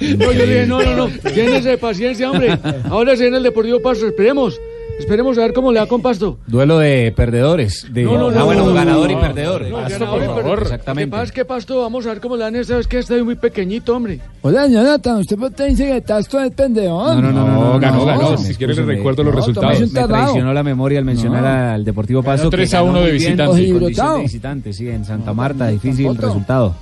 [0.00, 2.58] No, yo le dije, no, no, no, llénese de paciencia, hombre.
[2.90, 4.58] Ahora se viene el Deportivo Pasto, esperemos.
[5.02, 6.38] Esperemos a ver cómo le da con Pasto.
[6.46, 7.86] Duelo de perdedores.
[7.92, 8.04] De...
[8.04, 9.62] No, no, no, ah, bueno, no, ganador y perdedor.
[9.66, 10.42] no, Pasto, ganador y por perdedor.
[10.42, 10.50] favor.
[10.52, 11.10] Lo que Exactamente.
[11.10, 13.34] pasa es que Pasto, vamos a ver cómo le dan esta vez que está muy
[13.34, 14.20] pequeñito, hombre.
[14.42, 17.14] Hola, Jonathan, ¿usted qué dice que Tasto es pendejo?
[17.14, 18.30] No, no, no, no, no, ganó, no, ganó.
[18.30, 19.80] no, Si me- quiere le recuerdo los resultados.
[19.92, 21.72] Me traicionó la memoria al mencionar No.
[21.74, 23.44] al Deportivo que 3 a ganó 1 de muy bien visitante.
[23.44, 24.16] con condición Ojibotao.
[24.16, 25.66] de visitante, sí, en Santa Marta.
[25.66, 26.74] Difícil resultado.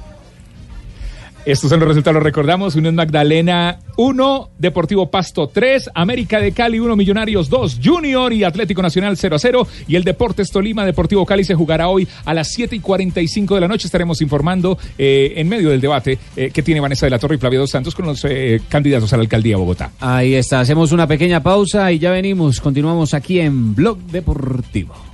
[1.47, 2.75] Estos son los resultados, los recordamos.
[2.77, 8.83] Unión Magdalena 1, Deportivo Pasto 3, América de Cali 1, Millonarios 2, Junior y Atlético
[8.83, 9.67] Nacional 0 a 0.
[9.89, 13.61] Y el Deportes Tolima, Deportivo Cali se jugará hoy a las 7 y 45 de
[13.61, 13.87] la noche.
[13.87, 17.39] Estaremos informando eh, en medio del debate eh, que tiene Vanessa de la Torre y
[17.39, 19.93] Flavio Dos Santos con los eh, candidatos a la alcaldía de Bogotá.
[20.01, 20.61] Ahí está.
[20.61, 22.61] Hacemos una pequeña pausa y ya venimos.
[22.61, 25.10] Continuamos aquí en Blog Deportivo.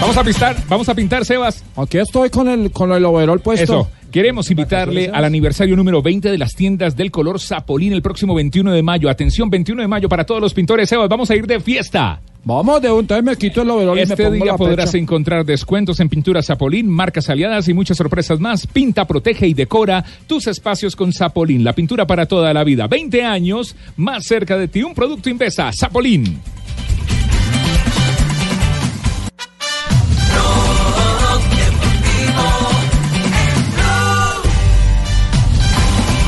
[0.00, 1.64] Vamos a pintar, vamos a pintar, Sebas.
[1.76, 3.62] Aquí estoy con el, con el overall puesto.
[3.64, 3.90] Eso.
[4.10, 8.72] Queremos invitarle al aniversario número 20 de las tiendas del color Zapolín el próximo 21
[8.72, 9.10] de mayo.
[9.10, 10.88] Atención, 21 de mayo para todos los pintores.
[10.88, 12.20] Sebas, vamos a ir de fiesta.
[12.44, 14.92] Vamos de un entonces me quito el overall y me Este pongo día la podrás
[14.92, 15.02] pecha.
[15.02, 18.66] encontrar descuentos en pintura Zapolín, marcas aliadas y muchas sorpresas más.
[18.66, 22.86] Pinta, protege y decora tus espacios con Zapolín, la pintura para toda la vida.
[22.86, 26.40] 20 años más cerca de ti, un producto Invesa, Zapolín.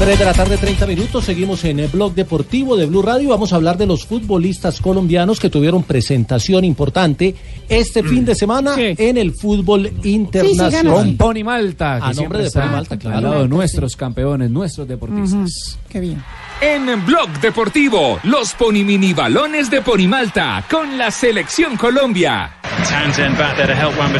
[0.00, 1.26] 3 de la tarde, 30 minutos.
[1.26, 3.28] Seguimos en el blog deportivo de Blue Radio.
[3.28, 7.34] Vamos a hablar de los futbolistas colombianos que tuvieron presentación importante
[7.68, 10.94] este fin de semana en el fútbol internacional.
[10.94, 11.98] Con Pony Malta.
[11.98, 13.16] que A nombre de está Pony Malta, claro.
[13.18, 15.78] Al lado de nuestros campeones, nuestros deportistas.
[15.86, 16.24] Qué bien.
[16.62, 22.52] En Blog Deportivo, los Ponimini Balones de Ponimalta con la Selección Colombia.
[22.88, 24.10] Townsend back there to help out.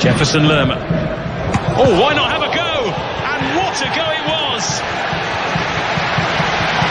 [0.00, 0.78] Jefferson Lerma.
[1.78, 2.45] Oh, why not have a
[3.76, 4.80] what a go it was!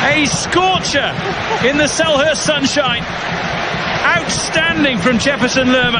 [0.05, 1.09] A scorcher
[1.67, 3.03] in the Selhurst sunshine.
[4.05, 5.99] Outstanding from Jefferson Lerma.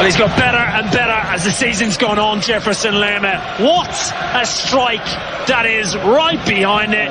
[0.00, 3.38] Well, he's got better and better as the season's gone on, Jefferson Lerma.
[3.58, 3.90] What
[4.32, 5.04] a strike
[5.46, 7.10] that is right behind it.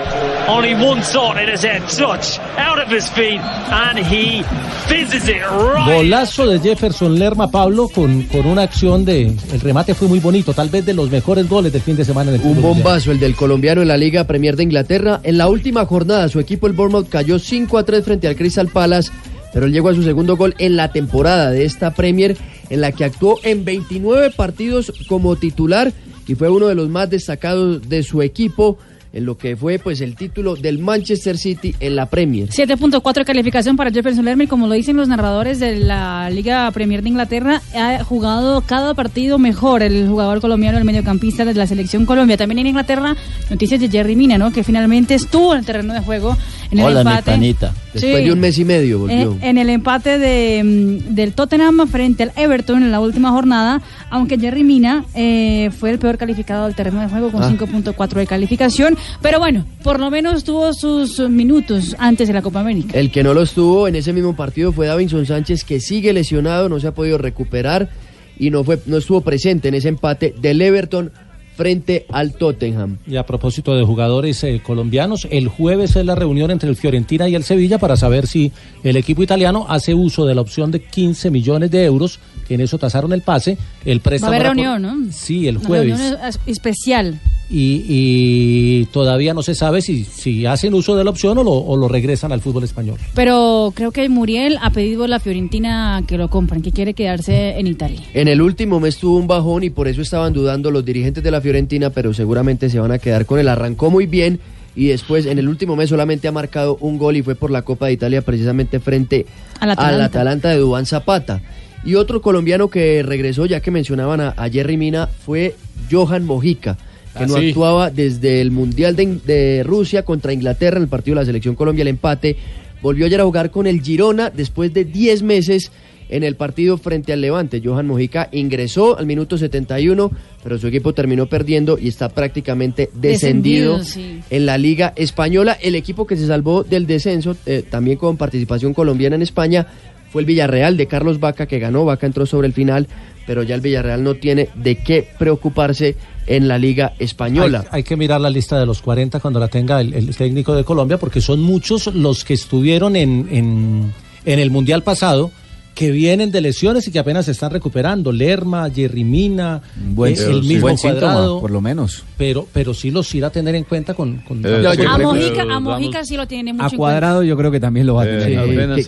[0.50, 4.42] Only one thought in his head, touch, out of his feet, and he
[4.88, 5.88] fizzes it right.
[5.88, 9.36] Golazo de Jefferson Lerma, Pablo, con, con una acción de.
[9.54, 12.34] El remate fue muy bonito, tal vez de los mejores goles del fin de semana
[12.34, 15.20] en el Un bombazo el del colombiano en la Liga Premier de Inglaterra.
[15.22, 18.68] En la última jornada, su equipo, el Bournemouth, cayó 5 a 3 frente al Crystal
[18.68, 19.12] Palace,
[19.54, 22.36] pero él llegó a su segundo gol en la temporada de esta Premier,
[22.70, 25.92] en la que actuó en 29 partidos como titular
[26.28, 28.78] y fue uno de los más destacados de su equipo
[29.14, 32.50] en lo que fue pues el título del Manchester City en la Premier.
[32.50, 36.70] 7.4 de calificación para Jefferson Lerma y como lo dicen los narradores de la Liga
[36.72, 41.68] Premier de Inglaterra, ha jugado cada partido mejor el jugador colombiano, el mediocampista de la
[41.68, 42.38] selección Colombia.
[42.38, 43.16] También en Inglaterra,
[43.50, 44.52] noticias de Jerry Mina, ¿no?
[44.52, 46.38] Que finalmente estuvo en el terreno de juego
[46.72, 47.56] en el Hola, empate.
[47.94, 49.38] Después de un mes y medio volvió.
[49.42, 53.82] En, en el empate de, mm, del Tottenham frente al Everton en la última jornada,
[54.12, 57.50] aunque Jerry Mina eh, fue el peor calificado del terreno de juego con Ah.
[57.50, 62.60] 5.4 de calificación, pero bueno, por lo menos tuvo sus minutos antes de la Copa
[62.60, 62.98] América.
[63.00, 66.70] El que no lo estuvo en ese mismo partido fue Davinson Sánchez, que sigue lesionado,
[66.70, 67.90] no se ha podido recuperar
[68.38, 71.12] y no, fue, no estuvo presente en ese empate del Everton
[71.60, 73.00] frente al Tottenham.
[73.06, 77.28] Y a propósito de jugadores eh, colombianos, el jueves es la reunión entre el Fiorentina
[77.28, 80.80] y el Sevilla para saber si el equipo italiano hace uso de la opción de
[80.82, 83.58] 15 millones de euros, que en eso tasaron el pase.
[83.84, 85.12] El Va a préstamo haber reunión, ¿no?
[85.12, 86.00] Sí, el Una jueves.
[86.00, 87.20] reunión especial.
[87.52, 91.52] Y, y todavía no se sabe si, si hacen uso de la opción o lo,
[91.54, 92.98] o lo regresan al fútbol español.
[93.16, 97.58] Pero creo que Muriel ha pedido a la Fiorentina que lo compren, que quiere quedarse
[97.60, 98.02] en Italia.
[98.14, 101.32] En el último mes tuvo un bajón y por eso estaban dudando los dirigentes de
[101.32, 103.48] la Fiorentina, pero seguramente se van a quedar con él.
[103.48, 104.40] Arrancó muy bien
[104.76, 107.64] y después en el último mes solamente ha marcado un gol y fue por la
[107.64, 109.26] Copa de Italia precisamente frente
[109.60, 110.06] Al al Atalanta.
[110.06, 111.42] Atalanta de Dubán Zapata.
[111.84, 115.56] Y otro colombiano que regresó, ya que mencionaban a, a Jerry Mina, fue
[115.90, 116.78] Johan Mojica,
[117.20, 117.50] que Ah, no sí.
[117.50, 121.56] actuaba desde el Mundial de, de Rusia contra Inglaterra en el partido de la Selección
[121.56, 122.36] Colombia, el empate.
[122.82, 125.72] Volvió ayer a jugar con el Girona después de 10 meses
[126.12, 127.62] en el partido frente al Levante.
[127.64, 130.12] Johan Mojica ingresó al minuto 71,
[130.44, 134.22] pero su equipo terminó perdiendo y está prácticamente descendido, Descendido, sí.
[134.32, 135.56] en la Liga Española.
[135.62, 139.68] El equipo que se salvó del descenso, eh, también con participación colombiana en España,
[140.12, 142.88] fue el Villarreal de Carlos Vaca que ganó, Vaca entró sobre el final,
[143.28, 145.96] pero ya el Villarreal no tiene de qué preocuparse
[146.28, 147.66] en la Liga Española.
[147.72, 150.64] Hay, que mirar la lista de los 40 cuando la tenga el, el técnico de
[150.64, 155.32] Colombia, porque son muchos los que estuvieron en, en el Mundial pasado
[155.80, 158.12] que vienen de lesiones y que apenas se están recuperando.
[158.12, 161.40] Lerma, Jerry Mina, Buen, eh, el mismo buen síntoma, cuadrado.
[161.40, 162.04] por lo menos.
[162.18, 164.18] Pero, pero sí los irá a tener en cuenta con...
[164.18, 166.78] con Eh, A sí, Mojica, pero a Mojica vamos- sí lo tiene A mucho en
[166.78, 168.80] cuadrado yo creo que también lo va a Eh, tener.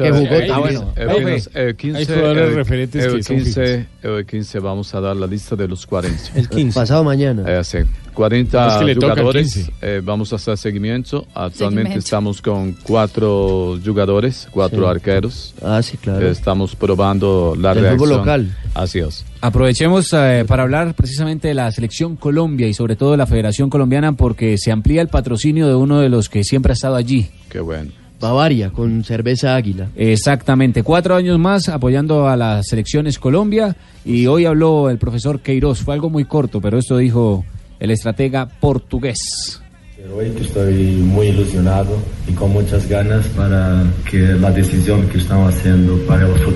[1.53, 5.15] eh, 15, hay jugadores eh, referentes eh, que son 15, eh, 15 vamos a dar
[5.15, 6.19] la lista de los 40.
[6.35, 6.77] El 15.
[6.77, 7.43] Pasado mañana.
[7.47, 7.77] Eh, sí,
[8.13, 9.53] 40 Es que el jugadores.
[9.53, 9.73] 15.
[9.81, 11.25] eh, vamos a hacer seguimiento.
[11.33, 11.57] Actualmente
[11.93, 11.99] Seguimiento.
[11.99, 14.89] estamos con cuatro jugadores, cuatro Sí.
[14.89, 15.53] arqueros.
[15.63, 16.27] Ah, sí, claro.
[16.27, 18.09] Eh, Estamos probando la fútbol reacción.
[18.09, 18.57] local.
[18.73, 19.23] Así es.
[19.39, 23.69] Aprovechemos eh, para hablar precisamente de la selección Colombia y sobre todo de la Federación
[23.69, 27.29] Colombiana porque se amplía el patrocinio de uno de los que siempre ha estado allí.
[27.49, 27.91] Qué bueno.
[28.19, 29.89] Bavaria con cerveza águila.
[29.95, 33.75] Exactamente, cuatro años más apoyando a las selecciones Colombia
[34.05, 37.45] y hoy habló el profesor Queiroz, fue algo muy corto, pero esto dijo
[37.79, 39.61] el estratega portugués.
[40.15, 41.95] Hoy estoy muy ilusionado
[42.27, 46.50] y con muchas ganas para que la decisión que estamos haciendo para el futuro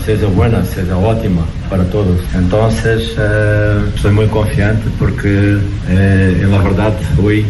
[0.00, 2.18] no sea buena, sea ótima para todos.
[2.34, 5.58] Entonces, eh, estoy muy confiante porque,
[5.88, 7.44] eh, en la verdad, hoy, eh,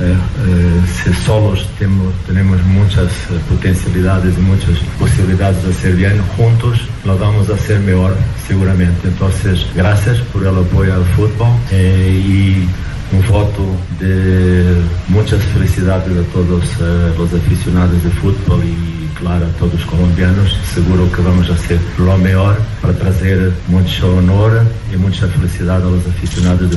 [0.00, 6.80] eh, si solos temos, tenemos muchas eh, potencialidades y muchas posibilidades de hacer bien, juntos
[7.04, 8.14] lo vamos a hacer mejor,
[8.46, 9.08] seguramente.
[9.08, 12.68] Entonces, gracias por el apoyo al fútbol eh, y
[13.14, 13.64] un voto
[14.00, 14.76] de
[15.08, 20.56] muchas felicidades a todos eh, los aficionados de fútbol y claro a todos los colombianos.
[20.74, 24.62] Seguro que vamos a hacer lo mejor para traer mucho honor
[24.92, 26.76] y mucha felicidad a los aficionados de.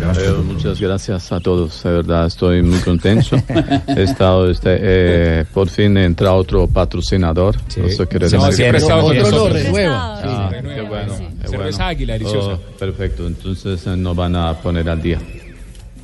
[0.00, 0.26] Gracias.
[0.28, 3.36] Eh, muchas gracias a todos, de verdad estoy muy contento.
[3.88, 7.56] He estado, este, eh, por fin entra otro patrocinador.
[7.76, 10.18] Eso quiere Sí, decir estaba con Otro renueva.
[10.22, 11.24] Ah, Sí, qué bueno, sí.
[11.42, 11.88] qué Cerveza.
[11.88, 12.52] Águila, deliciosa.
[12.52, 15.18] Oh, perfecto, entonces eh, nos van a poner al día.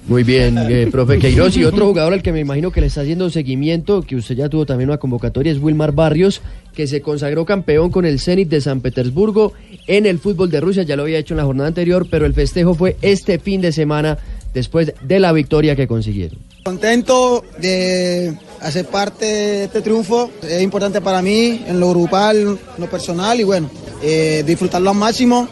[0.06, 1.56] Muy bien, eh, profe Queiroz.
[1.56, 4.50] Y otro jugador al que me imagino que le está haciendo seguimiento, que usted ya
[4.50, 6.42] tuvo también una convocatoria, es Wilmar Barrios,
[6.74, 9.54] que se consagró campeón con el Zenit de San Petersburgo
[9.86, 10.82] en el fútbol de Rusia.
[10.82, 13.72] Ya lo había hecho en la jornada anterior, pero el festejo fue este fin de
[13.72, 14.18] semana
[14.52, 16.38] después de la victoria que consiguieron.
[16.64, 22.58] Contento de hacer parte de este triunfo, es importante para mí en lo grupal, en
[22.78, 23.70] lo personal y bueno,
[24.02, 25.48] eh, disfrutarlo al máximo.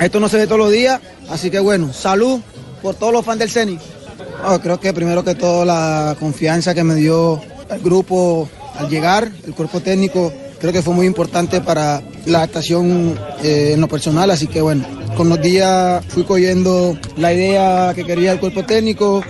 [0.00, 2.40] Esto no se ve todos los días, así que bueno, salud
[2.82, 3.78] por todos los fans del CENI.
[4.44, 7.40] Oh, creo que primero que todo la confianza que me dio
[7.70, 13.18] el grupo al llegar, el cuerpo técnico, creo que fue muy importante para la adaptación
[13.42, 14.84] eh, en lo personal, así que bueno,
[15.16, 19.22] con los días fui cogiendo la idea que quería el cuerpo técnico,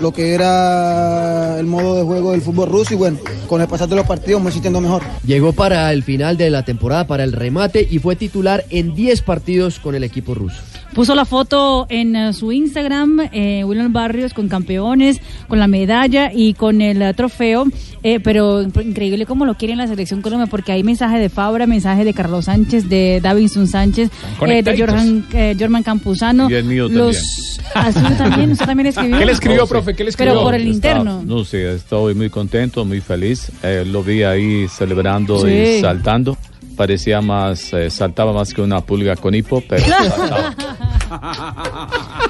[0.00, 3.18] lo que era el modo de juego del fútbol ruso y bueno,
[3.48, 5.02] con el pasar de los partidos me sintiendo mejor.
[5.26, 9.22] Llegó para el final de la temporada, para el remate, y fue titular en 10
[9.22, 10.56] partidos con el equipo ruso.
[10.94, 16.30] Puso la foto en eh, su Instagram, eh, William Barrios, con campeones, con la medalla
[16.32, 17.64] y con el eh, trofeo.
[18.04, 21.66] eh, pero increíble cómo lo quiere en la selección Colombia, porque hay mensajes de Fabra,
[21.66, 24.10] mensajes de Carlos Sánchez, de Davinson Sánchez,
[24.46, 24.78] eh, de.
[24.78, 26.48] Jorman, eh, Jorman Campuzano.
[26.48, 28.52] Y el mío los, ¿Ah, suyo también?
[28.52, 29.18] ¿Usted también escribió?
[29.18, 29.94] ¿Qué le escribió, No, profe?
[29.94, 30.34] ¿Qué le escribió?
[30.34, 31.22] Pero por el Está- interno.
[31.26, 33.50] no sé, estoy muy contento, muy feliz.
[33.64, 35.48] Eh, lo vi ahí celebrando Sí.
[35.52, 36.36] y saltando.
[36.76, 40.54] Parecía más, eh, saltaba más que una pulga con hipo, pero saltaba.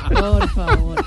[0.09, 1.05] Por favor.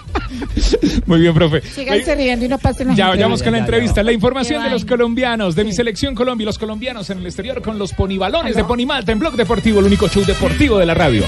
[1.05, 1.61] Muy bien, profe.
[1.61, 4.03] Síganse riendo y no pasen Ya vayamos con la entrevista.
[4.03, 7.61] La información de los colombianos, de mi selección Colombia y los colombianos en el exterior
[7.61, 11.23] con los ponibalones de Ponimalta en Blog Deportivo, el único show deportivo de la radio.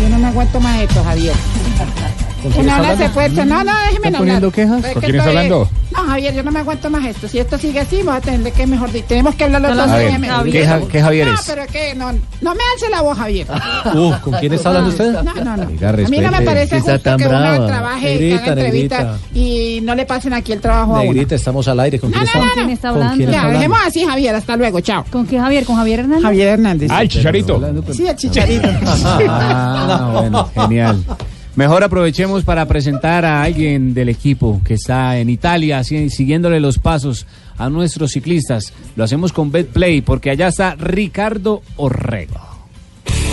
[0.00, 1.34] Yo no me aguanto más esto, Javier.
[2.42, 3.44] ¿Con quién está no fuerza.
[3.44, 4.52] No, no, déjeme ¿Está no poniendo hablar.
[4.52, 4.84] quejas?
[4.84, 5.70] Es ¿Con que quién está estoy- hablando?
[5.90, 7.26] No, Javier, yo no me aguanto más esto.
[7.28, 9.82] Si esto sigue así, vamos a tener que, mejor dicho, tenemos que hablarlo No, no,
[9.92, 10.28] A ver, déjeme.
[10.28, 10.52] Javier.
[10.62, 11.40] ¿qué, Ja- qué Javier No, es?
[11.46, 13.46] pero es que no, no me alce la voz, Javier.
[13.94, 15.12] Uh, ¿Con quién está hablando usted?
[15.22, 15.66] No, no, no.
[15.66, 16.44] Oiga, A mí no me respete.
[16.44, 17.56] parece Está justo tan que brava.
[17.56, 21.12] uno trabaje, que Negrita, haga entrevistas y no le pasen aquí el trabajo a uno.
[21.12, 21.98] Negrita, estamos al aire.
[21.98, 23.16] ¿Con quién No, está no, ¿Con quién está ¿Con hablando?
[23.16, 23.58] quién está Ya, hablando?
[23.60, 24.34] dejemos así, Javier.
[24.34, 24.80] Hasta luego.
[24.80, 25.04] Chao.
[25.10, 25.64] ¿Con qué Javier?
[25.64, 26.22] ¿Con Javier Hernández?
[26.24, 26.90] Javier Hernández.
[26.92, 27.60] Ah, el chicharito.
[27.92, 28.68] Sí, el chicharito.
[29.28, 31.02] Ah, bueno, genial.
[31.58, 37.26] Mejor aprovechemos para presentar a alguien del equipo que está en Italia, siguiéndole los pasos
[37.56, 38.72] a nuestros ciclistas.
[38.94, 42.38] Lo hacemos con BetPlay, porque allá está Ricardo Orrego.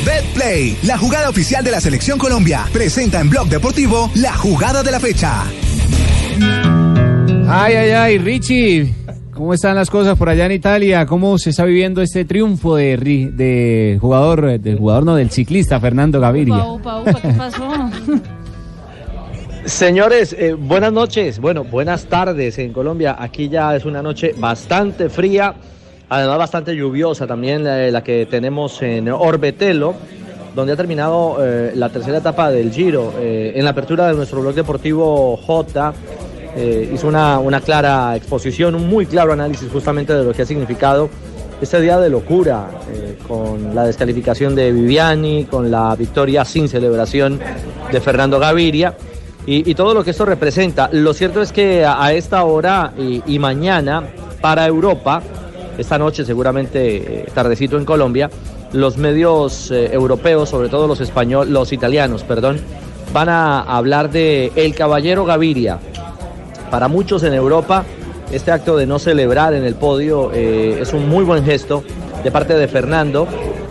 [0.03, 4.91] BetPlay, la jugada oficial de la Selección Colombia, presenta en Blog Deportivo la jugada de
[4.91, 5.43] la fecha.
[7.47, 8.91] Ay, ay, ay, Richie,
[9.35, 11.05] ¿cómo están las cosas por allá en Italia?
[11.05, 16.19] ¿Cómo se está viviendo este triunfo de, de jugador, del jugador no, del ciclista Fernando
[16.19, 16.65] Gaviria?
[16.65, 17.69] Upa, upa, upa, ¿qué pasó?
[19.65, 23.15] Señores, eh, buenas noches, bueno, buenas tardes en Colombia.
[23.19, 25.53] Aquí ya es una noche bastante fría,
[26.07, 29.95] además bastante lluviosa también la, la que tenemos en Orbetelo,
[30.55, 33.13] donde ha terminado eh, la tercera etapa del Giro.
[33.19, 35.93] Eh, en la apertura de nuestro blog deportivo J
[36.55, 40.45] eh, hizo una, una clara exposición, un muy claro análisis justamente de lo que ha
[40.45, 41.09] significado
[41.61, 47.39] este día de locura, eh, con la descalificación de Viviani, con la victoria sin celebración
[47.91, 48.95] de Fernando Gaviria
[49.45, 50.89] y, todo lo que esto representa.
[50.91, 54.03] Lo cierto es que a, esta hora y, mañana
[54.41, 55.21] para Europa,
[55.77, 58.29] esta noche seguramente eh, tardecito en Colombia,
[58.73, 62.59] los medios europeos, sobre todo los españoles, los italianos, perdón,
[63.13, 65.79] van a hablar de El Caballero Gaviria.
[66.69, 67.85] Para muchos en Europa,
[68.31, 71.83] este acto de no celebrar en el podio eh, es un muy buen gesto
[72.23, 73.27] de parte de Fernando,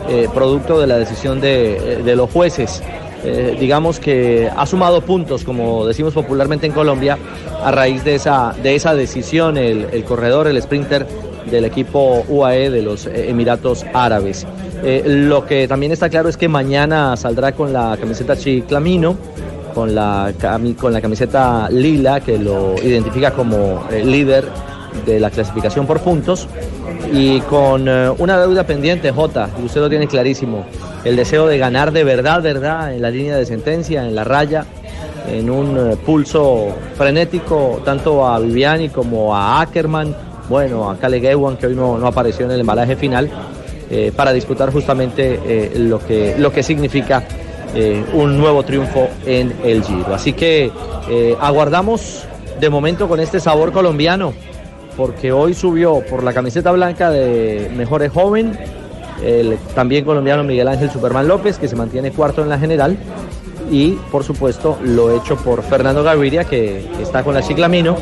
[0.08, 2.82] eh, producto de la decisión de, de los jueces.
[3.24, 7.16] Eh, digamos que ha sumado puntos, como decimos popularmente en Colombia,
[7.62, 11.06] a raíz de esa, de esa decisión el, corredor, el sprinter
[11.50, 14.46] del equipo UAE de los eh, Emiratos Árabes.
[14.82, 19.16] Eh, lo que también está claro es que mañana saldrá con la camiseta Chiclamino,
[19.74, 20.32] con la,
[20.80, 24.44] con la camiseta lila que lo identifica como eh, líder
[25.04, 26.48] de la clasificación por puntos.
[27.12, 30.64] Y con eh, una deuda pendiente, Jota, y usted lo tiene clarísimo,
[31.04, 34.64] el deseo de ganar de verdad, verdad, en la línea de sentencia, en la raya,
[35.28, 40.14] en un eh, pulso frenético, tanto a Viviani como a Ackerman,
[40.48, 43.30] bueno, a Kale Gewan, que hoy no, no apareció en el embalaje final,
[43.90, 47.22] eh, para disputar justamente lo, que, lo que significa
[47.74, 50.14] eh, un nuevo triunfo en el Giro.
[50.14, 50.70] Así que
[51.08, 52.24] eh, aguardamos
[52.60, 54.32] de momento con este sabor colombiano,
[54.96, 58.56] porque hoy subió por la camiseta blanca de Mejores Joven,
[59.24, 62.96] el también colombiano Miguel Ángel Superman López, que se mantiene cuarto en la general,
[63.70, 67.96] y por supuesto lo hecho por Fernando Gaviria, que está con la Ciclamino.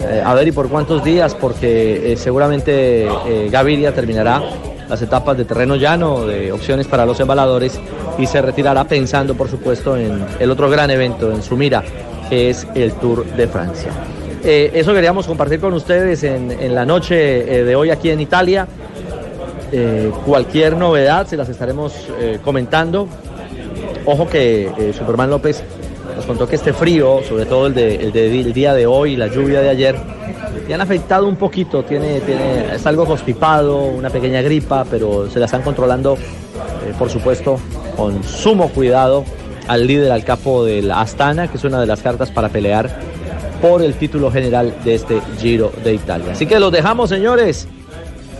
[0.00, 3.08] Eh, a ver y por cuántos días, porque seguramente
[3.50, 4.42] Gaviria terminará
[4.88, 7.80] las etapas de terreno llano, de opciones para los embaladores,
[8.18, 11.82] y se retirará pensando, por supuesto, en el otro gran evento en su mira,
[12.28, 13.90] que es el Tour de Francia.
[14.42, 18.20] Eh, eso queríamos compartir con ustedes en, en la noche eh, de hoy aquí en
[18.20, 18.68] Italia.
[19.72, 21.94] Eh, cualquier novedad se las estaremos
[22.44, 23.08] comentando.
[24.04, 25.62] Ojo que Superman López
[26.14, 29.28] nos contó que este frío, sobre todo el, de, el, el día de hoy, la
[29.28, 29.96] lluvia de ayer,
[30.66, 31.84] le han afectado un poquito.
[31.84, 37.10] Tiene, tiene, es algo constipado, una pequeña gripa, pero se la están controlando, eh, por
[37.10, 37.58] supuesto,
[37.96, 39.24] con sumo cuidado
[39.68, 43.00] al líder, al capo del Astana, que es una de las cartas para pelear
[43.62, 46.32] por el título general de este Giro de Italia.
[46.32, 47.66] Así que los dejamos, señores,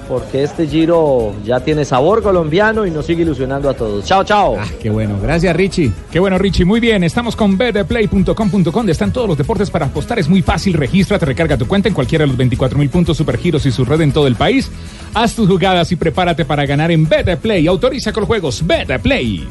[0.09, 4.05] porque este Giro ya tiene sabor colombiano y nos sigue ilusionando a todos.
[4.05, 4.56] Chao, chao.
[4.81, 5.93] Qué bueno, gracias Richie.
[6.10, 7.05] Qué bueno Richie, muy bien.
[7.05, 10.18] Estamos con betplay.com.com, donde están todos los deportes para apostar.
[10.18, 13.66] Es muy fácil, regístrate, recarga tu cuenta en cualquiera de los 24 mil puntos supergiros
[13.66, 14.70] y su red en todo el país.
[15.14, 17.66] Haz tus jugadas y prepárate para ganar en Betplay.
[17.66, 19.47] Autoriza con juegos Betplay.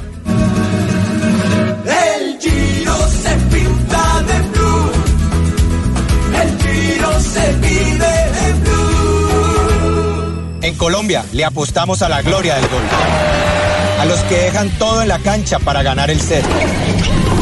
[1.85, 2.72] El Giro
[10.73, 12.81] En Colombia le apostamos a la gloria del gol.
[13.99, 16.43] A los que dejan todo en la cancha para ganar el set.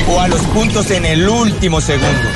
[0.09, 2.29] O a los puntos en el último segundo.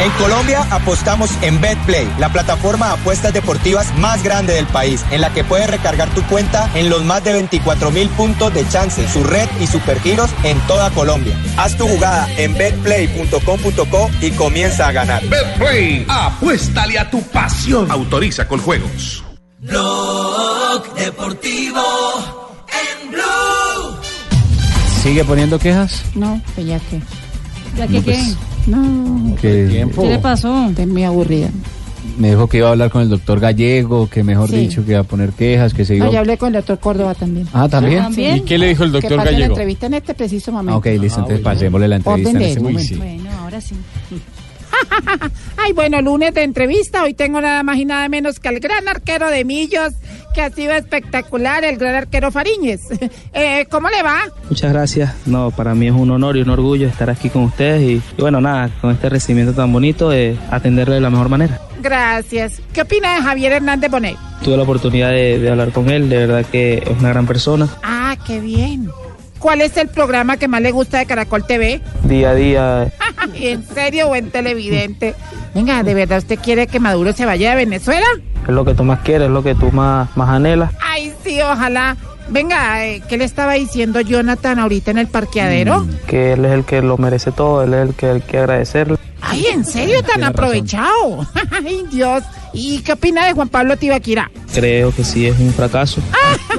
[0.00, 5.22] En Colombia apostamos en BetPlay, la plataforma de apuestas deportivas más grande del país, en
[5.22, 9.08] la que puedes recargar tu cuenta en los más de 24 mil puntos de chance,
[9.08, 11.34] su red y supergiros en toda Colombia.
[11.56, 15.26] Haz tu jugada en betplay.com.co y comienza a ganar.
[15.26, 17.90] Betplay, apuéstale a tu pasión.
[17.90, 19.23] Autoriza con juegos.
[19.66, 21.80] Blog deportivo
[22.68, 23.96] en blue.
[25.02, 26.02] ¿Sigue poniendo quejas?
[26.14, 27.00] No, pues ya que.
[27.78, 28.36] ¿Ya No, que pues,
[28.66, 28.70] qué?
[28.70, 29.36] No.
[29.40, 29.88] ¿Qué?
[29.94, 30.66] ¿Qué le pasó?
[30.68, 31.48] Estoy muy aburrida.
[32.18, 34.56] Me dijo que iba a hablar con el doctor Gallego, que mejor Sí.
[34.56, 36.06] dicho, que iba a poner quejas, que se iba...
[36.06, 37.48] No, ya hablé con el doctor Córdoba también.
[37.54, 38.02] Ah, ¿también?
[38.02, 38.36] ¿También?
[38.36, 39.44] ¿Y qué le dijo el Que doctor la Gallego?
[39.54, 40.78] entrevista en este preciso Ah, momento.
[40.78, 42.94] ok, listo, entonces pasémosle la entrevista en ese momento.
[42.96, 43.22] momento.
[43.24, 43.74] Bueno, ahora sí.
[45.56, 47.02] Ay, bueno, lunes de entrevista.
[47.02, 49.94] Hoy tengo nada más y nada menos que al gran arquero de Millos,
[50.34, 52.80] que ha sido espectacular, el gran arquero Fariñez.
[53.36, 54.20] Eh, ¿Cómo le va?
[54.48, 55.12] Muchas gracias.
[55.26, 58.20] No, para mí es un honor y un orgullo estar aquí con ustedes y, y
[58.20, 61.60] bueno, nada, con este recibimiento tan bonito, eh, atenderle de la mejor manera.
[61.82, 62.60] Gracias.
[62.72, 64.16] ¿Qué opina de Javier Hernández Bonet?
[64.42, 67.68] Tuve la oportunidad de, de hablar con él, de verdad que es una gran persona.
[67.82, 68.88] Ah, qué bien.
[69.44, 71.82] ¿Cuál es el programa que más le gusta de Caracol TV?
[72.04, 72.92] Día a día,
[73.34, 75.14] ¿En serio o en televidente?
[75.54, 78.06] Venga, ¿de verdad usted quiere que Maduro se vaya de Venezuela?
[78.42, 80.72] es lo que tú más quieres, es lo que tú más, más anhelas.
[80.82, 81.98] Ay, sí, ojalá.
[82.30, 85.86] Venga, eh, ¿qué le estaba diciendo Jonathan ahorita en el parqueadero?
[86.06, 88.96] Que él es el que lo merece todo, él es el que hay que agradecerle.
[89.26, 91.26] Ay, ¿en serio tan Tiene aprovechado?
[91.50, 92.22] Ay, Dios.
[92.52, 94.30] ¿Y qué opina de Juan Pablo Tibaquira?
[94.52, 96.00] Creo que sí es un fracaso.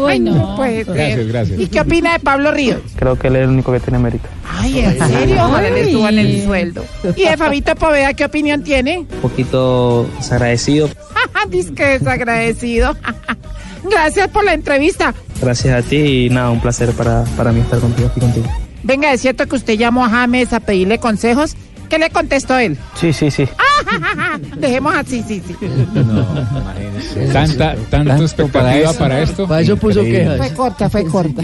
[0.05, 0.93] Ay, no puede ser.
[0.93, 1.59] Gracias, gracias.
[1.59, 2.81] ¿Y qué opina de Pablo Ríos?
[2.97, 4.27] Creo que él es el único que tiene mérito.
[4.49, 5.45] Ay, ¿en serio?
[5.45, 6.85] Ojalá le suban el sueldo.
[7.15, 8.99] ¿Y de Fabito Poveda qué opinión tiene?
[8.99, 10.89] Un poquito desagradecido.
[11.49, 12.97] Dice que desagradecido.
[13.89, 15.13] Gracias por la entrevista.
[15.41, 18.47] Gracias a ti y nada, un placer para, para mí estar contigo aquí contigo.
[18.83, 21.55] Venga, es cierto que usted llamó a James a pedirle consejos.
[21.95, 22.77] ¿Qué le contestó él?
[22.99, 23.47] Sí, sí, sí.
[24.57, 25.55] Dejemos así, sí, sí.
[27.31, 29.47] Tanta, tanta expectativa para esto.
[29.47, 30.35] Para eso puso Increíble.
[30.37, 31.41] Fue corta, fue corta.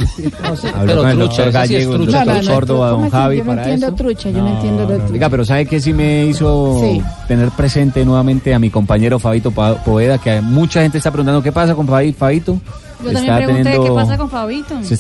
[0.76, 4.42] Habló con el doctor Gallego, el doctor Córdoba, don Javi, yo no entiendo trucha, yo
[4.42, 5.14] no, entiendo lo trucha.
[5.14, 6.82] Oiga, pero ¿sabe qué sí me hizo
[7.30, 10.18] tener presente nuevamente a mi compañero Fabito Poveda?
[10.18, 12.60] Que mucha gente está preguntando qué pasa con Fabi- Fabito.
[13.06, 14.84] Yo también pregunté qué pasa con Fabito.
[14.84, 14.96] Se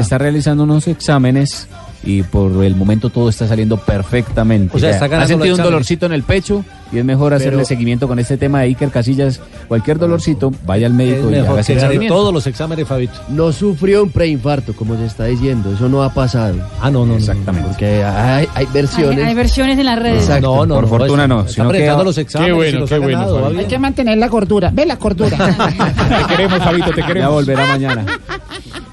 [0.00, 1.66] está realizando unos exámenes
[2.04, 4.76] y por el momento todo está saliendo perfectamente.
[4.76, 7.56] O sea, está ganando ha sentido un dolorcito en el pecho y es mejor hacerle
[7.58, 9.40] Pero- seguimiento con este tema de Iker Casillas.
[9.66, 12.14] Cualquier dolorcito, vaya al Es médico y gane seguimiento.
[12.14, 13.12] todos los exámenes, Fabito.
[13.28, 15.72] No sufrió un preinfarto, como se está diciendo.
[15.74, 16.54] Eso no ha pasado.
[16.80, 17.16] Ah, no, no.
[17.16, 17.68] Exactamente.
[17.68, 19.18] Porque hay, hay versiones.
[19.18, 20.22] Hay, hay versiones en las redes.
[20.22, 20.46] Exacto.
[20.56, 22.48] No, no, Por no, fortuna es- no, Está sino que- los exámenes.
[22.48, 24.70] Qué bueno, qué bueno, ganado, Hay que mantener la cordura.
[24.72, 25.36] Ve la cordura.
[25.36, 27.32] Te queremos, Fabito, te Ya queremos.
[27.32, 28.06] volverá mañana.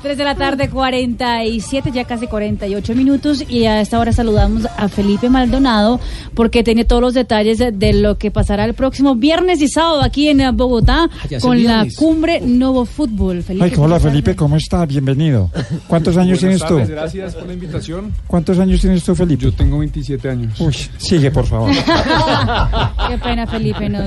[0.06, 3.44] 3 de la tarde, 47, ya casi 48 minutos.
[3.50, 6.00] Y a esta hora saludamos a Felipe Maldonado
[6.36, 10.04] porque tiene todos los detalles de, de lo que pasará el próximo viernes y sábado
[10.04, 13.42] aquí en eh, Bogotá es con la cumbre Novo Fútbol.
[13.42, 14.38] Felipe, Ay, hola Felipe, tardes.
[14.38, 14.86] ¿cómo está?
[14.86, 15.50] Bienvenido.
[15.88, 16.76] ¿Cuántos años tienes tú?
[16.88, 18.14] gracias por la invitación.
[18.28, 19.46] ¿Cuántos años tienes tú, Felipe?
[19.46, 20.62] Yo tengo 27 años.
[20.62, 21.72] Uy, sigue, por favor.
[23.10, 23.90] Qué pena, Felipe.
[23.90, 24.04] No,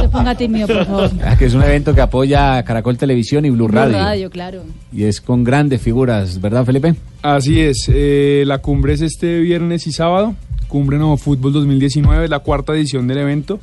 [0.00, 1.10] se ponga tímido, por favor.
[1.24, 3.98] Ah, que es un evento que apoya Caracol Televisión y Blue Blue Radio.
[3.98, 4.62] Radio, claro.
[4.96, 6.94] Y es con grandes figuras, ¿verdad, Felipe?
[7.20, 10.34] Así es, eh, la cumbre es este viernes y sábado.
[10.68, 13.60] Cumbre Nuevo Fútbol 2019, la cuarta edición del evento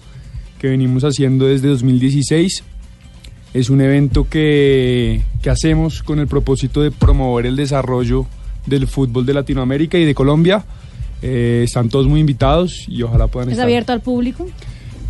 [0.59, 2.63] que venimos haciendo desde 2016.
[3.55, 8.27] Es un evento que, que hacemos con el propósito de promover el desarrollo
[8.67, 10.63] del fútbol de Latinoamérica y de Colombia.
[11.23, 13.65] Eh, están todos muy invitados y ojalá puedan ¿Es estar.
[13.65, 14.45] abierto al público?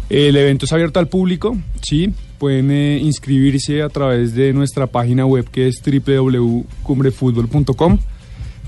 [0.09, 2.13] El evento es abierto al público, sí.
[2.43, 7.99] Pueden eh, inscribirse a través de nuestra página web que es www.cumbrefutbol.com.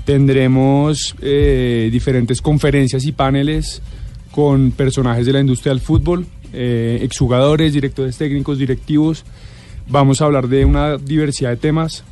[0.06, 3.82] Tendremos eh, diferentes conferencias y paneles
[4.30, 9.26] con personajes de la industria del fútbol, eh, exjugadores, directores técnicos, directivos.
[9.88, 12.02] Vamos a hablar de una diversidad de temas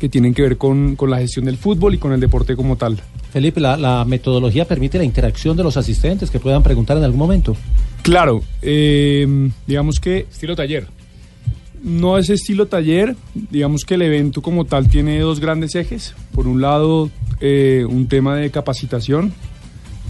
[0.00, 2.74] que tienen que ver con, con la gestión del fútbol y con el deporte como
[2.74, 3.00] tal.
[3.30, 7.20] Felipe, la, la metodología permite la interacción de los asistentes que puedan preguntar en algún
[7.20, 7.56] momento.
[8.02, 10.95] Claro, eh, digamos que Estilo taller.
[11.86, 16.14] No es estilo taller, digamos que el evento como tal tiene dos grandes ejes.
[16.34, 17.10] Por un lado,
[17.40, 19.32] eh, un tema de capacitación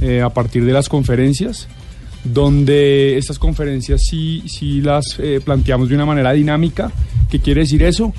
[0.00, 1.68] eh, a partir de las conferencias,
[2.24, 6.90] donde estas conferencias sí, sí las eh, planteamos de una manera dinámica.
[7.30, 8.14] ¿Qué quiere decir eso?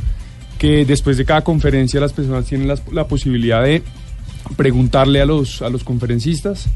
[0.59, 3.81] Que después de cada conferencia las personas tienen la posibilidad de
[4.55, 6.69] preguntarle a los, a los conferencistas.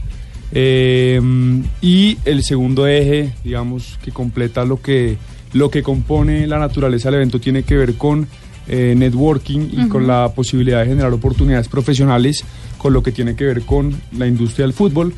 [0.51, 5.17] Y el segundo eje, digamos, que completa lo que,
[5.53, 8.27] lo que compone la naturaleza del evento, tiene que ver con
[8.67, 12.43] eh, networking y con la posibilidad de generar oportunidades profesionales,
[12.77, 15.13] con lo que tiene que ver con la industria del fútbol,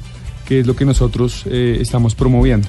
[0.45, 2.67] que es lo que nosotros eh, estamos promoviendo.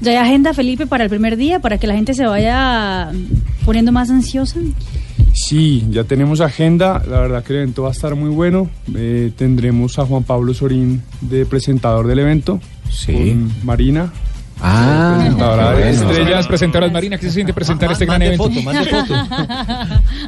[0.00, 3.10] ¿Ya hay agenda, Felipe, para el primer día, para que la gente se vaya
[3.64, 4.60] poniendo más ansiosa?
[5.32, 8.70] Sí, ya tenemos agenda, la verdad que el evento va a estar muy bueno.
[8.94, 12.60] Eh, tendremos a Juan Pablo Sorín de presentador del evento,
[13.06, 14.12] con Marina.
[14.60, 16.18] Ah, presentadora de estrellas.
[16.18, 18.44] Estrellas presentadoras Marina, ¿qué se siente presentar este gran evento?
[18.44, 19.14] foto, mande foto.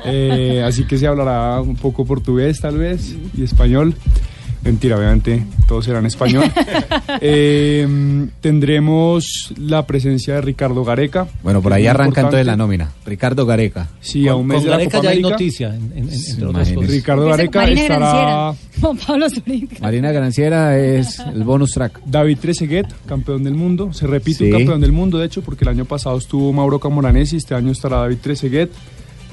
[0.04, 3.94] Eh, así que se hablará un poco portugués tal vez y español.
[4.62, 6.44] Mentira, obviamente, todo será en español.
[7.20, 7.86] Eh,
[8.40, 11.26] tendremos la presencia de Ricardo Gareca.
[11.42, 12.90] Bueno, por ahí arranca entonces la nómina.
[13.06, 13.88] Ricardo Gareca.
[14.00, 15.30] Sí, a un mes Con de la Gareca Copa ya hay América.
[15.30, 16.74] noticia, en- en- en- entre otras Imagínese.
[16.76, 16.90] cosas.
[16.90, 18.54] Ricardo Gareca Marina estará.
[18.80, 19.26] Juan Pablo.
[19.80, 22.00] Marina Granciera es el bonus track.
[22.04, 23.92] David Trezeguet, campeón del mundo.
[23.92, 24.44] Se repite Sí.
[24.52, 27.72] un campeón del mundo, de hecho, porque el año pasado estuvo Mauro Camoranesi, este año
[27.72, 28.70] estará David Trezeguet,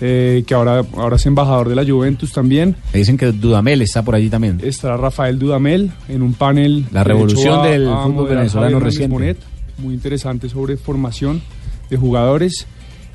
[0.02, 2.76] eh, que ahora, ahora es embajador de la Juventus también.
[2.94, 4.60] Me dicen que Dudamel está por allí también.
[4.64, 6.86] Estará Rafael Dudamel en un panel.
[6.92, 9.14] La de revolución del a fútbol venezolano reciente.
[9.14, 9.38] Bonet,
[9.78, 11.42] muy interesante sobre formación
[11.90, 12.68] de jugadores.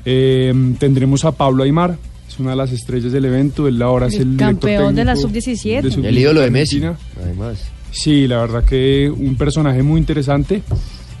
[0.05, 1.97] Eh, tendremos a Pablo Aymar,
[2.27, 3.67] es una de las estrellas del evento.
[3.67, 6.01] Él ahora es El el director campeón de la técnico sub-17.
[6.01, 6.97] de El ídolo de Messi, Argentina.
[7.23, 7.63] además.
[7.91, 10.63] Sí, la verdad que un personaje muy interesante.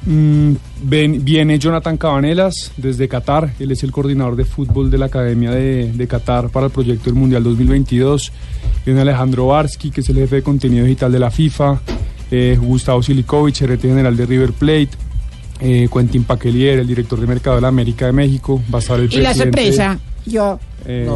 [0.05, 0.53] Mm,
[0.83, 3.53] ven- viene Jonathan Cabanelas desde Qatar.
[3.59, 7.05] Él es el coordinador de fútbol de la Academia de, de Qatar para el proyecto
[7.05, 8.31] del Mundial 2022.
[8.85, 11.79] Viene Alejandro Barsky, que es el jefe de contenido digital de la FIFA.
[12.31, 14.89] eh, Gustavo Silikovic, gerente general de River Plate.
[15.63, 18.59] eh, Quentin Paquelier, el director de Mercado de la América de México.
[18.73, 20.59] Va a estar el Y la sorpresa, yo.
[20.85, 21.07] Eh,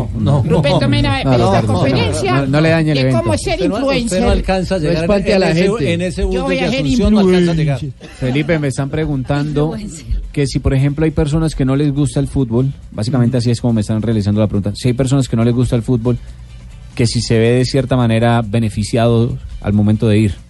[0.45, 3.21] Ruperto Mena, No, esta no, no, conferencia no, no le dañe el de evento.
[3.23, 4.05] cómo ser Usted no- influencer.
[4.05, 5.93] usted no alcanza a llegar No a la en ese- gente.
[5.93, 7.79] en ese bus Yo voy desde a ser Asunción no alcanza a llegar.
[8.19, 9.75] Felipe, me están preguntando
[10.31, 13.59] que si, por ejemplo, hay personas que no les gusta el fútbol, básicamente así es
[13.61, 16.17] como me están realizando la pregunta, si hay personas que no les gusta el fútbol,
[16.93, 20.44] que si se ve de cierta manera beneficiado al momento de ir.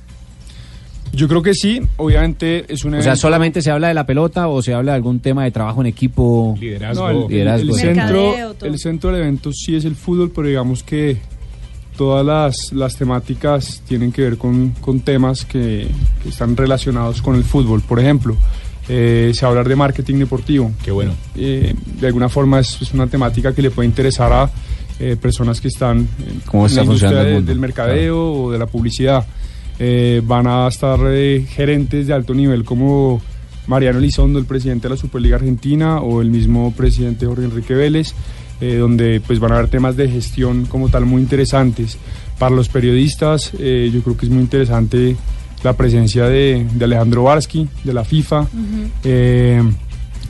[1.16, 4.48] Yo creo que sí, obviamente es un O sea, ¿solamente se habla de la pelota
[4.48, 6.56] o se habla de algún tema de trabajo en equipo?
[6.60, 7.76] No, el, liderazgo.
[7.76, 11.18] el centro, el centro del evento sí es el fútbol, pero digamos que
[11.98, 15.88] todas las, las temáticas tienen que ver con, con temas que,
[16.22, 17.82] que están relacionados con el fútbol.
[17.82, 18.36] Por ejemplo,
[18.90, 20.72] eh, se va a hablar de marketing deportivo.
[20.84, 21.14] Qué bueno.
[21.36, 24.50] Eh, de alguna forma es, es una temática que le puede interesar a
[25.00, 28.60] eh, personas que están en, ¿Cómo en está la industria de- del mercadeo o de
[28.60, 29.26] la publicidad.
[29.80, 33.22] Eh, van a estar eh, gerentes de alto nivel como
[33.68, 38.14] Mariano Elizondo, el presidente de la Superliga Argentina, o el mismo presidente Jorge Enrique Vélez,
[38.62, 41.98] eh, donde pues van a haber temas de gestión como tal muy interesantes.
[42.40, 45.16] Para los periodistas, eh, yo creo que es muy interesante
[45.64, 48.48] la presencia de, de Alejandro Barsky, de la FIFA,
[49.04, 49.64] eh,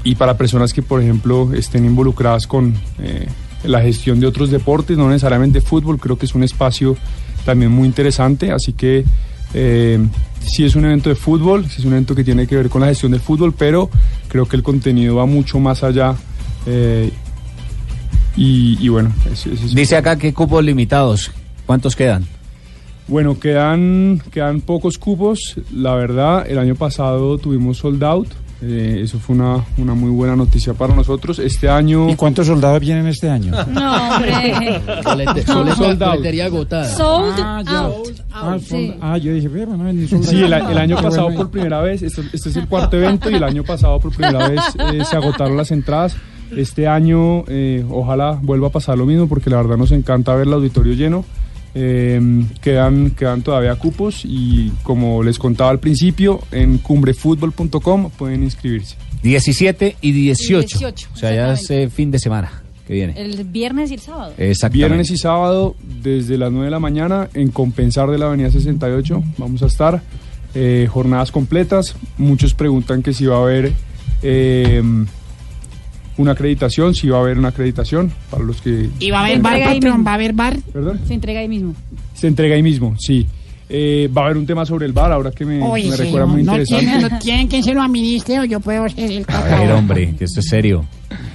[0.04, 3.28] y para personas que, por ejemplo, estén involucradas con eh,
[3.64, 6.96] la gestión de otros deportes, no necesariamente fútbol, creo que es un espacio
[7.44, 9.04] también muy interesante, así que
[9.56, 9.98] eh,
[10.42, 12.82] sí es un evento de fútbol, sí es un evento que tiene que ver con
[12.82, 13.90] la gestión del fútbol, pero
[14.28, 16.16] creo que el contenido va mucho más allá.
[16.68, 17.10] eh,
[18.38, 21.32] y, y bueno, es- es- es- Dice acá que cupos limitados.
[21.66, 22.26] ¿Cuántos quedan?
[23.08, 25.56] Bueno, quedan, quedan pocos cupos.
[25.74, 28.28] La verdad, el año pasado tuvimos sold out.
[28.62, 31.40] Eh, eso fue una, una muy buena noticia para nosotros.
[31.40, 32.10] Este año...
[32.10, 33.52] ¿Y cuántos soldados vienen este año?
[33.68, 34.82] No, hombre.
[35.46, 36.12] Sold out.
[36.12, 36.90] boletería agotada.
[36.90, 38.08] Sold Ah, out.
[38.32, 38.94] Ah, Sí.
[39.02, 40.08] ah, yo dije, no, ni.
[40.08, 43.30] Sí, el, el año Qué pasado por primera vez, esto- este es el cuarto evento
[43.30, 44.60] y el año pasado por primera vez
[44.94, 46.16] eh, se agotaron las entradas.
[46.56, 50.48] Este año eh, ojalá vuelva a pasar lo mismo porque la verdad nos encanta ver
[50.48, 51.26] el auditorio lleno.
[51.78, 52.22] Eh,
[52.62, 58.96] quedan, quedan todavía cupos y como les contaba al principio, en cumbrefutbol.com pueden inscribirse.
[59.24, 60.68] 17 y 18.
[60.80, 63.14] 18, o sea, ya es eh, fin de semana que viene.
[63.18, 64.34] El viernes y el sábado.
[64.38, 64.78] Exactamente.
[64.88, 69.24] Viernes y sábado desde las 9 de la mañana en Compensar de la Avenida 68
[69.38, 70.02] vamos a estar.
[70.54, 71.96] eh, jornadas completas.
[72.18, 73.74] Muchos preguntan que si va a haber
[74.22, 74.82] eh,
[76.18, 78.90] una acreditación, si va a haber una acreditación para los que...
[79.00, 80.04] Y va a haber Se bar, patrón, mismo.
[80.04, 80.58] va a haber bar.
[80.72, 81.00] ¿Perdón?
[81.08, 81.76] Se entrega ahí mismo.
[82.14, 83.26] Se entrega ahí mismo, sí.
[83.68, 86.04] Eh, va a haber un tema sobre el bar, ahora que me, Oye, me sí,
[86.04, 86.86] recuerda no, muy no interesante.
[86.86, 90.14] tienen, no tienen que se lo administre o yo puedo ser el A ver, hombre,
[90.18, 90.86] que esto es serio.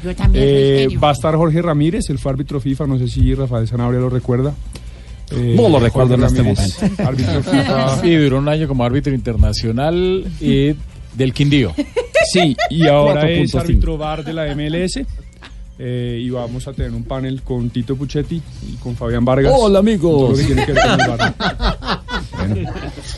[0.05, 1.01] Yo también soy Eh, serio.
[1.01, 4.09] va a estar Jorge Ramírez, el fue árbitro FIFA, no sé si Rafael Sanabria lo
[4.11, 4.55] recuerda.
[5.33, 7.03] Eh, No lo recuerdo en este Ramírez, momento.
[7.09, 8.01] Árbitro FIFA.
[8.01, 10.75] Sí, duró un año como árbitro internacional y
[11.15, 11.73] del Quindío.
[12.33, 13.61] Sí, y ahora es 4.5.
[13.61, 15.01] árbitro VAR de la MLS.
[15.79, 19.53] eh, y vamos a tener un panel con Tito Puchetti y con Fabián Vargas.
[19.57, 20.13] Hola, amigos.
[20.13, 21.35] Todo lo que tiene que ver con el VAR.
[22.37, 22.71] Bueno,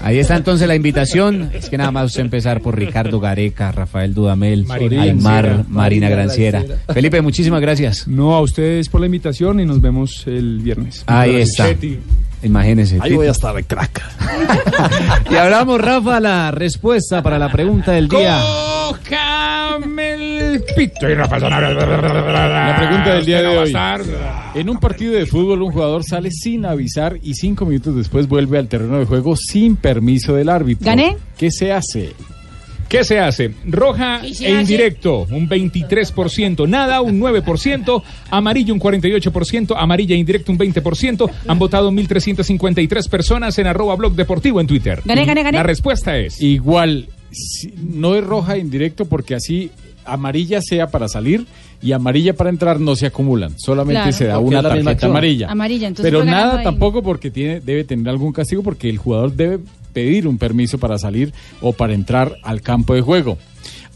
[0.02, 1.50] ahí está entonces la invitación.
[1.52, 5.68] Es que nada más empezar por Ricardo Gareca, Rafael Dudamel, Marina Aymar, Granciera.
[5.68, 6.58] Marina Granciera.
[6.62, 6.94] Granciera.
[6.94, 8.06] Felipe, muchísimas gracias.
[8.06, 11.02] No, a ustedes por la invitación y nos vemos el viernes.
[11.06, 11.68] Ahí está.
[12.42, 12.98] Imagínense.
[13.00, 14.02] Ahí voy a estar de crack.
[15.30, 18.40] Y hablamos, Rafa, la respuesta para la pregunta del día.
[18.88, 23.72] Cójame el pito y Rafa La pregunta del día de hoy.
[24.54, 28.58] En un partido de fútbol, un jugador sale sin avisar y cinco minutos después vuelve
[28.58, 30.84] al terreno de juego sin permiso del árbitro.
[30.84, 31.16] ¿Gané?
[31.38, 32.12] ¿Qué se hace?
[32.92, 33.50] ¿Qué se hace?
[33.66, 34.60] Roja ¿Qué se e hace?
[34.60, 41.30] indirecto, un 23%, nada, un 9%, amarillo un 48%, amarilla e indirecto un 20%.
[41.48, 45.00] Han votado 1.353 personas en arroba blog deportivo en Twitter.
[45.06, 45.56] Gané, gané, gané.
[45.56, 46.42] La respuesta es...
[46.42, 47.08] Igual,
[47.78, 49.70] no es roja indirecto porque así
[50.04, 51.46] amarilla sea para salir
[51.80, 53.58] y amarilla para entrar no se acumulan.
[53.58, 54.12] Solamente Claro.
[54.12, 55.50] se da una tarjeta amarilla.
[55.50, 59.60] Amarilla, entonces Pero nada tampoco porque tiene, debe tener algún castigo porque el jugador debe
[59.92, 63.38] pedir un permiso para salir o para entrar al campo de juego.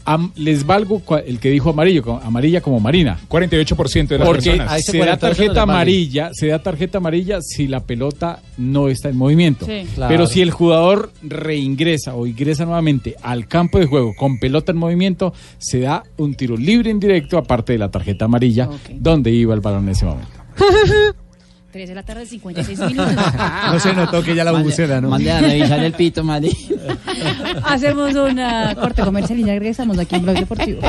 [0.09, 3.19] Am- les valgo el que dijo amarillo, amarilla como Marina.
[3.27, 4.85] 48% de las Porque personas.
[4.85, 9.09] se da 48 no tarjeta amarilla, se da tarjeta amarilla si la pelota no está
[9.09, 9.65] en movimiento.
[9.65, 9.85] Sí.
[9.95, 10.09] Claro.
[10.09, 14.77] Pero si el jugador reingresa o ingresa nuevamente al campo de juego con pelota en
[14.77, 19.59] movimiento, se da un tiro libre indirecto aparte de la tarjeta amarilla donde iba el
[19.59, 20.31] balón en ese momento.
[21.77, 23.13] 3 de la tarde, 56 minutos.
[23.71, 25.09] No se notó que ya la bucera, ¿no?
[25.09, 26.49] Mande a revisar el pito, Mari.
[27.63, 30.81] Hacemos una corte comercial y ya regresamos aquí en Blog Deportivo.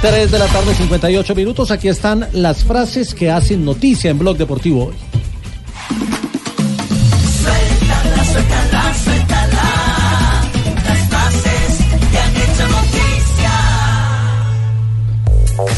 [0.00, 1.70] Tres de la tarde, 58 minutos.
[1.72, 4.94] Aquí están las frases que hacen noticia en Blog Deportivo hoy.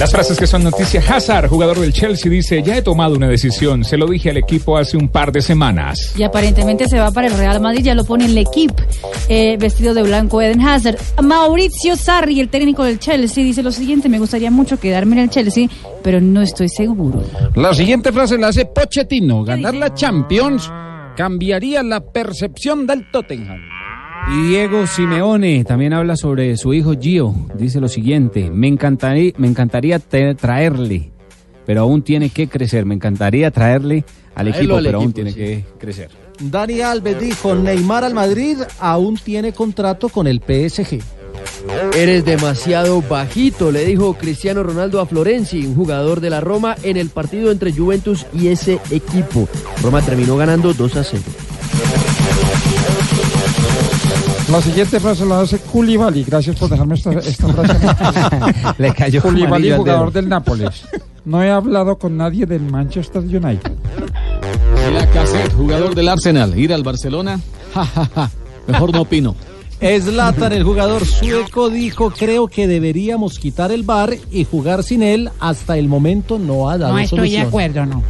[0.04, 1.02] Las frases que son noticia.
[1.08, 3.84] Hazard, jugador del Chelsea, dice, ya he tomado una decisión.
[3.84, 6.12] Se lo dije al equipo hace un par de semanas.
[6.14, 8.82] Y aparentemente se va para el Real Madrid, ya lo pone el equipo,
[9.30, 10.98] eh, vestido de blanco Eden Hazard.
[11.22, 15.30] Mauricio Sarri, el técnico del Chelsea, dice lo siguiente, me gustaría mucho quedarme en el
[15.30, 15.68] Chelsea,
[16.02, 17.24] pero no estoy seguro.
[17.54, 19.42] La siguiente frase la hace Pochettino.
[19.42, 20.70] Ganar la Champions
[21.16, 23.62] cambiaría la percepción del Tottenham.
[24.32, 27.34] Y Diego Simeone también habla sobre su hijo Gio.
[27.56, 31.10] Dice lo siguiente, me encantaría, me encantaría te- traerle,
[31.66, 32.84] pero aún tiene que crecer.
[32.86, 35.36] Me encantaría traerle al equipo, al pero aún tiene sí.
[35.38, 36.08] que crecer.
[36.40, 40.98] Dani Alves dijo, Neymar al Madrid aún tiene contrato con el PSG.
[41.94, 46.96] Eres demasiado bajito, le dijo Cristiano Ronaldo a Florenzi, un jugador de la Roma, en
[46.96, 49.48] el partido entre Juventus y ese equipo.
[49.82, 51.22] Roma terminó ganando 2 a 0.
[54.50, 56.24] La siguiente frase la hace Koulibaly.
[56.24, 58.74] Gracias por dejarme esta, esta frase.
[58.82, 60.84] Le cayó Koulibaly, jugador del Nápoles.
[61.24, 63.72] No he hablado con nadie del Manchester United.
[64.88, 66.58] Mira Cassette, jugador del Arsenal.
[66.58, 67.40] Ir al Barcelona.
[67.74, 68.30] Ja, ja, ja.
[68.66, 69.34] Mejor no opino.
[69.80, 75.30] Zlatan, el jugador sueco, dijo, creo que deberíamos quitar el bar y jugar sin él.
[75.40, 77.46] Hasta el momento no ha dado No estoy de solución.
[77.48, 78.02] acuerdo, no.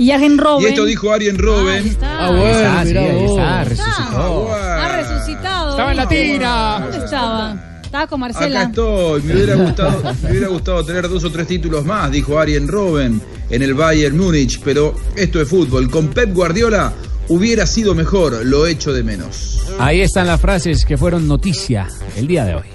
[0.00, 0.62] Y Arjen Robben.
[0.64, 1.96] Y esto dijo Arjen Robben.
[2.02, 3.30] Ah, bueno, Está, sí, mira ahí vos.
[3.38, 4.52] está, resucitó.
[4.54, 5.70] Ha resucitado.
[5.70, 6.78] Estaba en la tira.
[6.80, 7.80] ¿Dónde estaba?
[7.84, 8.62] Estaba con Acá Marcela.
[8.62, 12.66] estoy, me hubiera gustado, me hubiera gustado tener dos o tres títulos más, dijo Arjen
[12.68, 13.20] Robben
[13.50, 15.90] en el Bayern Múnich, pero esto es fútbol.
[15.90, 16.92] Con Pep Guardiola
[17.28, 19.60] hubiera sido mejor, lo echo de menos.
[19.78, 22.66] Ahí están las frases que fueron noticia el día de hoy.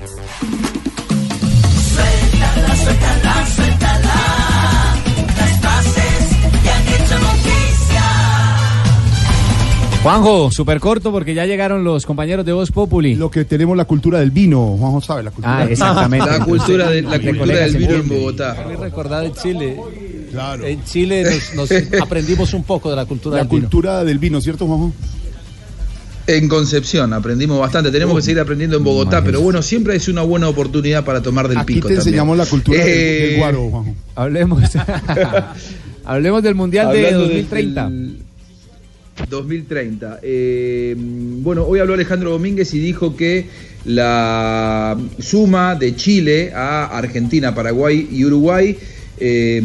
[10.05, 13.15] Juanjo, súper corto porque ya llegaron los compañeros de Voz Populi.
[13.15, 16.29] Lo que tenemos la cultura del vino, Juanjo sabe, la cultura Ah, del exactamente.
[16.29, 18.07] La cultura, de- la De cultura del vino en.
[18.09, 18.65] Bogotá.
[18.67, 19.77] Me recordaba de Chile.
[20.63, 21.23] En Chile
[21.55, 23.61] nos, nos aprendimos un poco de la cultura La del vino.
[23.61, 24.93] cultura del vino, ¿cierto, Juanjo?
[26.27, 30.23] En Concepción aprendimos bastante, tenemos que seguir aprendiendo en Bogotá, pero bueno, siempre es una
[30.23, 31.87] buena oportunidad para tomar del Aquí pico.
[31.87, 32.07] te también.
[32.15, 33.95] enseñamos la cultura del- Eh, del guaro, Juanjo.
[34.15, 34.63] Hablemos.
[36.05, 37.89] Hablemos del Mundial de Hablando 2030.
[37.89, 38.17] del
[39.29, 40.19] 2030.
[40.21, 43.45] Eh, bueno, hoy habló Alejandro Domínguez y dijo que
[43.85, 48.77] la suma de Chile a Argentina, Paraguay y Uruguay
[49.17, 49.61] eh,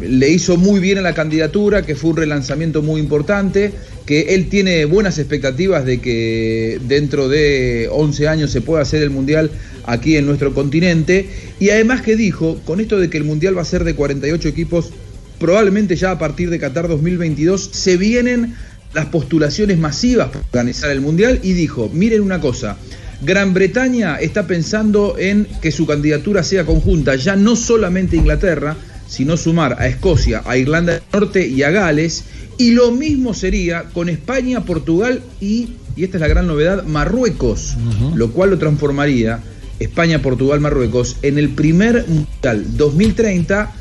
[0.00, 3.72] le hizo muy bien a la candidatura, que fue un relanzamiento muy importante,
[4.04, 9.10] que él tiene buenas expectativas de que dentro de 11 años se pueda hacer el
[9.10, 9.50] Mundial
[9.86, 11.26] aquí en nuestro continente,
[11.58, 14.48] y además que dijo, con esto de que el Mundial va a ser de 48
[14.48, 14.92] equipos,
[15.38, 18.54] probablemente ya a partir de Qatar 2022 se vienen
[18.94, 22.76] las postulaciones masivas para organizar el Mundial y dijo, miren una cosa,
[23.22, 29.36] Gran Bretaña está pensando en que su candidatura sea conjunta, ya no solamente Inglaterra, sino
[29.36, 32.24] sumar a Escocia, a Irlanda del Norte y a Gales,
[32.58, 37.76] y lo mismo sería con España, Portugal y, y esta es la gran novedad, Marruecos,
[38.14, 39.40] lo cual lo transformaría
[39.78, 43.72] España, Portugal, Marruecos en el primer Mundial 2030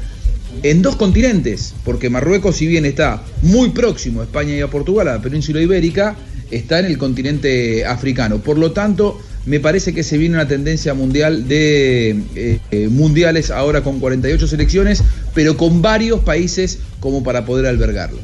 [0.64, 5.08] en dos continentes, porque Marruecos, si bien está muy próximo a España y a Portugal,
[5.08, 6.16] a la península ibérica,
[6.52, 8.40] está en el continente africano.
[8.40, 13.50] Por lo tanto, me parece que se viene una tendencia mundial de eh, eh, mundiales
[13.50, 15.04] ahora con 48 selecciones,
[15.34, 18.20] pero con varios países como para poder albergarlo.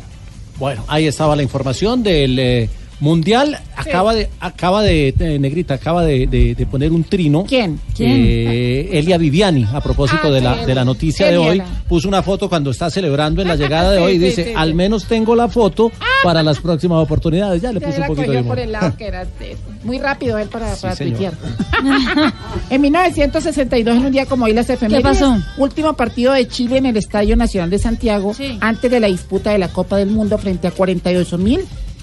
[0.59, 3.57] Bueno, ahí estaba la información del eh, Mundial.
[3.75, 7.45] Acaba de, acaba de, de- Negrita, acaba de, de- de poner un trino.
[7.47, 7.79] ¿Quién?
[7.99, 12.23] Eh, Elia Viviani, a propósito Ah, de, la, de la noticia de hoy, puso una
[12.23, 14.13] foto cuando está celebrando en la llegada de Sí, hoy.
[14.13, 14.55] sí, dice, sí, sí.
[14.57, 15.91] al menos tengo la foto
[16.23, 17.61] para las próximas oportunidades.
[17.61, 18.59] Ya le Ya puso un poquito de por humor.
[18.59, 20.95] el lado que era eh, muy rápido él para, para
[22.69, 25.03] en 1962, en un día como hoy, las efemérides.
[25.19, 25.37] pasó?
[25.57, 29.59] Último partido de Chile en el Estadio Nacional de Santiago, antes de la disputa de
[29.59, 30.71] la Copa del Mundo frente a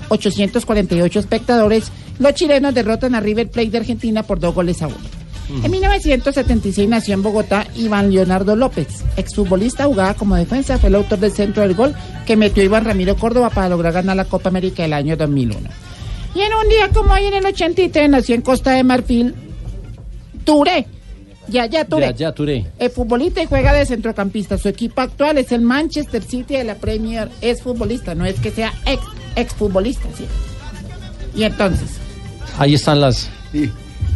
[0.08, 1.90] 48.848 espectadores.
[2.18, 4.96] Los chilenos derrotan a River Plate de Argentina por dos goles a uno.
[5.62, 11.18] En 1976 nació en Bogotá Iván Leonardo López, exfutbolista, jugaba como defensa, fue el autor
[11.18, 11.94] del centro del gol
[12.24, 15.68] que metió Iván Ramiro Córdoba para lograr ganar la Copa América del año 2001.
[16.34, 19.34] Y en un día como hoy en el 83 nació en Costa de Marfil
[20.44, 20.86] Touré.
[21.46, 22.06] Ya, ya, Touré.
[22.06, 22.66] Ya, ya, Touré.
[22.78, 24.56] Es futbolista y juega de centrocampista.
[24.56, 27.28] Su equipo actual es el Manchester City de la Premier.
[27.42, 29.00] Es futbolista, no es que sea ex,
[29.36, 30.26] ex futbolista, sí.
[31.34, 31.98] Y entonces.
[32.58, 33.28] Ahí están las,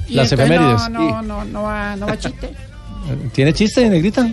[0.09, 0.89] las entonces efemérides.
[0.91, 2.51] No, no, no, no va, no va chiste.
[3.33, 4.33] ¿Tiene chiste, Negrita?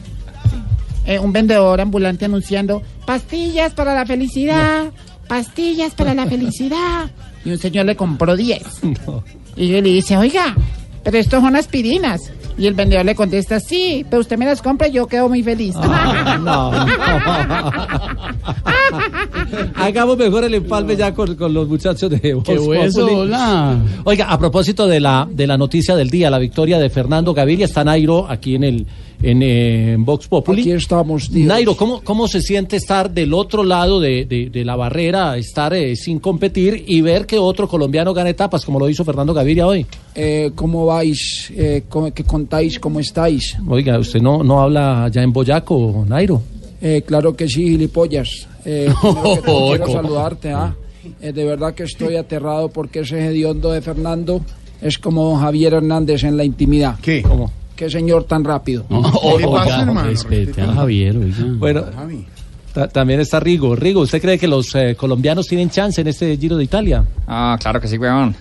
[1.05, 4.91] Eh, un vendedor ambulante anunciando pastillas para la felicidad,
[5.27, 7.09] pastillas para la felicidad.
[7.45, 8.63] Y un señor le compró 10.
[9.57, 10.55] Y yo le dice, oiga,
[11.03, 12.19] pero estos son aspirinas.
[12.57, 15.43] Y el vendedor le contesta, sí, pero usted me las compra y yo quedo muy
[15.43, 15.75] feliz.
[19.75, 23.77] Hagamos mejor el empalme ya con, con los muchachos de Voz Qué hueso, hola.
[24.05, 27.65] Oiga, a propósito de la, de la noticia del día, la victoria de Fernando Gaviria,
[27.65, 28.87] está Nairo aquí en el
[29.21, 30.61] en, eh, en Vox Populi.
[30.61, 34.75] Aquí estamos, Nairo, ¿cómo, ¿cómo se siente estar del otro lado de, de- de la
[34.75, 39.03] barrera, estar eh, sin competir y ver que otro colombiano gana etapas, como lo hizo
[39.05, 39.85] Fernando Gaviria hoy?
[40.15, 41.51] Eh, ¿Cómo vais?
[41.55, 42.79] Eh, ¿cómo- ¿Qué contáis?
[42.79, 43.57] ¿Cómo estáis?
[43.67, 46.41] Oiga, ¿usted no, no habla ya en Boyaco, Nairo?
[46.81, 48.47] Eh, claro que sí, gilipollas.
[48.65, 50.01] Eh, que todo quiero ¿Cómo?
[50.01, 50.51] saludarte.
[50.51, 50.75] ¿ah?
[51.21, 54.41] Eh, de verdad que estoy aterrado porque ese hediondo de Fernando
[54.81, 56.95] es como Javier Hernández en la intimidad.
[57.01, 57.21] ¿Qué?
[57.21, 57.51] ¿Cómo?
[57.75, 58.85] Qué señor tan rápido.
[58.87, 60.03] ¿Qué le pasa, hermano?
[60.09, 61.35] Respete a Javier, oiga.
[61.57, 61.83] Bueno,
[62.73, 63.75] ta- también está Rigo.
[63.75, 67.03] Rigo, ¿usted cree que los eh, colombianos tienen chance en este Giro de Italia?
[67.27, 68.35] Ah, claro que sí, weón.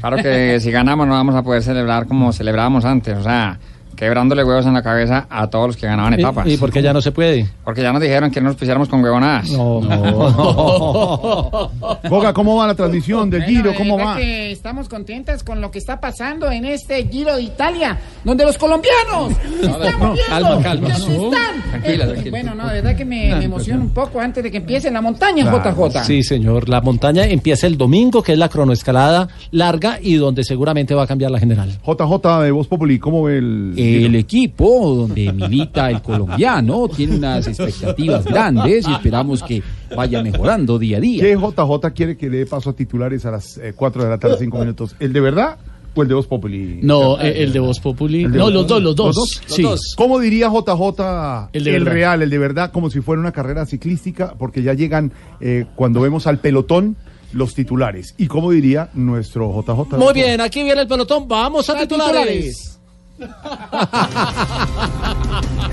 [0.00, 3.58] Claro que si ganamos no vamos a poder celebrar como celebrábamos antes, o sea,
[4.00, 6.46] quebrándole huevos en la cabeza a todos los que ganaban ¿Y- etapas.
[6.48, 7.46] ¿Y, por qué ya no se puede?
[7.62, 9.50] Porque ya nos dijeron que no nos pusiéramos con huevonadas.
[12.08, 13.70] Boga, ¿cómo va la transmisión del Bueno, Giro?
[13.72, 14.16] de ¿Cómo va?
[14.16, 18.56] que estamos contentas con lo que está pasando en este Giro de Italia, donde los
[18.56, 20.88] colombianos estamos viendo calma, calma.
[20.88, 21.62] que se están.
[21.70, 22.30] Tranquila, Eh, tranquila.
[22.30, 25.02] Bueno, no, de verdad que me, me emociona un poco antes de que empiece la
[25.02, 26.04] montaña, JJ.
[26.04, 26.70] Sí, señor.
[26.70, 31.06] La montaña empieza el domingo, que es la cronoescalada larga y donde seguramente va a
[31.06, 31.68] cambiar la general.
[31.86, 37.46] JJ de Voz Populi, ¿cómo ve el El equipo donde milita el colombiano tiene unas
[37.46, 39.62] expectativas grandes y esperamos que
[39.96, 41.22] vaya mejorando día a día.
[41.22, 44.36] ¿Qué JJ quiere que le dé paso a titulares a las 4 de la tarde,
[44.38, 44.96] 5 minutos?
[44.98, 45.58] ¿El de verdad
[45.94, 46.80] o el de Voz Populi?
[46.82, 48.24] No, eh, el de Voz Populi.
[48.24, 48.84] ¿El de No, Voz los dos, Populi?
[48.84, 49.42] los dos.
[49.46, 49.64] Sí.
[49.96, 53.66] ¿Cómo diría JJ El el, de real, el de verdad, como si fuera una carrera
[53.66, 54.34] ciclística?
[54.38, 56.96] Porque ya llegan, eh, cuando vemos al pelotón,
[57.32, 58.14] los titulares.
[58.18, 59.96] ¿Y cómo diría nuestro JJ?
[59.98, 61.28] Muy bien, aquí viene el pelotón.
[61.28, 62.79] Vamos a titulares.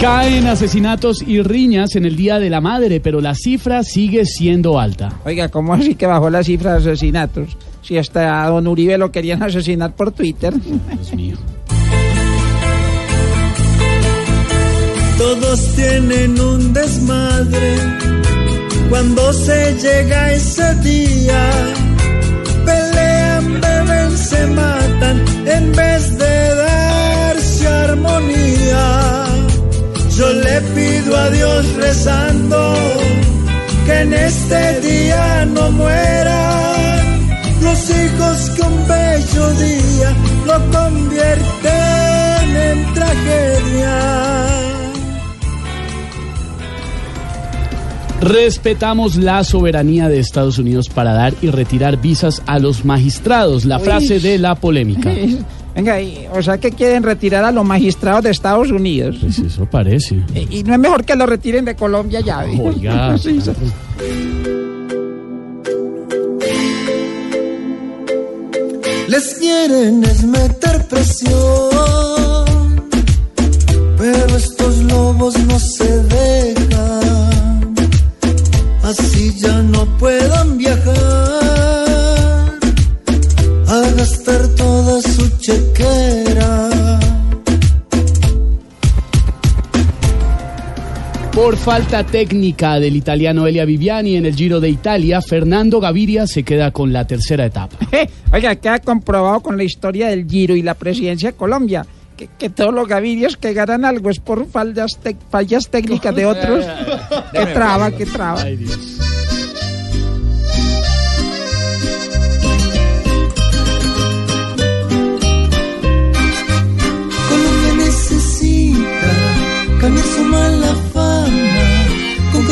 [0.00, 4.80] Caen asesinatos y riñas en el Día de la Madre, pero la cifra sigue siendo
[4.80, 5.12] alta.
[5.26, 7.58] Oiga, ¿cómo así que bajó la cifra de asesinatos?
[7.82, 10.54] Si hasta a don Uribe lo querían asesinar por Twitter.
[10.54, 11.36] Dios mío.
[15.18, 17.74] Todos tienen un desmadre
[18.88, 21.79] cuando se llega ese día.
[24.30, 25.16] Se matan
[25.56, 28.86] en vez de darse armonía.
[30.16, 32.74] Yo le pido a Dios rezando
[33.86, 37.00] que en este día no mueran
[37.60, 40.10] los hijos que un bello día
[40.46, 44.49] lo convierten en tragedia.
[48.20, 53.64] Respetamos la soberanía de Estados Unidos para dar y retirar visas a los magistrados.
[53.64, 53.84] La Uy.
[53.84, 55.10] frase de la polémica.
[55.74, 59.16] Venga, y- o sea que quieren retirar a los magistrados de Estados Unidos.
[59.20, 60.16] Pues eso parece.
[60.34, 62.42] Y, y no es mejor que lo retiren de Colombia ya.
[62.42, 62.58] ¿ve?
[62.60, 63.16] Oiga.
[63.18, 63.50] Sí, sí.
[69.08, 71.30] Les quieren es meter presión,
[73.98, 76.59] pero estos lobos no se dejan.
[79.20, 80.94] Así ya no puedan viajar
[83.66, 86.70] a gastar toda su chequera.
[91.34, 96.42] Por falta técnica del italiano Elia Viviani en el Giro de Italia, Fernando Gaviria se
[96.42, 97.76] queda con la tercera etapa.
[98.32, 101.84] Oiga, queda comprobado con la historia del Giro y la presidencia de Colombia.
[102.16, 104.98] Que, que todos los gavirios que ganan algo es por fallas,
[105.70, 106.64] técnicas de otros.
[107.32, 108.42] que traba, que traba.
[108.44, 108.99] Colombia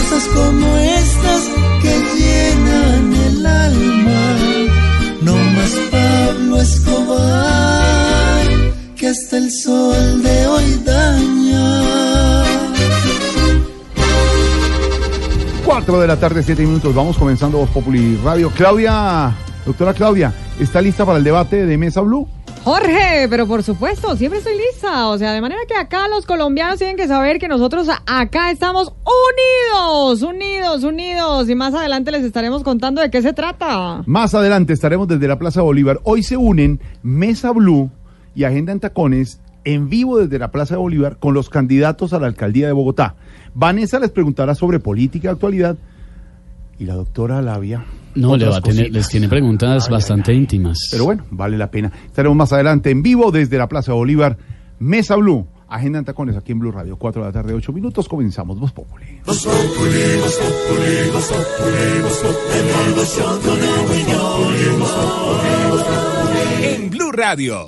[0.09, 1.49] cosas como estas
[1.83, 4.37] que llenan el alma.
[5.23, 8.47] No más Pablo Escobar,
[8.97, 12.45] que hasta el sol de hoy daña.
[15.65, 16.95] 4 de la tarde, 7 minutos.
[16.95, 18.51] Vamos comenzando Voz Populi Radio.
[18.51, 19.35] Claudia,
[19.67, 22.27] doctora Claudia, ¿está lista para el debate de Mesa Blue?
[22.69, 25.09] Jorge, pero por supuesto, siempre estoy lista.
[25.09, 28.93] O sea, de manera que acá los colombianos tienen que saber que nosotros acá estamos
[29.73, 31.49] unidos, unidos, unidos.
[31.49, 34.03] Y más adelante les estaremos contando de qué se trata.
[34.05, 36.01] Más adelante estaremos desde la Plaza Bolívar.
[36.03, 37.91] Hoy se unen Mesa Blue
[38.35, 42.27] y Agenda en Tacones en vivo desde la Plaza Bolívar con los candidatos a la
[42.27, 43.15] alcaldía de Bogotá.
[43.55, 45.79] Vanessa les preguntará sobre política actualidad
[46.79, 47.85] y la doctora Labia.
[48.15, 50.89] No, le va a tener, les tiene preguntas Ay, bastante íntimas.
[50.91, 51.93] Pero bueno, vale la pena.
[52.07, 54.37] Estaremos más adelante en vivo desde la Plaza Bolívar.
[54.81, 56.97] Mesa Blue, Agenda en Tacones aquí en Blue Radio.
[56.97, 58.09] 4 de la tarde, 8 minutos.
[58.09, 59.21] Comenzamos Voz Populi.
[66.63, 67.67] En Blue Radio.